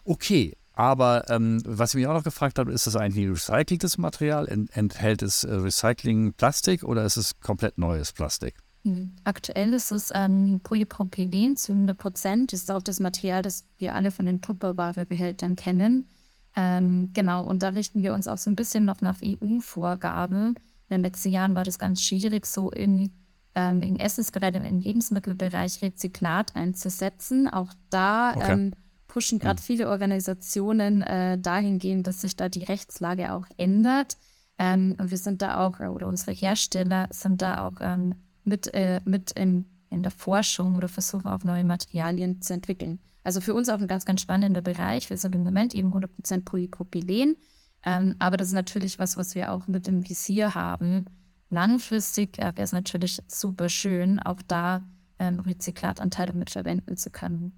Okay, 0.05 0.57
aber 0.73 1.29
ähm, 1.31 1.63
was 1.65 1.91
ich 1.91 1.97
mich 1.97 2.07
auch 2.07 2.15
noch 2.15 2.23
gefragt 2.23 2.59
habe, 2.59 2.71
ist 2.71 2.87
das 2.87 2.97
eigentlich 2.97 3.29
recyceltes 3.29 3.97
Material? 3.97 4.47
Enthält 4.47 5.23
es 5.23 5.43
äh, 5.43 5.55
Recycling-Plastik 5.55 6.85
oder 6.85 7.05
ist 7.05 7.17
es 7.17 7.41
komplett 7.41 7.79
neues 7.79 8.13
Plastik? 8.13 8.57
Hm, 8.85 9.17
aktuell 9.25 9.73
ist 9.73 9.91
es 9.91 10.13
ähm, 10.15 10.61
Polypropylen 10.63 11.57
zu 11.57 11.73
100 11.73 11.97
Prozent. 11.97 12.53
Das 12.53 12.61
ist 12.61 12.71
auch 12.71 12.83
das 12.83 13.01
Material, 13.01 13.43
das 13.43 13.65
wir 13.79 13.95
alle 13.95 14.11
von 14.11 14.27
den 14.27 14.43
Tupperware-Behältern 14.43 15.57
kennen. 15.57 16.09
Ähm, 16.55 17.11
genau, 17.15 17.45
und 17.45 17.63
da 17.63 17.71
richten 17.71 18.03
wir 18.03 18.15
uns 18.15 18.29
auch 18.29 18.39
so 18.39 18.51
ein 18.51 18.57
bisschen 18.57 18.85
noch 18.85 19.01
nach 19.01 19.17
EU-Vorgaben. 19.25 20.57
In 20.89 20.97
den 20.97 21.03
letzten 21.03 21.31
Jahren 21.31 21.55
war 21.55 21.65
das 21.65 21.79
ganz 21.79 22.03
schwierig, 22.03 22.47
so 22.47 22.71
in, 22.71 23.11
ähm, 23.57 23.81
in 23.81 23.99
Essensgeräten, 23.99 24.65
im 24.65 24.79
Lebensmittelbereich 24.79 25.83
Rezyklat 25.83 26.55
einzusetzen. 26.55 27.49
Auch 27.49 27.73
da 27.91 28.35
okay. 28.37 28.53
ähm, 28.53 28.73
pushen 29.09 29.39
gerade 29.39 29.61
viele 29.61 29.89
Organisationen 29.89 31.03
äh, 31.03 31.39
dahingehend, 31.39 32.07
dass 32.07 32.21
sich 32.21 32.37
da 32.37 32.51
die 32.51 32.65
Rechtslage 32.65 33.33
auch 33.33 33.47
ändert. 33.57 34.19
Ähm, 34.59 34.95
und 34.99 35.11
wir 35.11 35.19
sind 35.19 35.41
da 35.43 35.67
auch, 35.67 35.81
oder 35.81 36.07
unsere 36.07 36.33
Hersteller 36.33 37.09
sind 37.11 37.41
da 37.41 37.67
auch 37.67 37.79
ähm, 37.81 38.15
mit, 38.45 38.73
äh, 38.75 39.01
mit 39.07 39.33
im, 39.33 39.65
in 39.89 40.03
der 40.03 40.13
Forschung 40.13 40.77
oder 40.77 40.89
versuchen 40.89 41.27
auch 41.27 41.43
neue 41.43 41.65
Materialien 41.65 42.43
zu 42.43 42.53
entwickeln. 42.53 42.99
Also 43.25 43.41
für 43.41 43.55
uns 43.55 43.71
auch 43.71 43.81
ein 43.81 43.89
ganz, 43.89 44.05
ganz 44.05 44.21
spannender 44.21 44.61
Bereich. 44.61 45.09
Wir 45.09 45.17
sind 45.17 45.35
im 45.35 45.45
Moment 45.45 45.75
eben 45.75 45.93
100% 45.95 46.45
Polypropylen. 46.45 47.37
Ähm, 47.85 48.17
aber 48.19 48.37
das 48.37 48.49
ist 48.49 48.55
natürlich 48.55 48.99
was, 48.99 49.17
was 49.17 49.35
wir 49.35 49.51
auch 49.53 49.67
mit 49.67 49.87
dem 49.87 50.07
Visier 50.09 50.55
haben. 50.55 51.07
Langfristig 51.51 52.39
äh, 52.39 52.53
wäre 52.55 52.63
es 52.63 52.73
natürlich 52.73 53.23
super 53.29 53.69
schön, 53.69 54.19
auch 54.19 54.43
da 54.47 54.83
ähm, 55.19 55.41
Rezyklatanteile 55.41 56.33
mit 56.33 56.51
verwenden 56.51 56.97
zu 56.97 57.11
können. 57.11 57.53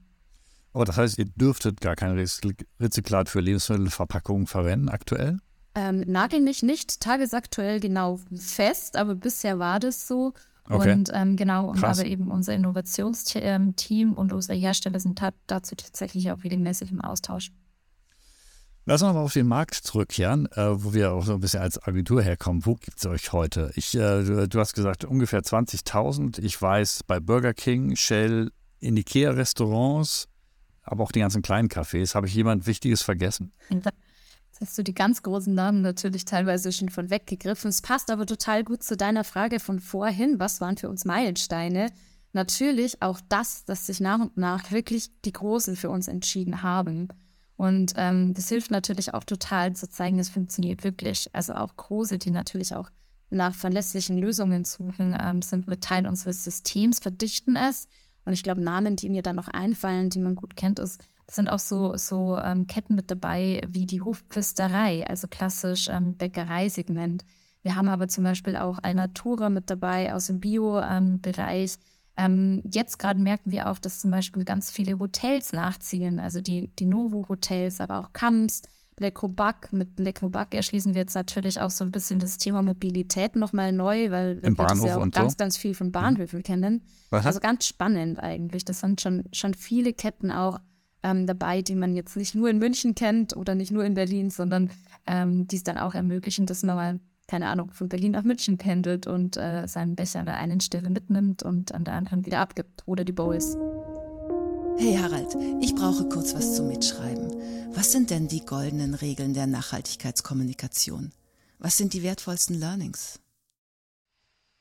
Aber 0.72 0.84
das 0.84 0.96
heißt, 0.96 1.18
ihr 1.18 1.24
dürftet 1.24 1.80
gar 1.80 1.96
kein 1.96 2.12
Rezyklat 2.80 3.28
für 3.28 3.40
Lebensmittelverpackungen 3.40 4.46
verwenden 4.46 4.88
aktuell? 4.88 5.38
Ähm, 5.74 6.04
nagel 6.06 6.40
mich 6.40 6.62
nicht 6.62 7.00
tagesaktuell 7.00 7.80
genau 7.80 8.20
fest, 8.36 8.96
aber 8.96 9.14
bisher 9.14 9.58
war 9.58 9.80
das 9.80 10.06
so. 10.06 10.34
Okay. 10.68 10.92
Und 10.92 11.10
ähm, 11.14 11.36
genau, 11.36 11.70
und 11.70 11.82
aber 11.82 12.04
eben 12.04 12.30
unser 12.30 12.54
Innovationsteam 12.54 14.12
und 14.12 14.32
unsere 14.32 14.58
Hersteller 14.58 15.00
sind 15.00 15.22
dazu 15.46 15.74
tatsächlich 15.74 16.30
auch 16.30 16.44
regelmäßig 16.44 16.90
im 16.90 17.00
Austausch. 17.00 17.50
Lass 18.88 19.02
uns 19.02 19.12
mal 19.12 19.20
auf 19.20 19.34
den 19.34 19.46
Markt 19.46 19.74
zurückkehren, 19.74 20.46
äh, 20.52 20.82
wo 20.82 20.94
wir 20.94 21.12
auch 21.12 21.22
so 21.22 21.34
ein 21.34 21.40
bisschen 21.40 21.60
als 21.60 21.76
Agentur 21.82 22.22
herkommen. 22.22 22.64
Wo 22.64 22.74
gibt 22.74 22.98
es 22.98 23.04
euch 23.04 23.34
heute? 23.34 23.70
Ich, 23.74 23.94
äh, 23.94 24.48
du, 24.48 24.58
hast 24.58 24.72
gesagt 24.72 25.04
ungefähr 25.04 25.42
20.000. 25.42 26.38
Ich 26.38 26.62
weiß, 26.62 27.02
bei 27.06 27.20
Burger 27.20 27.52
King, 27.52 27.96
Shell, 27.96 28.50
in 28.80 28.96
Ikea-Restaurants, 28.96 30.28
aber 30.84 31.04
auch 31.04 31.12
die 31.12 31.20
ganzen 31.20 31.42
kleinen 31.42 31.68
Cafés. 31.68 32.14
Habe 32.14 32.28
ich 32.28 32.34
jemand 32.34 32.66
Wichtiges 32.66 33.02
vergessen? 33.02 33.52
Jetzt 33.68 33.90
hast 34.58 34.78
du 34.78 34.82
die 34.82 34.94
ganz 34.94 35.22
großen 35.22 35.52
Namen 35.52 35.82
natürlich 35.82 36.24
teilweise 36.24 36.72
schon 36.72 36.88
von 36.88 37.10
weggegriffen. 37.10 37.68
Es 37.68 37.82
passt 37.82 38.10
aber 38.10 38.24
total 38.24 38.64
gut 38.64 38.82
zu 38.82 38.96
deiner 38.96 39.24
Frage 39.24 39.60
von 39.60 39.80
vorhin. 39.80 40.40
Was 40.40 40.62
waren 40.62 40.78
für 40.78 40.88
uns 40.88 41.04
Meilensteine? 41.04 41.92
Natürlich 42.32 43.02
auch 43.02 43.20
das, 43.28 43.66
dass 43.66 43.84
sich 43.84 44.00
nach 44.00 44.18
und 44.18 44.38
nach 44.38 44.70
wirklich 44.70 45.10
die 45.26 45.32
Großen 45.32 45.76
für 45.76 45.90
uns 45.90 46.08
entschieden 46.08 46.62
haben. 46.62 47.08
Und 47.58 47.92
ähm, 47.96 48.32
das 48.32 48.48
hilft 48.48 48.70
natürlich 48.70 49.12
auch 49.12 49.24
total 49.24 49.74
zu 49.74 49.86
zeigen, 49.90 50.18
es 50.18 50.30
funktioniert 50.30 50.84
wirklich. 50.84 51.28
Also 51.34 51.52
auch 51.52 51.76
Große, 51.76 52.16
die 52.16 52.30
natürlich 52.30 52.74
auch 52.74 52.88
nach 53.28 53.54
verlässlichen 53.54 54.16
Lösungen 54.16 54.64
suchen, 54.64 55.14
ähm, 55.20 55.42
sind 55.42 55.68
mit 55.68 55.82
Teil 55.82 56.06
unseres 56.06 56.44
Systems, 56.44 57.00
verdichten 57.00 57.56
es. 57.56 57.86
Und 58.24 58.32
ich 58.32 58.42
glaube, 58.42 58.62
Namen, 58.62 58.96
die 58.96 59.10
mir 59.10 59.22
dann 59.22 59.36
noch 59.36 59.48
einfallen, 59.48 60.08
die 60.08 60.20
man 60.20 60.34
gut 60.34 60.56
kennt, 60.56 60.78
ist 60.78 61.02
sind 61.30 61.48
auch 61.48 61.58
so, 61.58 61.96
so 61.96 62.38
ähm, 62.38 62.66
Ketten 62.66 62.94
mit 62.94 63.10
dabei 63.10 63.60
wie 63.68 63.86
die 63.86 64.00
Hofpfisterei, 64.00 65.06
also 65.06 65.28
klassisch 65.28 65.88
ähm, 65.88 66.14
Bäckereisegment. 66.16 67.24
Wir 67.62 67.74
haben 67.74 67.88
aber 67.88 68.08
zum 68.08 68.24
Beispiel 68.24 68.56
auch 68.56 68.78
Alnatura 68.82 69.50
mit 69.50 69.68
dabei 69.68 70.14
aus 70.14 70.28
dem 70.28 70.40
Bio-Bereich. 70.40 71.72
Ähm, 71.74 71.78
jetzt 72.70 72.98
gerade 72.98 73.20
merken 73.20 73.52
wir 73.52 73.70
auch, 73.70 73.78
dass 73.78 74.00
zum 74.00 74.10
Beispiel 74.10 74.44
ganz 74.44 74.70
viele 74.70 74.98
Hotels 74.98 75.52
nachziehen, 75.52 76.18
also 76.18 76.40
die, 76.40 76.68
die 76.78 76.86
Novo-Hotels, 76.86 77.80
aber 77.80 78.00
auch 78.00 78.12
Kamps, 78.12 78.62
Lecrobac. 79.00 79.72
Mit 79.72 79.98
Lecrobac 79.98 80.54
erschließen 80.54 80.94
wir 80.94 81.02
jetzt 81.02 81.14
natürlich 81.14 81.60
auch 81.60 81.70
so 81.70 81.84
ein 81.84 81.92
bisschen 81.92 82.18
das 82.18 82.38
Thema 82.38 82.62
Mobilität 82.62 83.36
nochmal 83.36 83.72
neu, 83.72 84.10
weil 84.10 84.42
wir 84.42 84.50
das 84.50 84.84
ja 84.84 84.96
auch 84.96 85.10
ganz, 85.10 85.32
so? 85.32 85.36
ganz 85.36 85.56
viel 85.56 85.74
von 85.74 85.92
Bahnhöfen 85.92 86.40
mhm. 86.40 86.42
kennen. 86.42 86.82
Was 87.10 87.26
also 87.26 87.40
ganz 87.40 87.66
spannend 87.66 88.18
eigentlich. 88.18 88.64
Das 88.64 88.80
sind 88.80 89.00
schon, 89.00 89.24
schon 89.32 89.54
viele 89.54 89.92
Ketten 89.92 90.30
auch 90.30 90.58
ähm, 91.02 91.26
dabei, 91.26 91.62
die 91.62 91.74
man 91.74 91.94
jetzt 91.94 92.16
nicht 92.16 92.34
nur 92.34 92.50
in 92.50 92.58
München 92.58 92.94
kennt 92.94 93.36
oder 93.36 93.54
nicht 93.54 93.70
nur 93.70 93.84
in 93.84 93.94
Berlin, 93.94 94.30
sondern 94.30 94.70
ähm, 95.06 95.46
die 95.46 95.56
es 95.56 95.64
dann 95.64 95.78
auch 95.78 95.94
ermöglichen, 95.94 96.46
dass 96.46 96.62
man 96.62 96.76
mal, 96.76 97.00
keine 97.28 97.46
Ahnung, 97.46 97.70
von 97.72 97.88
Berlin 97.88 98.12
nach 98.12 98.24
München 98.24 98.58
pendelt 98.58 99.06
und 99.06 99.36
äh, 99.36 99.68
seinen 99.68 99.94
Becher 99.94 100.20
an 100.20 100.26
der 100.26 100.38
einen 100.38 100.60
Stelle 100.60 100.90
mitnimmt 100.90 101.42
und 101.44 101.72
an 101.72 101.84
der 101.84 101.94
anderen 101.94 102.26
wieder 102.26 102.40
abgibt 102.40 102.82
oder 102.86 103.04
die 103.04 103.12
Bowls. 103.12 103.56
Hey 104.78 104.96
Harald, 104.96 105.36
ich 105.60 105.74
brauche 105.74 106.08
kurz 106.08 106.34
was 106.34 106.56
zum 106.56 106.68
Mitschreiben. 106.68 107.30
Was 107.74 107.92
sind 107.92 108.10
denn 108.10 108.28
die 108.28 108.44
goldenen 108.44 108.94
Regeln 108.94 109.34
der 109.34 109.46
Nachhaltigkeitskommunikation? 109.46 111.12
Was 111.58 111.76
sind 111.76 111.92
die 111.92 112.02
wertvollsten 112.02 112.58
Learnings? 112.58 113.20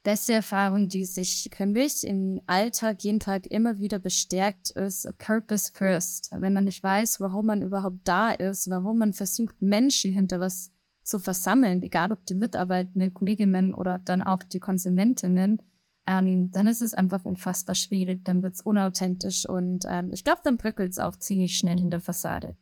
beste 0.08 0.32
Erfahrung, 0.32 0.88
die 0.88 1.04
sich 1.04 1.50
für 1.54 1.66
mich 1.66 2.08
im 2.08 2.40
Alltag 2.48 3.04
jeden 3.04 3.20
Tag 3.20 3.46
immer 3.48 3.78
wieder 3.78 4.00
bestärkt, 4.00 4.70
ist 4.70 5.06
Purpose 5.18 5.70
First. 5.74 6.30
Wenn 6.32 6.54
man 6.54 6.64
nicht 6.64 6.82
weiß, 6.82 7.20
warum 7.20 7.48
man 7.48 7.62
überhaupt 7.62 8.00
da 8.06 8.32
ist, 8.32 8.70
warum 8.70 9.00
man 9.00 9.12
versucht, 9.12 9.62
Menschen 9.62 10.14
hinter 10.14 10.40
was 10.40 10.72
zu 11.08 11.20
versammeln, 11.20 11.82
egal 11.84 12.12
ob 12.12 12.26
die 12.26 12.36
Mitarbeitenden, 12.36 13.14
Kolleginnen 13.14 13.74
oder 13.74 14.00
dann 14.00 14.22
auch 14.22 14.44
die 14.44 14.60
Konsumentinnen, 14.60 15.62
ähm, 16.06 16.52
dann 16.52 16.68
ist 16.68 16.82
es 16.82 16.94
einfach 16.94 17.26
unfassbar 17.26 17.76
schwierig, 17.76 18.24
dann 18.24 18.44
wird 18.44 18.56
es 18.56 18.62
unauthentisch 18.62 19.48
und 19.48 19.86
ähm, 19.88 20.12
ich 20.12 20.24
glaube, 20.24 20.42
dann 20.44 20.58
bröckelt 20.58 20.92
es 20.92 21.00
auch 21.00 21.16
ziemlich 21.16 21.58
schnell 21.58 21.80
in 21.80 21.90
der 21.90 22.00
Fassade. 22.00 22.56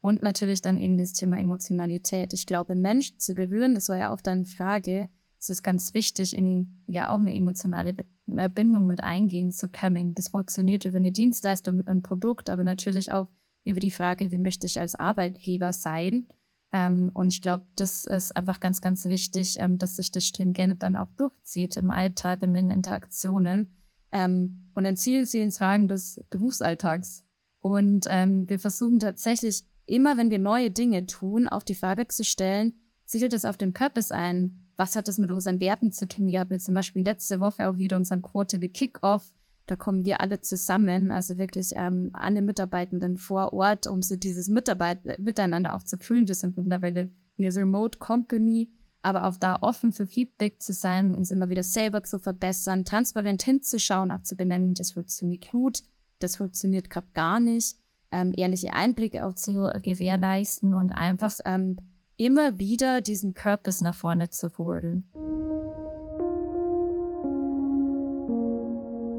Und 0.00 0.22
natürlich 0.22 0.62
dann 0.62 0.78
eben 0.78 0.98
das 0.98 1.12
Thema 1.12 1.38
Emotionalität. 1.38 2.32
Ich 2.32 2.46
glaube, 2.46 2.76
Menschen 2.76 3.18
zu 3.18 3.34
berühren, 3.34 3.74
das 3.74 3.88
war 3.88 3.96
ja 3.96 4.12
auch 4.12 4.20
deine 4.20 4.44
Frage, 4.44 5.08
es 5.38 5.50
ist 5.50 5.62
ganz 5.62 5.94
wichtig, 5.94 6.36
in 6.36 6.82
ja 6.86 7.10
auch 7.10 7.18
eine 7.18 7.34
emotionale 7.34 7.94
Bindung 8.26 8.86
mit 8.86 9.02
eingehen 9.02 9.52
zu 9.52 9.68
können. 9.68 10.14
Das 10.14 10.28
funktioniert 10.28 10.84
über 10.84 10.96
eine 10.96 11.12
Dienstleistung, 11.12 11.80
über 11.80 11.92
ein 11.92 12.02
Produkt, 12.02 12.50
aber 12.50 12.64
natürlich 12.64 13.12
auch 13.12 13.28
über 13.64 13.80
die 13.80 13.90
Frage, 13.90 14.30
wie 14.30 14.38
möchte 14.38 14.66
ich 14.66 14.80
als 14.80 14.94
Arbeitgeber 14.94 15.72
sein. 15.72 16.26
Ähm, 16.72 17.10
und 17.14 17.28
ich 17.28 17.42
glaube, 17.42 17.66
das 17.76 18.04
ist 18.04 18.36
einfach 18.36 18.60
ganz, 18.60 18.80
ganz 18.80 19.04
wichtig, 19.04 19.56
ähm, 19.58 19.78
dass 19.78 19.96
sich 19.96 20.10
das 20.10 20.24
stringent 20.24 20.82
dann 20.82 20.96
auch 20.96 21.08
durchzieht 21.16 21.76
im 21.76 21.90
Alltag, 21.90 22.42
in 22.42 22.54
den 22.54 22.70
Interaktionen 22.70 23.76
ähm, 24.12 24.70
und 24.74 24.84
ein 24.86 24.96
Ziel 24.96 25.26
sehen 25.26 25.52
Fragen 25.52 25.88
des 25.88 26.20
Berufsalltags. 26.30 27.24
Und 27.60 28.06
ähm, 28.08 28.48
wir 28.48 28.58
versuchen 28.58 28.98
tatsächlich 28.98 29.64
immer, 29.86 30.16
wenn 30.16 30.30
wir 30.30 30.38
neue 30.38 30.70
Dinge 30.70 31.06
tun, 31.06 31.48
auch 31.48 31.62
die 31.62 31.74
Frage 31.74 32.08
zu 32.08 32.24
stellen, 32.24 32.74
zielt 33.04 33.32
es 33.32 33.44
auf 33.44 33.56
den 33.56 33.72
Purpose 33.72 34.14
ein? 34.14 34.66
was 34.76 34.94
hat 34.94 35.08
das 35.08 35.18
mit 35.18 35.30
unseren 35.30 35.60
Werten 35.60 35.90
zu 35.90 36.06
tun? 36.06 36.26
Wir 36.26 36.40
hatten 36.40 36.60
zum 36.60 36.74
Beispiel 36.74 37.02
letzte 37.02 37.40
Woche 37.40 37.68
auch 37.68 37.78
wieder 37.78 37.96
unseren 37.96 38.22
Quarterly 38.22 38.68
Kickoff. 38.68 39.32
Da 39.66 39.74
kommen 39.74 40.04
wir 40.04 40.20
alle 40.20 40.40
zusammen, 40.40 41.10
also 41.10 41.38
wirklich 41.38 41.72
ähm, 41.74 42.10
alle 42.12 42.40
Mitarbeitenden 42.40 43.16
vor 43.16 43.52
Ort, 43.52 43.88
um 43.88 44.00
so 44.00 44.14
dieses 44.14 44.48
Mitarbeit 44.48 45.18
Miteinander 45.18 45.74
auch 45.74 45.82
zu 45.82 45.98
fühlen. 45.98 46.28
Wir 46.28 46.36
sind 46.36 46.56
mittlerweile 46.56 47.10
eine 47.38 47.54
Remote 47.54 47.98
Company, 47.98 48.70
aber 49.02 49.26
auch 49.26 49.36
da 49.36 49.58
offen 49.60 49.92
für 49.92 50.06
Feedback 50.06 50.62
zu 50.62 50.72
sein, 50.72 51.14
uns 51.14 51.30
immer 51.30 51.48
wieder 51.48 51.64
selber 51.64 52.02
zu 52.04 52.18
verbessern, 52.18 52.84
transparent 52.84 53.42
hinzuschauen, 53.42 54.10
auch 54.10 54.22
zu 54.22 54.36
benennen, 54.36 54.74
das 54.74 54.92
funktioniert 54.92 55.50
gut, 55.50 55.82
das 56.20 56.36
funktioniert 56.36 56.88
gerade 56.88 57.08
gar 57.12 57.40
nicht, 57.40 57.76
ähm, 58.12 58.32
ehrliche 58.36 58.72
Einblicke 58.72 59.26
auch 59.26 59.34
zu 59.34 59.70
gewährleisten 59.82 60.74
und 60.74 60.92
einfach 60.92 61.34
ähm, 61.44 61.76
immer 62.16 62.58
wieder 62.58 63.00
diesen 63.00 63.34
Purpose 63.34 63.82
nach 63.82 63.94
vorne 63.94 64.30
zu 64.30 64.56
holen. 64.58 65.10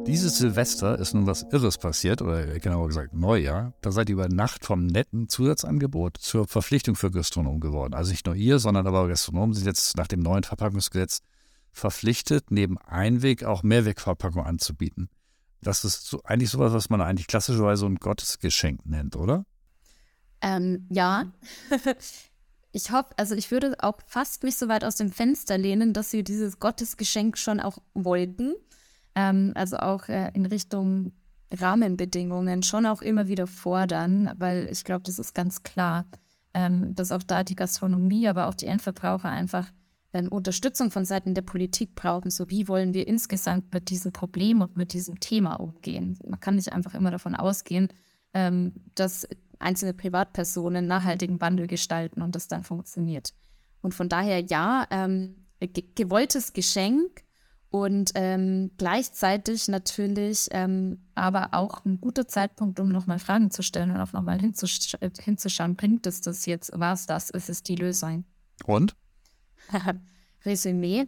Dieses 0.07 0.37
Silvester 0.37 0.97
ist 0.99 1.13
nun 1.13 1.27
was 1.27 1.43
Irres 1.51 1.77
passiert, 1.77 2.21
oder 2.21 2.45
genauer 2.59 2.87
gesagt 2.87 3.13
Neujahr. 3.13 3.73
Da 3.81 3.91
seid 3.91 4.07
ihr 4.07 4.13
über 4.13 4.29
Nacht 4.29 4.63
vom 4.63 4.85
netten 4.85 5.27
Zusatzangebot 5.27 6.15
zur 6.17 6.47
Verpflichtung 6.47 6.95
für 6.95 7.11
Gastronomen 7.11 7.59
geworden. 7.59 7.93
Also 7.93 8.11
nicht 8.11 8.25
nur 8.25 8.35
ihr, 8.35 8.59
sondern 8.59 8.87
aber 8.87 9.09
Gastronomen 9.09 9.53
sind 9.53 9.65
jetzt 9.65 9.97
nach 9.97 10.07
dem 10.07 10.21
neuen 10.21 10.43
Verpackungsgesetz 10.43 11.19
verpflichtet, 11.73 12.51
neben 12.51 12.77
Einweg 12.77 13.43
auch 13.43 13.63
Mehrwegverpackung 13.63 14.45
anzubieten. 14.45 15.09
Das 15.61 15.83
ist 15.83 16.05
so, 16.05 16.21
eigentlich 16.23 16.51
sowas, 16.51 16.71
was 16.71 16.89
man 16.89 17.01
eigentlich 17.01 17.27
klassischerweise 17.27 17.85
ein 17.85 17.95
Gottesgeschenk 17.95 18.85
nennt, 18.85 19.17
oder? 19.17 19.45
Ähm, 20.39 20.87
ja, 20.89 21.25
ich 22.71 22.91
hoffe, 22.91 23.09
also 23.17 23.35
ich 23.35 23.51
würde 23.51 23.75
auch 23.79 23.99
fast 24.07 24.43
nicht 24.43 24.57
so 24.57 24.69
weit 24.69 24.85
aus 24.85 24.95
dem 24.95 25.11
Fenster 25.11 25.57
lehnen, 25.57 25.91
dass 25.91 26.11
sie 26.11 26.23
dieses 26.23 26.59
Gottesgeschenk 26.59 27.37
schon 27.37 27.59
auch 27.59 27.79
wollten. 27.93 28.55
Ähm, 29.17 29.51
also 29.55 29.77
auch 29.77 30.07
äh, 30.09 30.29
in 30.35 30.45
Richtung 30.45 31.11
Rahmenbedingungen 31.51 32.61
schon 32.61 32.85
auch 32.85 33.01
immer 33.01 33.27
wieder 33.27 33.47
fordern, 33.47 34.31
weil 34.37 34.69
ich 34.71 34.83
glaube, 34.83 35.03
das 35.03 35.17
ist 35.17 35.33
ganz 35.33 35.63
klar, 35.63 36.05
ähm, 36.53 36.93
dass 36.93 37.11
auch 37.11 37.23
da 37.23 37.43
die 37.43 37.55
Gastronomie, 37.55 38.27
aber 38.27 38.47
auch 38.47 38.53
die 38.53 38.67
Endverbraucher 38.67 39.29
einfach 39.29 39.71
ähm, 40.13 40.27
Unterstützung 40.27 40.91
von 40.91 41.03
Seiten 41.03 41.33
der 41.33 41.41
Politik 41.41 41.95
brauchen. 41.95 42.29
So 42.29 42.49
wie 42.51 42.67
wollen 42.67 42.93
wir 42.93 43.07
insgesamt 43.07 43.73
mit 43.73 43.89
diesem 43.89 44.11
Problem 44.11 44.61
und 44.61 44.77
mit 44.77 44.93
diesem 44.93 45.19
Thema 45.19 45.55
umgehen? 45.55 46.19
Man 46.23 46.39
kann 46.39 46.55
nicht 46.55 46.71
einfach 46.71 46.93
immer 46.93 47.09
davon 47.09 47.33
ausgehen, 47.33 47.87
ähm, 48.35 48.73
dass 48.93 49.27
einzelne 49.57 49.95
Privatpersonen 49.95 50.85
nachhaltigen 50.85 51.41
Wandel 51.41 51.65
gestalten 51.65 52.21
und 52.21 52.35
das 52.35 52.47
dann 52.47 52.63
funktioniert. 52.63 53.33
Und 53.81 53.95
von 53.95 54.09
daher 54.09 54.41
ja, 54.41 54.85
ähm, 54.91 55.47
äh, 55.59 55.67
gewolltes 55.95 56.53
Geschenk 56.53 57.23
und 57.69 58.11
ähm, 58.15 58.71
gleichzeitig 58.77 59.67
natürlich 59.67 60.47
ähm, 60.51 60.99
aber 61.15 61.49
auch 61.51 61.83
ein 61.83 61.99
guter 61.99 62.27
Zeitpunkt, 62.27 62.79
um 62.79 62.89
nochmal 62.89 63.19
Fragen 63.19 63.51
zu 63.51 63.61
stellen 63.61 63.91
und 63.91 63.99
auch 63.99 64.13
nochmal 64.13 64.39
hinzusch 64.39 64.97
hinzuschauen, 65.19 65.75
bringt 65.75 66.07
es 66.07 66.21
das 66.21 66.45
jetzt, 66.45 66.71
war 66.79 66.93
es 66.93 67.05
das, 67.05 67.29
ist 67.29 67.49
es 67.49 67.63
die 67.63 67.75
Lösung? 67.75 68.23
Und? 68.65 68.95
Resümee. 70.45 71.07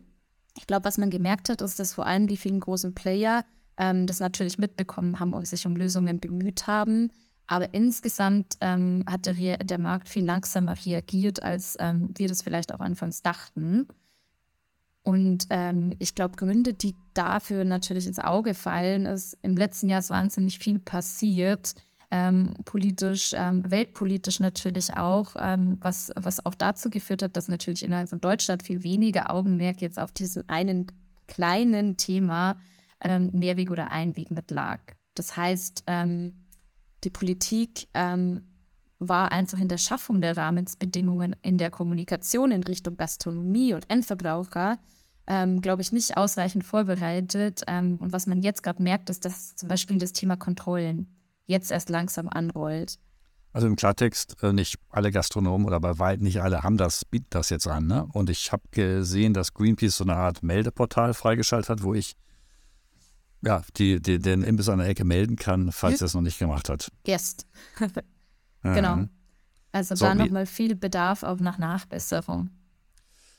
Ich 0.57 0.67
glaube, 0.67 0.85
was 0.85 0.97
man 0.97 1.09
gemerkt 1.09 1.47
hat, 1.49 1.61
ist, 1.61 1.79
dass 1.79 1.93
vor 1.93 2.05
allem 2.05 2.27
die 2.27 2.35
vielen 2.35 2.59
großen 2.59 2.93
Player 2.93 3.45
ähm, 3.77 4.05
das 4.05 4.19
natürlich 4.19 4.57
mitbekommen 4.57 5.19
haben 5.19 5.33
und 5.33 5.47
sich 5.47 5.65
um 5.65 5.75
Lösungen 5.77 6.19
bemüht 6.19 6.67
haben. 6.67 7.11
Aber 7.47 7.73
insgesamt 7.73 8.57
ähm, 8.61 9.03
hat 9.09 9.25
der, 9.25 9.57
der, 9.57 9.79
Markt 9.79 10.09
viel 10.09 10.25
langsamer 10.25 10.75
reagiert, 10.85 11.41
als 11.41 11.77
ähm, 11.79 12.09
wir 12.15 12.27
das 12.27 12.43
vielleicht 12.43 12.73
auch 12.73 12.79
anfangs 12.79 13.23
dachten. 13.23 13.87
Und 15.09 15.47
ähm, 15.49 15.95
ich 15.97 16.13
glaube, 16.13 16.35
Gründe, 16.35 16.75
die 16.75 16.95
dafür 17.15 17.65
natürlich 17.65 18.05
ins 18.05 18.19
Auge 18.19 18.53
fallen, 18.53 19.07
ist, 19.07 19.35
im 19.41 19.57
letzten 19.57 19.89
Jahr 19.89 20.01
ist 20.01 20.11
wahnsinnig 20.11 20.59
viel 20.59 20.77
passiert. 20.77 21.73
Ähm, 22.11 22.53
politisch, 22.63 23.31
ähm, 23.35 23.63
weltpolitisch 23.71 24.39
natürlich 24.39 24.95
auch, 24.95 25.35
ähm, 25.39 25.79
was, 25.81 26.11
was 26.15 26.45
auch 26.45 26.53
dazu 26.53 26.91
geführt 26.91 27.23
hat, 27.23 27.35
dass 27.35 27.47
natürlich 27.47 27.81
innerhalb 27.81 28.09
von 28.09 28.21
Deutschland 28.21 28.61
viel 28.61 28.83
weniger 28.83 29.33
Augenmerk 29.33 29.81
jetzt 29.81 29.97
auf 29.97 30.11
diesem 30.11 30.43
einen 30.45 30.91
kleinen 31.25 31.97
Thema 31.97 32.57
ähm, 33.01 33.31
Mehrweg 33.33 33.71
oder 33.71 33.89
Einweg 33.89 34.29
mit 34.29 34.51
lag. 34.51 34.79
Das 35.15 35.35
heißt, 35.35 35.85
ähm, 35.87 36.45
die 37.03 37.09
Politik 37.09 37.87
war 37.93 39.31
einfach 39.31 39.57
in 39.59 39.69
der 39.69 39.77
Schaffung 39.77 40.19
der 40.19 40.35
Rahmenbedingungen 40.35 41.35
in 41.41 41.57
der 41.57 41.71
Kommunikation 41.71 42.51
in 42.51 42.63
Richtung 42.63 42.97
Gastronomie 42.97 43.73
und 43.73 43.89
Endverbraucher, 43.89 44.77
ähm, 45.29 45.61
glaube 45.61 45.83
ich, 45.83 45.91
nicht 45.91 46.17
ausreichend 46.17 46.65
vorbereitet. 46.65 47.61
Ähm, 47.67 47.97
und 47.97 48.11
was 48.11 48.27
man 48.27 48.41
jetzt 48.41 48.63
gerade 48.63 48.81
merkt, 48.81 49.09
ist, 49.09 49.23
dass 49.23 49.55
zum 49.55 49.69
Beispiel 49.69 49.99
das 49.99 50.11
Thema 50.11 50.35
Kontrollen 50.35 51.07
jetzt 51.45 51.71
erst 51.71 51.89
langsam 51.89 52.27
anrollt. 52.27 52.97
Also 53.53 53.67
im 53.67 53.75
Klartext, 53.75 54.43
äh, 54.43 54.53
nicht 54.53 54.77
alle 54.89 55.11
Gastronomen 55.11 55.65
oder 55.65 55.79
bei 55.79 55.97
weitem 55.97 56.23
nicht 56.23 56.41
alle 56.41 56.63
haben 56.63 56.77
das, 56.77 57.05
bieten 57.05 57.27
das 57.29 57.49
jetzt 57.49 57.67
an. 57.67 57.87
Ne? 57.87 58.07
Und 58.11 58.29
ich 58.29 58.51
habe 58.51 58.63
gesehen, 58.71 59.33
dass 59.33 59.53
Greenpeace 59.53 59.97
so 59.97 60.03
eine 60.03 60.15
Art 60.15 60.43
Meldeportal 60.43 61.13
freigeschaltet 61.13 61.69
hat, 61.69 61.83
wo 61.83 61.93
ich 61.93 62.15
ja, 63.41 63.61
die, 63.77 64.01
die, 64.01 64.19
den 64.19 64.43
Imbiss 64.43 64.67
an 64.67 64.79
der 64.79 64.87
Ecke 64.87 65.05
melden 65.05 65.37
kann, 65.37 65.71
falls 65.71 66.01
er 66.01 66.05
es 66.05 66.13
noch 66.13 66.21
nicht 66.21 66.39
gemacht 66.39 66.69
hat. 66.69 66.91
Guest. 67.05 67.47
Genau. 68.61 69.05
Also 69.71 69.95
so, 69.95 70.03
da 70.03 70.15
nochmal 70.15 70.45
viel 70.45 70.75
Bedarf 70.75 71.23
auch 71.23 71.39
nach 71.39 71.57
Nachbesserung. 71.57 72.49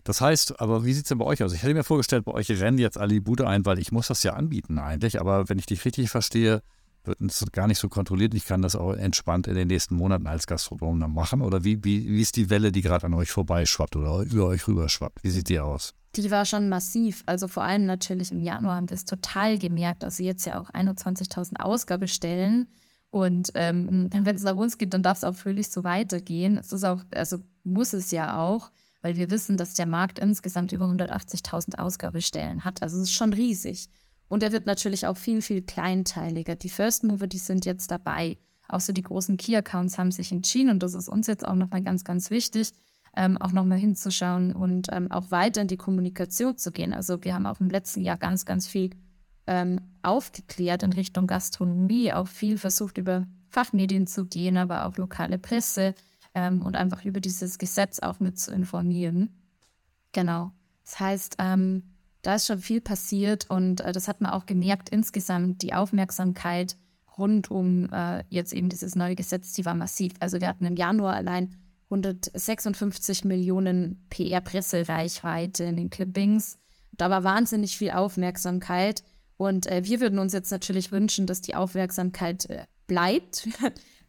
Das 0.04 0.20
heißt, 0.20 0.60
aber 0.60 0.84
wie 0.84 0.92
sieht 0.92 1.04
es 1.04 1.08
denn 1.08 1.18
bei 1.18 1.24
euch 1.24 1.42
aus? 1.42 1.52
Ich 1.52 1.62
hätte 1.62 1.74
mir 1.74 1.84
vorgestellt, 1.84 2.24
bei 2.24 2.32
euch 2.32 2.50
rennen 2.50 2.78
jetzt 2.78 2.98
alle 2.98 3.14
die 3.14 3.20
Bude 3.20 3.46
ein, 3.46 3.66
weil 3.66 3.78
ich 3.78 3.92
muss 3.92 4.08
das 4.08 4.22
ja 4.22 4.34
anbieten 4.34 4.78
eigentlich. 4.78 5.20
Aber 5.20 5.48
wenn 5.48 5.58
ich 5.58 5.66
dich 5.66 5.84
richtig 5.84 6.10
verstehe, 6.10 6.62
wird 7.04 7.20
es 7.20 7.44
gar 7.52 7.66
nicht 7.66 7.78
so 7.78 7.88
kontrolliert. 7.88 8.34
Ich 8.34 8.44
kann 8.44 8.62
das 8.62 8.76
auch 8.76 8.94
entspannt 8.94 9.46
in 9.46 9.54
den 9.54 9.68
nächsten 9.68 9.94
Monaten 9.94 10.26
als 10.26 10.46
Gastronom 10.46 11.00
dann 11.00 11.12
machen. 11.12 11.42
Oder 11.42 11.64
wie, 11.64 11.84
wie, 11.84 12.08
wie 12.08 12.20
ist 12.20 12.36
die 12.36 12.50
Welle, 12.50 12.72
die 12.72 12.82
gerade 12.82 13.06
an 13.06 13.14
euch 13.14 13.30
vorbeischwappt 13.30 13.96
oder 13.96 14.20
über 14.22 14.46
euch 14.46 14.66
rüberschwappt? 14.66 15.22
Wie 15.22 15.30
sieht 15.30 15.48
die 15.48 15.60
aus? 15.60 15.94
Die 16.16 16.30
war 16.30 16.44
schon 16.44 16.68
massiv. 16.68 17.22
Also 17.26 17.46
vor 17.46 17.62
allem 17.62 17.86
natürlich 17.86 18.32
im 18.32 18.42
Januar 18.42 18.76
haben 18.76 18.90
wir 18.90 18.96
es 18.96 19.04
total 19.04 19.58
gemerkt, 19.58 20.02
dass 20.02 20.16
sie 20.16 20.24
jetzt 20.24 20.44
ja 20.44 20.60
auch 20.60 20.70
21.000 20.70 21.60
Ausgabestellen 21.60 22.66
und 23.10 23.50
ähm, 23.54 24.08
wenn 24.12 24.36
es 24.36 24.44
nach 24.44 24.54
uns 24.54 24.78
geht, 24.78 24.94
dann 24.94 25.02
darf 25.02 25.18
es 25.18 25.24
auch 25.24 25.34
fröhlich 25.34 25.68
so 25.68 25.82
weitergehen. 25.82 26.56
Es 26.58 26.72
ist 26.72 26.84
auch, 26.84 27.02
also 27.12 27.38
muss 27.64 27.92
es 27.92 28.12
ja 28.12 28.38
auch, 28.38 28.70
weil 29.02 29.16
wir 29.16 29.30
wissen, 29.30 29.56
dass 29.56 29.74
der 29.74 29.86
Markt 29.86 30.18
insgesamt 30.18 30.72
über 30.72 30.86
180.000 30.86 31.78
Ausgabestellen 31.78 32.64
hat. 32.64 32.82
Also 32.82 32.96
es 32.96 33.04
ist 33.04 33.12
schon 33.12 33.32
riesig. 33.32 33.88
Und 34.28 34.42
er 34.42 34.52
wird 34.52 34.66
natürlich 34.66 35.06
auch 35.06 35.16
viel, 35.16 35.42
viel 35.42 35.62
kleinteiliger. 35.62 36.54
Die 36.54 36.68
First 36.68 37.04
Mover, 37.04 37.26
die 37.26 37.38
sind 37.38 37.66
jetzt 37.66 37.90
dabei. 37.90 38.38
Auch 38.68 38.80
so 38.80 38.92
die 38.92 39.02
großen 39.02 39.36
Key-Accounts 39.36 39.98
haben 39.98 40.12
sich 40.12 40.30
entschieden 40.30 40.70
und 40.70 40.82
das 40.82 40.94
ist 40.94 41.08
uns 41.08 41.26
jetzt 41.26 41.46
auch 41.46 41.56
nochmal 41.56 41.82
ganz, 41.82 42.04
ganz 42.04 42.30
wichtig, 42.30 42.70
ähm, 43.16 43.36
auch 43.38 43.50
nochmal 43.50 43.78
hinzuschauen 43.78 44.52
und 44.54 44.86
ähm, 44.92 45.10
auch 45.10 45.32
weiter 45.32 45.62
in 45.62 45.66
die 45.66 45.76
Kommunikation 45.76 46.56
zu 46.56 46.70
gehen. 46.70 46.92
Also 46.92 47.24
wir 47.24 47.34
haben 47.34 47.46
auch 47.46 47.58
im 47.58 47.68
letzten 47.68 48.02
Jahr 48.02 48.16
ganz, 48.16 48.44
ganz 48.44 48.68
viel 48.68 48.90
ähm, 49.48 49.80
aufgeklärt 50.02 50.84
in 50.84 50.92
Richtung 50.92 51.26
Gastronomie, 51.26 52.12
auch 52.12 52.28
viel 52.28 52.56
versucht 52.56 52.98
über 52.98 53.26
Fachmedien 53.48 54.06
zu 54.06 54.26
gehen, 54.26 54.56
aber 54.56 54.86
auch 54.86 54.96
lokale 54.96 55.38
Presse 55.38 55.94
ähm, 56.34 56.62
und 56.62 56.76
einfach 56.76 57.04
über 57.04 57.20
dieses 57.20 57.58
Gesetz 57.58 57.98
auch 57.98 58.20
mit 58.20 58.38
zu 58.38 58.52
informieren. 58.52 59.30
Genau. 60.12 60.52
Das 60.84 61.00
heißt, 61.00 61.36
ähm, 61.38 61.84
da 62.22 62.34
ist 62.34 62.46
schon 62.46 62.58
viel 62.58 62.80
passiert 62.80 63.48
und 63.48 63.80
äh, 63.80 63.92
das 63.92 64.08
hat 64.08 64.20
man 64.20 64.32
auch 64.32 64.46
gemerkt 64.46 64.88
insgesamt, 64.88 65.62
die 65.62 65.72
Aufmerksamkeit 65.72 66.76
rund 67.16 67.50
um 67.50 67.92
äh, 67.92 68.24
jetzt 68.28 68.52
eben 68.52 68.68
dieses 68.68 68.96
neue 68.96 69.14
Gesetz, 69.14 69.52
die 69.52 69.64
war 69.64 69.74
massiv. 69.74 70.12
Also 70.20 70.40
wir 70.40 70.48
hatten 70.48 70.64
im 70.64 70.76
Januar 70.76 71.14
allein 71.14 71.56
156 71.90 73.24
Millionen 73.24 74.06
PR-Pressereichweite 74.10 75.64
in 75.64 75.76
den 75.76 75.90
Clippings. 75.90 76.58
Da 76.92 77.10
war 77.10 77.24
wahnsinnig 77.24 77.76
viel 77.76 77.90
Aufmerksamkeit. 77.90 79.02
Und 79.36 79.66
äh, 79.66 79.84
wir 79.84 80.00
würden 80.00 80.18
uns 80.18 80.32
jetzt 80.32 80.50
natürlich 80.50 80.92
wünschen, 80.92 81.26
dass 81.26 81.40
die 81.40 81.54
Aufmerksamkeit 81.54 82.48
äh, 82.50 82.64
bleibt. 82.86 83.48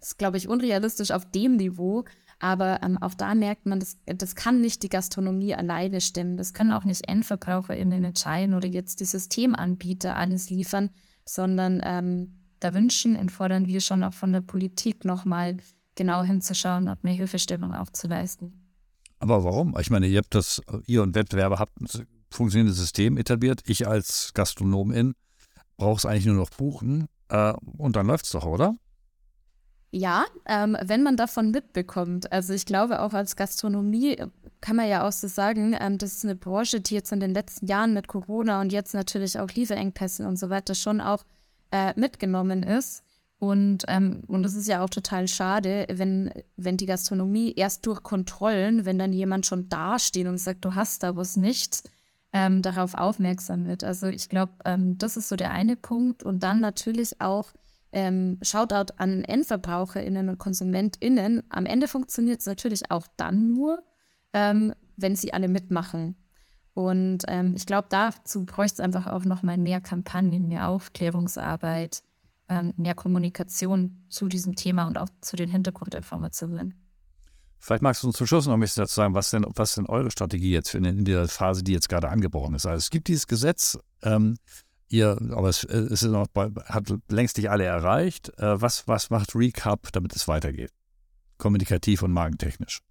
Ist, 0.02 0.18
glaube 0.18 0.38
ich, 0.38 0.48
unrealistisch 0.48 1.12
auf 1.12 1.30
dem 1.30 1.58
Niveau. 1.58 2.06
Aber 2.40 2.82
ähm, 2.82 2.98
auch 2.98 3.14
da 3.14 3.36
merkt 3.36 3.68
man, 3.68 3.80
das, 3.80 3.98
das 4.06 4.36
kann 4.36 4.62
nicht 4.62 4.82
die 4.82 4.90
Gastronomie 4.90 5.54
alleine 5.54 6.02
stemmen. 6.02 6.38
Das 6.38 6.54
können 6.54 6.72
auch 6.72 6.86
nicht 6.86 7.08
EndverbraucherInnen 7.08 8.04
entscheiden 8.04 8.56
oder 8.56 8.68
jetzt 8.68 9.00
die 9.00 9.06
Systemanbieter 9.06 10.16
alles 10.16 10.50
liefern, 10.50 10.90
sondern 11.24 11.82
ähm, 11.84 12.40
da 12.60 12.74
wünschen 12.74 13.16
und 13.16 13.32
fordern 13.32 13.68
wir 13.68 13.80
schon 13.80 14.04
auch 14.04 14.14
von 14.14 14.34
der 14.34 14.42
Politik 14.42 15.06
nochmal 15.06 15.58
genau 15.96 16.24
hinzuschauen 16.24 16.88
und 16.88 17.04
mehr 17.04 17.14
Hilfestellung 17.14 17.74
aufzuleisten. 17.74 18.54
Aber 19.20 19.44
warum? 19.44 19.76
Ich 19.80 19.92
meine, 19.92 20.08
ihr 20.08 20.18
habt 20.18 20.34
das, 20.34 20.62
ihr 20.88 21.04
und 21.04 21.14
Wettbewerber 21.14 21.60
habt 21.60 21.74
funktionierendes 22.32 22.78
System 22.78 23.18
etabliert. 23.18 23.62
Ich 23.68 23.88
als 23.88 24.32
Gastronomin 24.34 25.14
brauche 25.78 25.98
es 25.98 26.06
eigentlich 26.06 26.26
nur 26.26 26.36
noch 26.36 26.50
buchen 26.50 27.06
äh, 27.30 27.54
und 27.78 27.96
dann 27.96 28.08
läuft 28.08 28.26
es 28.26 28.32
doch, 28.32 28.46
oder? 28.46 28.76
Ja, 29.92 30.26
ähm, 30.46 30.78
wenn 30.82 31.04
man 31.04 31.18
davon 31.18 31.52
mitbekommt. 31.52 32.32
Also 32.32 32.54
ich 32.54 32.66
glaube 32.66 33.02
auch 33.02 33.14
als 33.14 33.36
Gastronomie 33.36 34.18
kann 34.62 34.78
man 34.78 34.88
ja 34.88 35.06
auch 35.06 35.12
so 35.12 35.28
sagen, 35.28 35.76
ähm, 35.78 35.98
das 35.98 36.14
ist 36.14 36.24
eine 36.24 36.36
Branche, 36.36 36.80
die 36.80 36.94
jetzt 36.94 37.12
in 37.12 37.20
den 37.20 37.34
letzten 37.34 37.66
Jahren 37.66 37.94
mit 37.94 38.08
Corona 38.08 38.62
und 38.62 38.72
jetzt 38.72 38.94
natürlich 38.94 39.38
auch 39.38 39.50
Lieferengpässen 39.50 40.26
und 40.26 40.38
so 40.38 40.50
weiter 40.50 40.76
schon 40.76 41.02
auch 41.02 41.26
äh, 41.72 42.00
mitgenommen 42.00 42.64
ist. 42.64 43.04
Und, 43.38 43.86
ähm, 43.88 44.22
und 44.28 44.44
das 44.44 44.54
ist 44.54 44.68
ja 44.68 44.84
auch 44.84 44.90
total 44.90 45.28
schade, 45.28 45.88
wenn, 45.92 46.32
wenn 46.58 46.78
die 46.78 46.86
Gastronomie 46.86 47.54
erst 47.56 47.86
durch 47.88 48.04
Kontrollen, 48.04 48.86
wenn 48.86 49.00
dann 49.00 49.12
jemand 49.12 49.48
schon 49.48 49.68
dasteht 49.68 50.28
und 50.28 50.38
sagt, 50.38 50.64
du 50.64 50.76
hast 50.76 51.02
da 51.02 51.16
was 51.16 51.38
nicht, 51.38 51.90
ähm, 52.34 52.62
darauf 52.62 52.94
aufmerksam 52.94 53.66
wird. 53.66 53.84
Also 53.84 54.08
ich 54.08 54.30
glaube, 54.30 54.54
ähm, 54.64 54.98
das 55.00 55.18
ist 55.18 55.28
so 55.28 55.36
der 55.36 55.52
eine 55.52 55.76
Punkt. 55.76 56.24
Und 56.24 56.44
dann 56.44 56.60
natürlich 56.60 57.20
auch 57.20 57.52
ähm, 57.92 58.40
Shoutout 58.42 58.94
an 58.98 59.24
EndverbraucherInnen 59.24 60.30
und 60.30 60.38
KonsumentInnen. 60.38 61.44
Am 61.50 61.66
Ende 61.66 61.88
funktioniert 61.88 62.40
es 62.40 62.46
natürlich 62.46 62.90
auch 62.92 63.08
dann 63.18 63.48
nur, 63.48 63.84
ähm, 64.34 64.74
wenn 64.98 65.16
sie 65.16 65.34
alle 65.34 65.48
mitmachen. 65.48 66.16
Und 66.74 67.24
ähm, 67.28 67.54
ich 67.56 67.66
glaube, 67.66 67.88
dazu 67.90 68.46
bräuchte 68.46 68.76
es 68.76 68.80
einfach 68.80 69.08
auch 69.08 69.26
nochmal 69.26 69.58
mehr 69.58 69.82
Kampagnen, 69.82 70.48
mehr 70.48 70.70
Aufklärungsarbeit, 70.70 72.02
ähm, 72.48 72.74
mehr 72.78 72.96
Kommunikation 72.96 74.06
zu 74.10 74.28
diesem 74.28 74.56
Thema 74.56 74.88
und 74.88 74.98
auch 74.98 75.10
zu 75.20 75.36
den 75.36 75.50
Hintergrundinformationen. 75.50 76.76
Vielleicht 77.60 77.84
magst 77.84 78.02
du 78.02 78.08
uns 78.08 78.18
zum 78.18 78.26
Schluss 78.26 78.48
noch 78.48 78.56
ein 78.56 78.60
bisschen 78.60 78.82
dazu 78.82 78.96
sagen, 78.96 79.14
was 79.14 79.30
denn, 79.30 79.46
was 79.56 79.76
denn 79.76 79.86
eure 79.86 80.10
Strategie 80.10 80.52
jetzt 80.52 80.74
in, 80.74 80.84
in 80.84 81.06
der 81.06 81.28
Phase, 81.28 81.64
die 81.64 81.74
jetzt 81.74 81.90
gerade 81.90 82.10
angebrochen 82.10 82.56
ist. 82.56 82.66
Also 82.66 82.78
es 82.78 82.90
gibt 82.90 83.08
dieses 83.08 83.28
Gesetz, 83.28 83.78
ähm, 84.02 84.38
ihr, 84.92 85.18
aber 85.32 85.50
es, 85.50 85.64
es 85.64 86.04
ist 86.04 86.12
noch 86.12 86.28
hat 86.36 86.94
längst 87.10 87.38
nicht 87.38 87.50
alle 87.50 87.66
erreicht. 87.66 88.30
Äh, 88.38 88.62
was, 88.62 88.88
was 88.88 89.10
macht 89.10 89.36
Recap, 89.36 89.92
damit 89.92 90.16
es 90.16 90.28
weitergeht? 90.28 90.72
Kommunikativ 91.38 92.04
und 92.04 92.12
markentechnisch. 92.12 92.82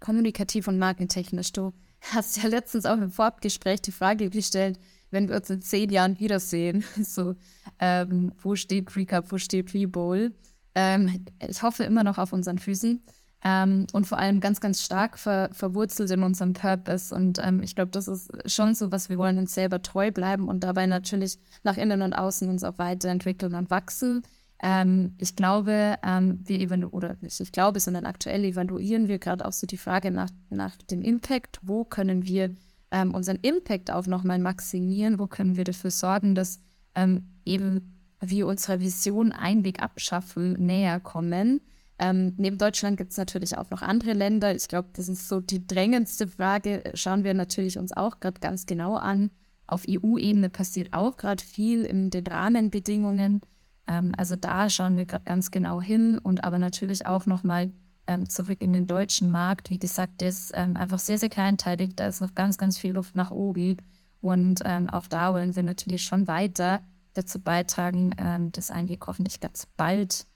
Kommunikativ 0.00 0.68
und 0.68 0.78
markentechnisch. 0.78 1.52
Du 1.52 1.72
hast 2.00 2.36
ja 2.36 2.48
letztens 2.48 2.86
auch 2.86 2.96
im 2.96 3.10
Vorabgespräch 3.10 3.82
die 3.82 3.92
Frage 3.92 4.30
gestellt, 4.30 4.78
wenn 5.10 5.28
wir 5.28 5.36
uns 5.36 5.50
in 5.50 5.62
zehn 5.62 5.90
Jahren 5.90 6.18
wiedersehen, 6.20 6.84
so, 7.02 7.34
ähm, 7.78 8.32
wo 8.40 8.54
steht 8.54 8.94
Recap, 8.94 9.32
wo 9.32 9.38
steht 9.38 9.74
Rebowl? 9.74 10.32
Ähm, 10.74 11.24
ich 11.46 11.62
hoffe 11.62 11.84
immer 11.84 12.04
noch 12.04 12.18
auf 12.18 12.32
unseren 12.32 12.58
Füßen. 12.58 13.02
Ähm, 13.44 13.86
und 13.92 14.06
vor 14.06 14.18
allem 14.18 14.40
ganz, 14.40 14.60
ganz 14.60 14.82
stark 14.82 15.18
ver 15.18 15.50
verwurzelt 15.52 16.10
in 16.10 16.22
unserem 16.22 16.54
Purpose. 16.54 17.14
Und 17.14 17.38
ähm, 17.42 17.62
ich 17.62 17.76
glaube, 17.76 17.90
das 17.92 18.08
ist 18.08 18.30
schon 18.50 18.74
so, 18.74 18.90
was 18.90 19.08
wir 19.08 19.18
wollen 19.18 19.38
uns 19.38 19.54
selber 19.54 19.80
treu 19.80 20.10
bleiben 20.10 20.48
und 20.48 20.64
dabei 20.64 20.86
natürlich 20.86 21.38
nach 21.62 21.76
innen 21.76 22.02
und 22.02 22.14
außen 22.14 22.48
uns 22.48 22.64
auch 22.64 22.78
weiterentwickeln 22.78 23.54
und 23.54 23.70
wachsen. 23.70 24.22
Ähm, 24.60 25.14
ich 25.18 25.36
glaube, 25.36 25.96
ähm, 26.02 26.40
wir 26.44 26.58
evaluieren, 26.58 26.92
oder 26.92 27.16
nicht 27.20 27.38
ich 27.38 27.52
glaube, 27.52 27.78
sondern 27.78 28.06
aktuell 28.06 28.44
evaluieren 28.44 29.06
wir 29.06 29.18
gerade 29.18 29.44
auch 29.44 29.52
so 29.52 29.66
die 29.66 29.76
Frage 29.76 30.10
nach, 30.10 30.30
nach 30.50 30.76
dem 30.90 31.02
Impact. 31.02 31.60
Wo 31.62 31.84
können 31.84 32.24
wir 32.24 32.56
ähm, 32.90 33.14
unseren 33.14 33.36
Impact 33.36 33.92
auch 33.92 34.06
nochmal 34.06 34.40
maximieren? 34.40 35.18
Wo 35.20 35.28
können 35.28 35.56
wir 35.56 35.64
dafür 35.64 35.92
sorgen, 35.92 36.34
dass 36.34 36.60
ähm, 36.96 37.28
eben 37.44 37.94
wir 38.20 38.48
unserer 38.48 38.80
Vision 38.80 39.30
ein 39.30 39.62
Weg 39.62 39.80
abschaffen, 39.80 40.54
näher 40.54 40.98
kommen? 40.98 41.60
Ähm, 41.98 42.34
neben 42.36 42.58
Deutschland 42.58 42.96
gibt 42.96 43.10
es 43.10 43.16
natürlich 43.16 43.58
auch 43.58 43.70
noch 43.70 43.82
andere 43.82 44.12
Länder. 44.12 44.54
Ich 44.54 44.68
glaube, 44.68 44.88
das 44.92 45.08
ist 45.08 45.28
so 45.28 45.40
die 45.40 45.66
drängendste 45.66 46.28
Frage. 46.28 46.84
Schauen 46.94 47.24
wir 47.24 47.34
natürlich 47.34 47.78
uns 47.78 47.92
auch 47.92 48.20
gerade 48.20 48.40
ganz 48.40 48.66
genau 48.66 48.94
an. 48.94 49.30
Auf 49.66 49.84
EU-Ebene 49.88 50.48
passiert 50.48 50.92
auch 50.92 51.16
gerade 51.16 51.42
viel 51.42 51.84
in 51.84 52.10
den 52.10 52.26
Rahmenbedingungen. 52.26 53.40
Ähm, 53.88 54.12
also 54.16 54.36
da 54.36 54.70
schauen 54.70 54.96
wir 54.96 55.06
gerade 55.06 55.24
ganz 55.24 55.50
genau 55.50 55.80
hin 55.80 56.18
und 56.18 56.44
aber 56.44 56.58
natürlich 56.58 57.06
auch 57.06 57.26
nochmal 57.26 57.72
ähm, 58.06 58.28
zurück 58.28 58.62
in 58.62 58.72
den 58.72 58.86
deutschen 58.86 59.30
Markt. 59.30 59.70
Wie 59.70 59.78
gesagt, 59.78 60.20
der 60.20 60.28
ist 60.28 60.52
ähm, 60.54 60.76
einfach 60.76 60.98
sehr, 61.00 61.18
sehr 61.18 61.28
kleinteilig. 61.28 61.96
Da 61.96 62.06
ist 62.06 62.20
noch 62.20 62.34
ganz, 62.34 62.58
ganz 62.58 62.78
viel 62.78 62.92
Luft 62.92 63.16
nach 63.16 63.30
oben. 63.30 63.76
Und 64.20 64.62
ähm, 64.64 64.88
auch 64.88 65.06
da 65.08 65.34
wollen 65.34 65.56
wir 65.56 65.62
natürlich 65.62 66.02
schon 66.02 66.26
weiter 66.28 66.80
dazu 67.14 67.40
beitragen, 67.40 68.14
ähm, 68.18 68.52
dass 68.52 68.70
eigentlich 68.70 69.00
hoffentlich 69.06 69.40
ganz 69.40 69.66
bald 69.76 70.26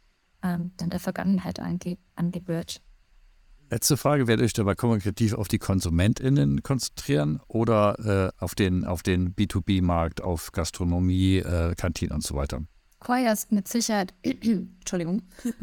ähm, 0.43 0.73
dann 0.77 0.91
der 0.91 1.01
Vergangenheit 1.01 1.61
ange 1.61 1.99
angebührt. 2.15 2.81
Letzte 3.71 3.97
Frage, 3.97 4.27
werdet 4.27 4.43
ihr 4.43 4.45
euch 4.45 4.53
dabei 4.53 4.75
kommunikativ 4.75 5.33
auf 5.33 5.49
die 5.49 5.59
KonsumentInnen 5.59 6.63
konzentrieren 6.63 7.41
oder 7.49 8.33
äh, 8.39 8.43
auf 8.43 8.55
den, 8.55 8.85
auf 8.85 9.03
den 9.03 9.35
B2B-Markt, 9.35 10.21
auf 10.21 10.53
Gastronomie, 10.53 11.39
äh, 11.39 11.75
Kantinen 11.75 12.15
und 12.15 12.23
so 12.23 12.35
weiter? 12.35 12.63
Vorerst 13.01 13.51
mit 13.51 13.69
Sicherheit, 13.69 14.13
Entschuldigung, 14.23 15.23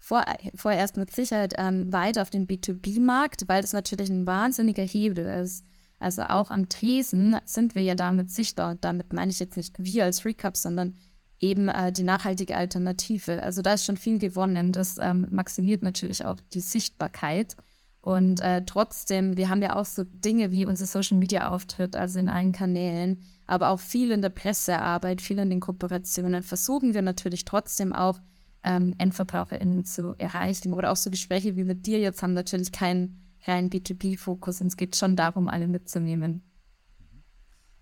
vor, 0.00 0.24
vorerst 0.56 0.96
mit 0.96 1.14
Sicherheit 1.14 1.54
ähm, 1.56 1.92
weiter 1.92 2.22
auf 2.22 2.30
den 2.30 2.48
B2B-Markt, 2.48 3.44
weil 3.46 3.62
das 3.62 3.72
natürlich 3.72 4.10
ein 4.10 4.26
wahnsinniger 4.26 4.82
Hebel 4.82 5.26
ist. 5.26 5.64
Also 6.00 6.22
auch 6.22 6.50
am 6.50 6.68
Tresen 6.68 7.36
sind 7.44 7.76
wir 7.76 7.82
ja 7.82 7.94
damit 7.94 8.30
sichtbar. 8.30 8.72
Und 8.72 8.84
damit 8.84 9.12
meine 9.12 9.30
ich 9.30 9.38
jetzt 9.38 9.56
nicht 9.56 9.74
wir 9.78 10.04
als 10.04 10.24
Recap, 10.24 10.56
sondern 10.56 10.96
eben 11.40 11.68
äh, 11.68 11.92
die 11.92 12.02
nachhaltige 12.02 12.56
Alternative. 12.56 13.42
Also 13.42 13.62
da 13.62 13.74
ist 13.74 13.84
schon 13.84 13.96
viel 13.96 14.18
gewonnen. 14.18 14.72
Das 14.72 14.98
ähm, 14.98 15.26
maximiert 15.30 15.82
natürlich 15.82 16.24
auch 16.24 16.36
die 16.52 16.60
Sichtbarkeit. 16.60 17.56
Und 18.00 18.40
äh, 18.40 18.64
trotzdem, 18.64 19.36
wir 19.36 19.48
haben 19.48 19.62
ja 19.62 19.74
auch 19.74 19.84
so 19.84 20.04
Dinge 20.04 20.52
wie 20.52 20.64
unser 20.64 20.86
Social 20.86 21.18
Media 21.18 21.48
Auftritt, 21.50 21.96
also 21.96 22.20
in 22.20 22.28
allen 22.28 22.52
Kanälen, 22.52 23.20
aber 23.46 23.70
auch 23.70 23.80
viel 23.80 24.12
in 24.12 24.22
der 24.22 24.28
Pressearbeit, 24.28 25.20
viel 25.20 25.38
in 25.38 25.50
den 25.50 25.58
Kooperationen, 25.58 26.44
versuchen 26.44 26.94
wir 26.94 27.02
natürlich 27.02 27.44
trotzdem 27.44 27.92
auch 27.92 28.20
ähm, 28.62 28.94
EndverbraucherInnen 28.98 29.84
zu 29.84 30.14
erreichen. 30.18 30.72
Oder 30.72 30.92
auch 30.92 30.96
so 30.96 31.10
Gespräche 31.10 31.56
wie 31.56 31.64
mit 31.64 31.86
dir 31.86 31.98
jetzt 31.98 32.22
haben 32.22 32.34
natürlich 32.34 32.70
keinen 32.70 33.20
reinen 33.44 33.70
B2B-Fokus. 33.70 34.60
Es 34.60 34.76
geht 34.76 34.94
schon 34.94 35.16
darum, 35.16 35.48
alle 35.48 35.66
mitzunehmen. 35.66 36.42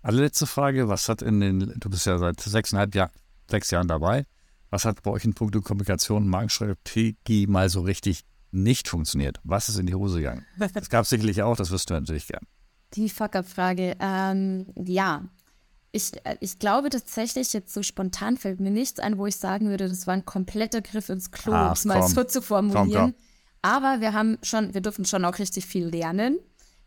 Allerletzte 0.01 0.47
Frage, 0.47 0.87
was 0.87 1.07
hat 1.07 1.21
in 1.21 1.39
den, 1.39 1.59
du 1.59 1.89
bist 1.89 2.05
ja 2.05 2.17
seit 2.17 2.39
sechseinhalb 2.39 2.93
Jahren 2.95 3.11
sechs 3.49 3.71
Jahren 3.71 3.87
dabei. 3.87 4.25
Was 4.69 4.85
hat 4.85 5.03
bei 5.03 5.11
euch 5.11 5.25
in 5.25 5.33
puncto 5.33 5.61
Kommunikation 5.61 6.23
und 6.23 6.29
Markenstrategie 6.29 7.47
mal 7.47 7.69
so 7.69 7.81
richtig 7.81 8.23
nicht 8.51 8.87
funktioniert? 8.87 9.39
Was 9.43 9.69
ist 9.69 9.77
in 9.77 9.85
die 9.85 9.95
Hose 9.95 10.17
gegangen? 10.17 10.45
Das 10.73 10.89
gab 10.89 11.03
es 11.03 11.09
sicherlich 11.09 11.41
auch, 11.41 11.55
das 11.55 11.71
wirst 11.71 11.89
du 11.89 11.93
natürlich 11.93 12.27
gern. 12.27 12.45
Die 12.93 13.09
Fuck-Up-Frage. 13.09 13.95
Ähm, 13.99 14.67
ja, 14.75 15.23
ich, 15.91 16.13
äh, 16.25 16.37
ich 16.39 16.59
glaube 16.59 16.89
tatsächlich, 16.89 17.53
jetzt 17.53 17.73
so 17.73 17.83
spontan 17.83 18.37
fällt 18.37 18.59
mir 18.59 18.71
nichts 18.71 18.99
ein, 18.99 19.17
wo 19.17 19.27
ich 19.27 19.37
sagen 19.37 19.69
würde, 19.69 19.87
das 19.87 20.07
war 20.07 20.13
ein 20.13 20.25
kompletter 20.25 20.81
Griff 20.81 21.09
ins 21.09 21.31
Klo, 21.31 21.53
um 21.53 21.71
es 21.71 21.85
mal 21.85 22.05
so 22.07 22.23
zu 22.23 22.41
formulieren. 22.41 22.91
Komm, 22.91 23.11
komm. 23.11 23.15
Aber 23.61 24.01
wir 24.01 24.13
haben 24.13 24.37
schon, 24.43 24.73
wir 24.73 24.81
dürfen 24.81 25.05
schon 25.05 25.25
auch 25.25 25.39
richtig 25.39 25.65
viel 25.65 25.87
lernen. 25.87 26.37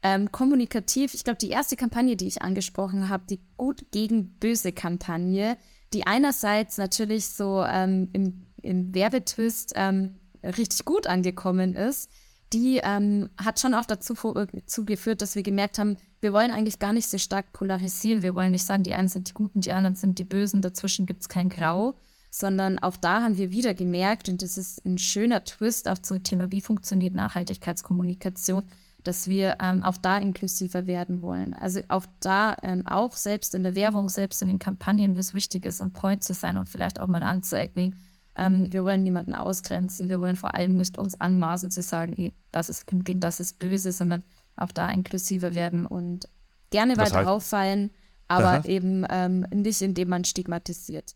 Ähm, 0.02 0.30
kommunikativ, 0.30 1.14
ich 1.14 1.24
glaube, 1.24 1.38
die 1.38 1.48
erste 1.48 1.74
Kampagne, 1.74 2.16
die 2.16 2.28
ich 2.28 2.42
angesprochen 2.42 3.08
habe, 3.08 3.24
die 3.28 3.40
Gut 3.56 3.90
gegen 3.90 4.36
Böse 4.38 4.72
Kampagne, 4.72 5.56
die 5.92 6.06
einerseits 6.06 6.78
natürlich 6.78 7.28
so 7.28 7.64
ähm, 7.64 8.08
im, 8.12 8.46
im 8.62 8.94
Werbetwist 8.94 9.72
ähm, 9.76 10.16
richtig 10.42 10.84
gut 10.84 11.06
angekommen 11.06 11.74
ist, 11.74 12.10
die 12.52 12.80
ähm, 12.82 13.28
hat 13.36 13.60
schon 13.60 13.74
auch 13.74 13.84
dazu, 13.84 14.14
dazu 14.14 14.84
geführt, 14.84 15.20
dass 15.20 15.34
wir 15.34 15.42
gemerkt 15.42 15.78
haben, 15.78 15.96
wir 16.20 16.32
wollen 16.32 16.50
eigentlich 16.50 16.78
gar 16.78 16.92
nicht 16.92 17.08
so 17.08 17.18
stark 17.18 17.52
polarisieren. 17.52 18.22
Wir 18.22 18.34
wollen 18.34 18.52
nicht 18.52 18.64
sagen, 18.64 18.82
die 18.82 18.94
einen 18.94 19.08
sind 19.08 19.28
die 19.28 19.34
Guten, 19.34 19.60
die 19.60 19.72
anderen 19.72 19.96
sind 19.96 20.18
die 20.18 20.24
Bösen, 20.24 20.62
dazwischen 20.62 21.06
gibt 21.06 21.22
es 21.22 21.28
kein 21.28 21.50
Grau, 21.50 21.94
sondern 22.30 22.78
auch 22.78 22.96
da 22.96 23.22
haben 23.22 23.36
wir 23.36 23.50
wieder 23.50 23.74
gemerkt, 23.74 24.28
und 24.28 24.42
das 24.42 24.56
ist 24.56 24.84
ein 24.84 24.98
schöner 24.98 25.44
Twist 25.44 25.88
auf 25.88 25.98
so 26.02 26.18
Thema, 26.18 26.50
wie 26.50 26.60
funktioniert 26.60 27.14
Nachhaltigkeitskommunikation, 27.14 28.62
dass 29.08 29.26
wir 29.26 29.56
ähm, 29.62 29.82
auch 29.82 29.96
da 29.96 30.18
inklusiver 30.18 30.86
werden 30.86 31.22
wollen. 31.22 31.54
Also 31.54 31.80
auch 31.88 32.04
da, 32.20 32.54
ähm, 32.62 32.86
auch 32.86 33.14
selbst 33.14 33.54
in 33.54 33.62
der 33.62 33.74
Werbung, 33.74 34.10
selbst 34.10 34.42
in 34.42 34.48
den 34.48 34.58
Kampagnen, 34.58 35.16
wie 35.16 35.20
es 35.20 35.32
wichtig 35.32 35.64
ist, 35.64 35.80
on 35.80 35.94
point 35.94 36.22
zu 36.22 36.34
sein 36.34 36.58
und 36.58 36.68
vielleicht 36.68 37.00
auch 37.00 37.06
mal 37.06 37.22
anzuecken. 37.22 37.96
Ähm, 38.36 38.70
wir 38.70 38.84
wollen 38.84 39.02
niemanden 39.02 39.34
ausgrenzen. 39.34 40.10
Wir 40.10 40.20
wollen 40.20 40.36
vor 40.36 40.54
allem 40.54 40.76
nicht 40.76 40.98
uns 40.98 41.18
anmaßen 41.18 41.70
zu 41.70 41.80
sagen, 41.80 42.12
hey, 42.16 42.34
das 42.52 42.68
ist 42.68 42.86
Kind, 42.86 43.24
das 43.24 43.40
ist 43.40 43.58
böse, 43.58 43.92
sondern 43.92 44.24
auch 44.56 44.72
da 44.72 44.90
inklusiver 44.90 45.54
werden 45.54 45.86
und 45.86 46.28
gerne 46.68 46.94
das 46.94 47.06
weiter 47.06 47.20
heißt, 47.20 47.28
auffallen, 47.28 47.90
aber 48.26 48.66
eben 48.66 49.06
ähm, 49.08 49.46
nicht, 49.50 49.80
indem 49.80 50.10
man 50.10 50.24
stigmatisiert. 50.24 51.14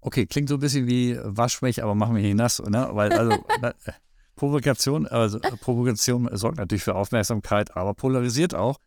Okay, 0.00 0.26
klingt 0.26 0.48
so 0.48 0.56
ein 0.56 0.60
bisschen 0.60 0.88
wie 0.88 1.16
wasch 1.22 1.62
mich, 1.62 1.84
aber 1.84 1.94
mach 1.94 2.10
mich 2.10 2.24
nicht 2.24 2.34
nass, 2.34 2.60
ne? 2.60 2.88
Weil 2.90 3.12
also 3.12 3.36
Provokation, 4.36 5.06
also 5.06 5.40
äh, 5.40 5.56
Provokation 5.56 6.28
sorgt 6.32 6.58
natürlich 6.58 6.84
für 6.84 6.94
Aufmerksamkeit, 6.94 7.76
aber 7.76 7.94
polarisiert 7.94 8.54
auch. 8.54 8.78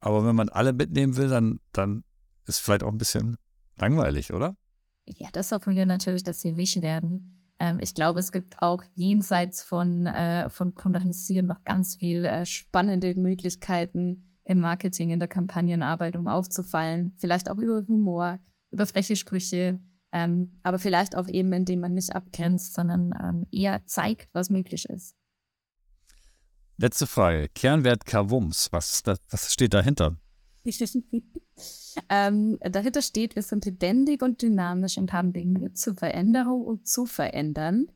Aber 0.00 0.26
wenn 0.26 0.34
man 0.34 0.48
alle 0.48 0.72
mitnehmen 0.72 1.16
will, 1.16 1.28
dann, 1.28 1.60
dann 1.72 2.04
ist 2.46 2.58
vielleicht 2.58 2.82
auch 2.82 2.92
ein 2.92 2.98
bisschen 2.98 3.36
langweilig, 3.78 4.32
oder? 4.32 4.56
Ja, 5.06 5.28
das 5.32 5.52
hoffen 5.52 5.74
wir 5.74 5.86
natürlich, 5.86 6.22
dass 6.22 6.40
sie 6.40 6.56
wichtig 6.56 6.82
werden. 6.82 7.40
Ähm, 7.58 7.78
ich 7.80 7.94
glaube, 7.94 8.20
es 8.20 8.32
gibt 8.32 8.60
auch 8.62 8.82
jenseits 8.94 9.62
von, 9.62 10.06
äh, 10.06 10.48
von 10.50 10.74
Polarisieren 10.74 11.46
noch 11.46 11.62
ganz 11.64 11.96
viele 11.96 12.28
äh, 12.28 12.46
spannende 12.46 13.14
Möglichkeiten 13.14 14.38
im 14.44 14.60
Marketing, 14.60 15.10
in 15.10 15.18
der 15.18 15.28
Kampagnenarbeit, 15.28 16.16
um 16.16 16.26
aufzufallen. 16.26 17.12
Vielleicht 17.18 17.50
auch 17.50 17.58
über 17.58 17.86
Humor, 17.86 18.38
über 18.70 18.86
freche 18.86 19.14
Sprüche, 19.14 19.78
ähm, 20.12 20.58
aber 20.62 20.78
vielleicht 20.78 21.16
auch 21.16 21.28
eben, 21.28 21.52
indem 21.52 21.80
man 21.80 21.94
nicht 21.94 22.14
abgrenzt, 22.14 22.74
sondern 22.74 23.12
ähm, 23.22 23.46
eher 23.52 23.86
zeigt, 23.86 24.28
was 24.32 24.50
möglich 24.50 24.86
ist. 24.88 25.14
Letzte 26.76 27.06
Frage. 27.06 27.48
Kernwert 27.54 28.06
Kawums. 28.06 28.68
Was, 28.72 29.02
was 29.04 29.52
steht 29.52 29.74
dahinter? 29.74 30.16
ähm, 32.08 32.58
dahinter 32.60 33.02
steht, 33.02 33.36
wir 33.36 33.42
sind 33.42 33.64
lebendig 33.66 34.22
und 34.22 34.42
dynamisch 34.42 34.98
und 34.98 35.12
haben 35.12 35.32
Dinge 35.32 35.72
zur 35.74 35.94
Veränderung 35.94 36.64
und 36.64 36.88
zu 36.88 37.06
verändern. 37.06 37.86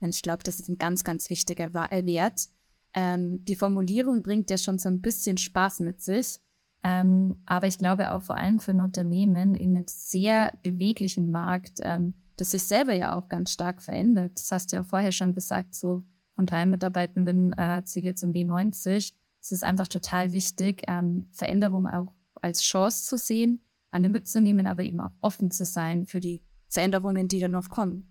Und 0.00 0.14
ich 0.14 0.22
glaube, 0.22 0.42
das 0.42 0.60
ist 0.60 0.68
ein 0.68 0.78
ganz, 0.78 1.04
ganz 1.04 1.30
wichtiger 1.30 1.72
Wert. 1.72 2.48
Ähm, 2.94 3.44
die 3.44 3.56
Formulierung 3.56 4.22
bringt 4.22 4.50
ja 4.50 4.58
schon 4.58 4.78
so 4.78 4.88
ein 4.88 5.00
bisschen 5.00 5.36
Spaß 5.36 5.80
mit 5.80 6.02
sich. 6.02 6.40
Ähm, 6.82 7.42
aber 7.46 7.66
ich 7.66 7.78
glaube 7.78 8.12
auch 8.12 8.22
vor 8.22 8.36
allem 8.36 8.58
für 8.58 8.70
ein 8.70 8.80
Unternehmen 8.80 9.54
in 9.54 9.76
einem 9.76 9.84
sehr 9.86 10.52
beweglichen 10.62 11.30
Markt, 11.30 11.78
ähm, 11.82 12.14
das 12.36 12.52
sich 12.52 12.62
selber 12.62 12.94
ja 12.94 13.14
auch 13.14 13.28
ganz 13.28 13.52
stark 13.52 13.82
verändert. 13.82 14.32
Das 14.36 14.50
hast 14.50 14.72
du 14.72 14.76
ja 14.76 14.84
vorher 14.84 15.12
schon 15.12 15.34
gesagt, 15.34 15.74
so 15.74 16.02
von 16.34 16.46
drei 16.46 16.64
Mitarbeitenden 16.64 17.52
äh, 17.52 17.82
sie 17.84 18.00
jetzt 18.00 18.22
um 18.22 18.32
die 18.32 18.44
90. 18.44 19.14
Es 19.42 19.52
ist 19.52 19.64
einfach 19.64 19.88
total 19.88 20.32
wichtig, 20.32 20.82
ähm, 20.88 21.28
Veränderung 21.32 21.86
auch 21.86 22.14
als 22.40 22.62
Chance 22.62 23.04
zu 23.04 23.18
sehen, 23.18 23.62
an 23.90 24.02
mitzunehmen, 24.10 24.66
aber 24.66 24.82
eben 24.82 25.00
auch 25.00 25.12
offen 25.20 25.50
zu 25.50 25.66
sein 25.66 26.06
für 26.06 26.20
die 26.20 26.42
Veränderungen, 26.68 27.28
die 27.28 27.40
dann 27.40 27.50
noch 27.50 27.68
kommen 27.68 28.10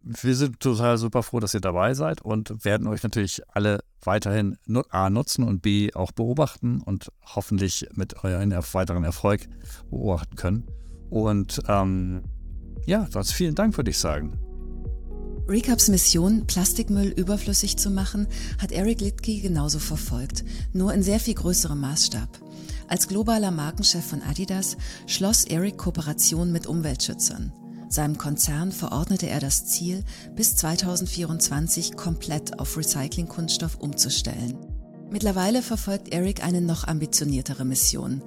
wir 0.00 0.34
sind 0.34 0.60
total 0.60 0.96
super 0.98 1.22
froh, 1.22 1.40
dass 1.40 1.54
ihr 1.54 1.60
dabei 1.60 1.94
seid 1.94 2.22
und 2.22 2.64
werden 2.64 2.86
euch 2.86 3.02
natürlich 3.02 3.42
alle 3.48 3.80
weiterhin 4.08 4.56
A 4.88 5.10
nutzen 5.10 5.44
und 5.44 5.60
B 5.60 5.92
auch 5.94 6.12
beobachten 6.12 6.80
und 6.80 7.12
hoffentlich 7.22 7.86
mit 7.94 8.24
euren 8.24 8.50
weiteren 8.50 9.04
Erfolg 9.04 9.48
beobachten 9.90 10.34
können. 10.34 10.66
Und 11.10 11.60
ähm, 11.68 12.22
ja, 12.86 13.06
sonst 13.10 13.32
vielen 13.32 13.54
Dank, 13.54 13.76
würde 13.76 13.90
ich 13.90 13.98
sagen. 13.98 14.38
Recaps 15.46 15.88
Mission, 15.88 16.46
Plastikmüll 16.46 17.08
überflüssig 17.08 17.76
zu 17.76 17.90
machen, 17.90 18.26
hat 18.60 18.72
Eric 18.72 19.00
Littke 19.00 19.40
genauso 19.40 19.78
verfolgt, 19.78 20.44
nur 20.72 20.92
in 20.92 21.02
sehr 21.02 21.20
viel 21.20 21.34
größerem 21.34 21.78
Maßstab. 21.78 22.28
Als 22.88 23.08
globaler 23.08 23.50
Markenchef 23.50 24.04
von 24.04 24.22
Adidas 24.22 24.76
schloss 25.06 25.44
Eric 25.44 25.76
Kooperation 25.76 26.50
mit 26.50 26.66
Umweltschützern. 26.66 27.52
Seinem 27.88 28.18
Konzern 28.18 28.72
verordnete 28.72 29.28
er 29.28 29.40
das 29.40 29.66
Ziel, 29.66 30.04
bis 30.36 30.56
2024 30.56 31.96
komplett 31.96 32.58
auf 32.58 32.76
Recycling-Kunststoff 32.76 33.76
umzustellen. 33.76 34.58
Mittlerweile 35.10 35.62
verfolgt 35.62 36.12
Eric 36.12 36.44
eine 36.44 36.60
noch 36.60 36.86
ambitioniertere 36.86 37.64
Mission. 37.64 38.22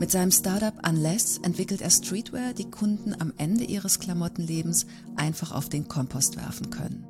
Mit 0.00 0.10
seinem 0.10 0.32
Startup 0.32 0.74
Unless 0.86 1.38
entwickelt 1.38 1.80
er 1.80 1.90
Streetwear, 1.90 2.54
die 2.54 2.68
Kunden 2.68 3.14
am 3.16 3.32
Ende 3.36 3.62
ihres 3.62 4.00
Klamottenlebens 4.00 4.86
einfach 5.14 5.52
auf 5.52 5.68
den 5.68 5.86
Kompost 5.86 6.36
werfen 6.36 6.70
können. 6.70 7.06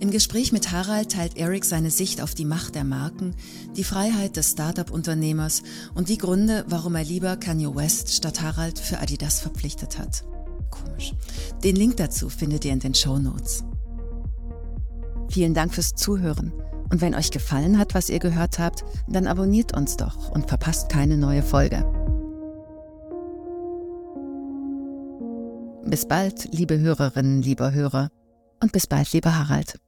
Im 0.00 0.10
Gespräch 0.10 0.52
mit 0.52 0.72
Harald 0.72 1.12
teilt 1.12 1.36
Eric 1.36 1.64
seine 1.64 1.90
Sicht 1.90 2.20
auf 2.22 2.34
die 2.34 2.44
Macht 2.44 2.74
der 2.74 2.84
Marken, 2.84 3.34
die 3.76 3.84
Freiheit 3.84 4.36
des 4.36 4.52
Startup-Unternehmers 4.52 5.62
und 5.94 6.08
die 6.08 6.18
Gründe, 6.18 6.64
warum 6.68 6.94
er 6.94 7.04
lieber 7.04 7.36
Kanye 7.36 7.74
West 7.74 8.12
statt 8.12 8.40
Harald 8.42 8.78
für 8.78 9.00
Adidas 9.00 9.40
verpflichtet 9.40 9.98
hat. 9.98 10.24
Komisch. 10.84 11.14
Den 11.62 11.76
Link 11.76 11.96
dazu 11.96 12.28
findet 12.28 12.64
ihr 12.64 12.72
in 12.72 12.80
den 12.80 12.94
Show 12.94 13.18
Notes. 13.18 13.64
Vielen 15.30 15.54
Dank 15.54 15.74
fürs 15.74 15.94
Zuhören. 15.94 16.52
Und 16.90 17.00
wenn 17.00 17.14
euch 17.14 17.30
gefallen 17.30 17.78
hat, 17.78 17.94
was 17.94 18.10
ihr 18.10 18.20
gehört 18.20 18.58
habt, 18.58 18.84
dann 19.08 19.26
abonniert 19.26 19.76
uns 19.76 19.96
doch 19.96 20.30
und 20.30 20.48
verpasst 20.48 20.88
keine 20.88 21.16
neue 21.16 21.42
Folge. 21.42 21.84
Bis 25.84 26.06
bald, 26.06 26.48
liebe 26.52 26.78
Hörerinnen, 26.78 27.42
lieber 27.42 27.72
Hörer. 27.72 28.08
Und 28.62 28.72
bis 28.72 28.86
bald, 28.86 29.12
lieber 29.12 29.38
Harald. 29.38 29.78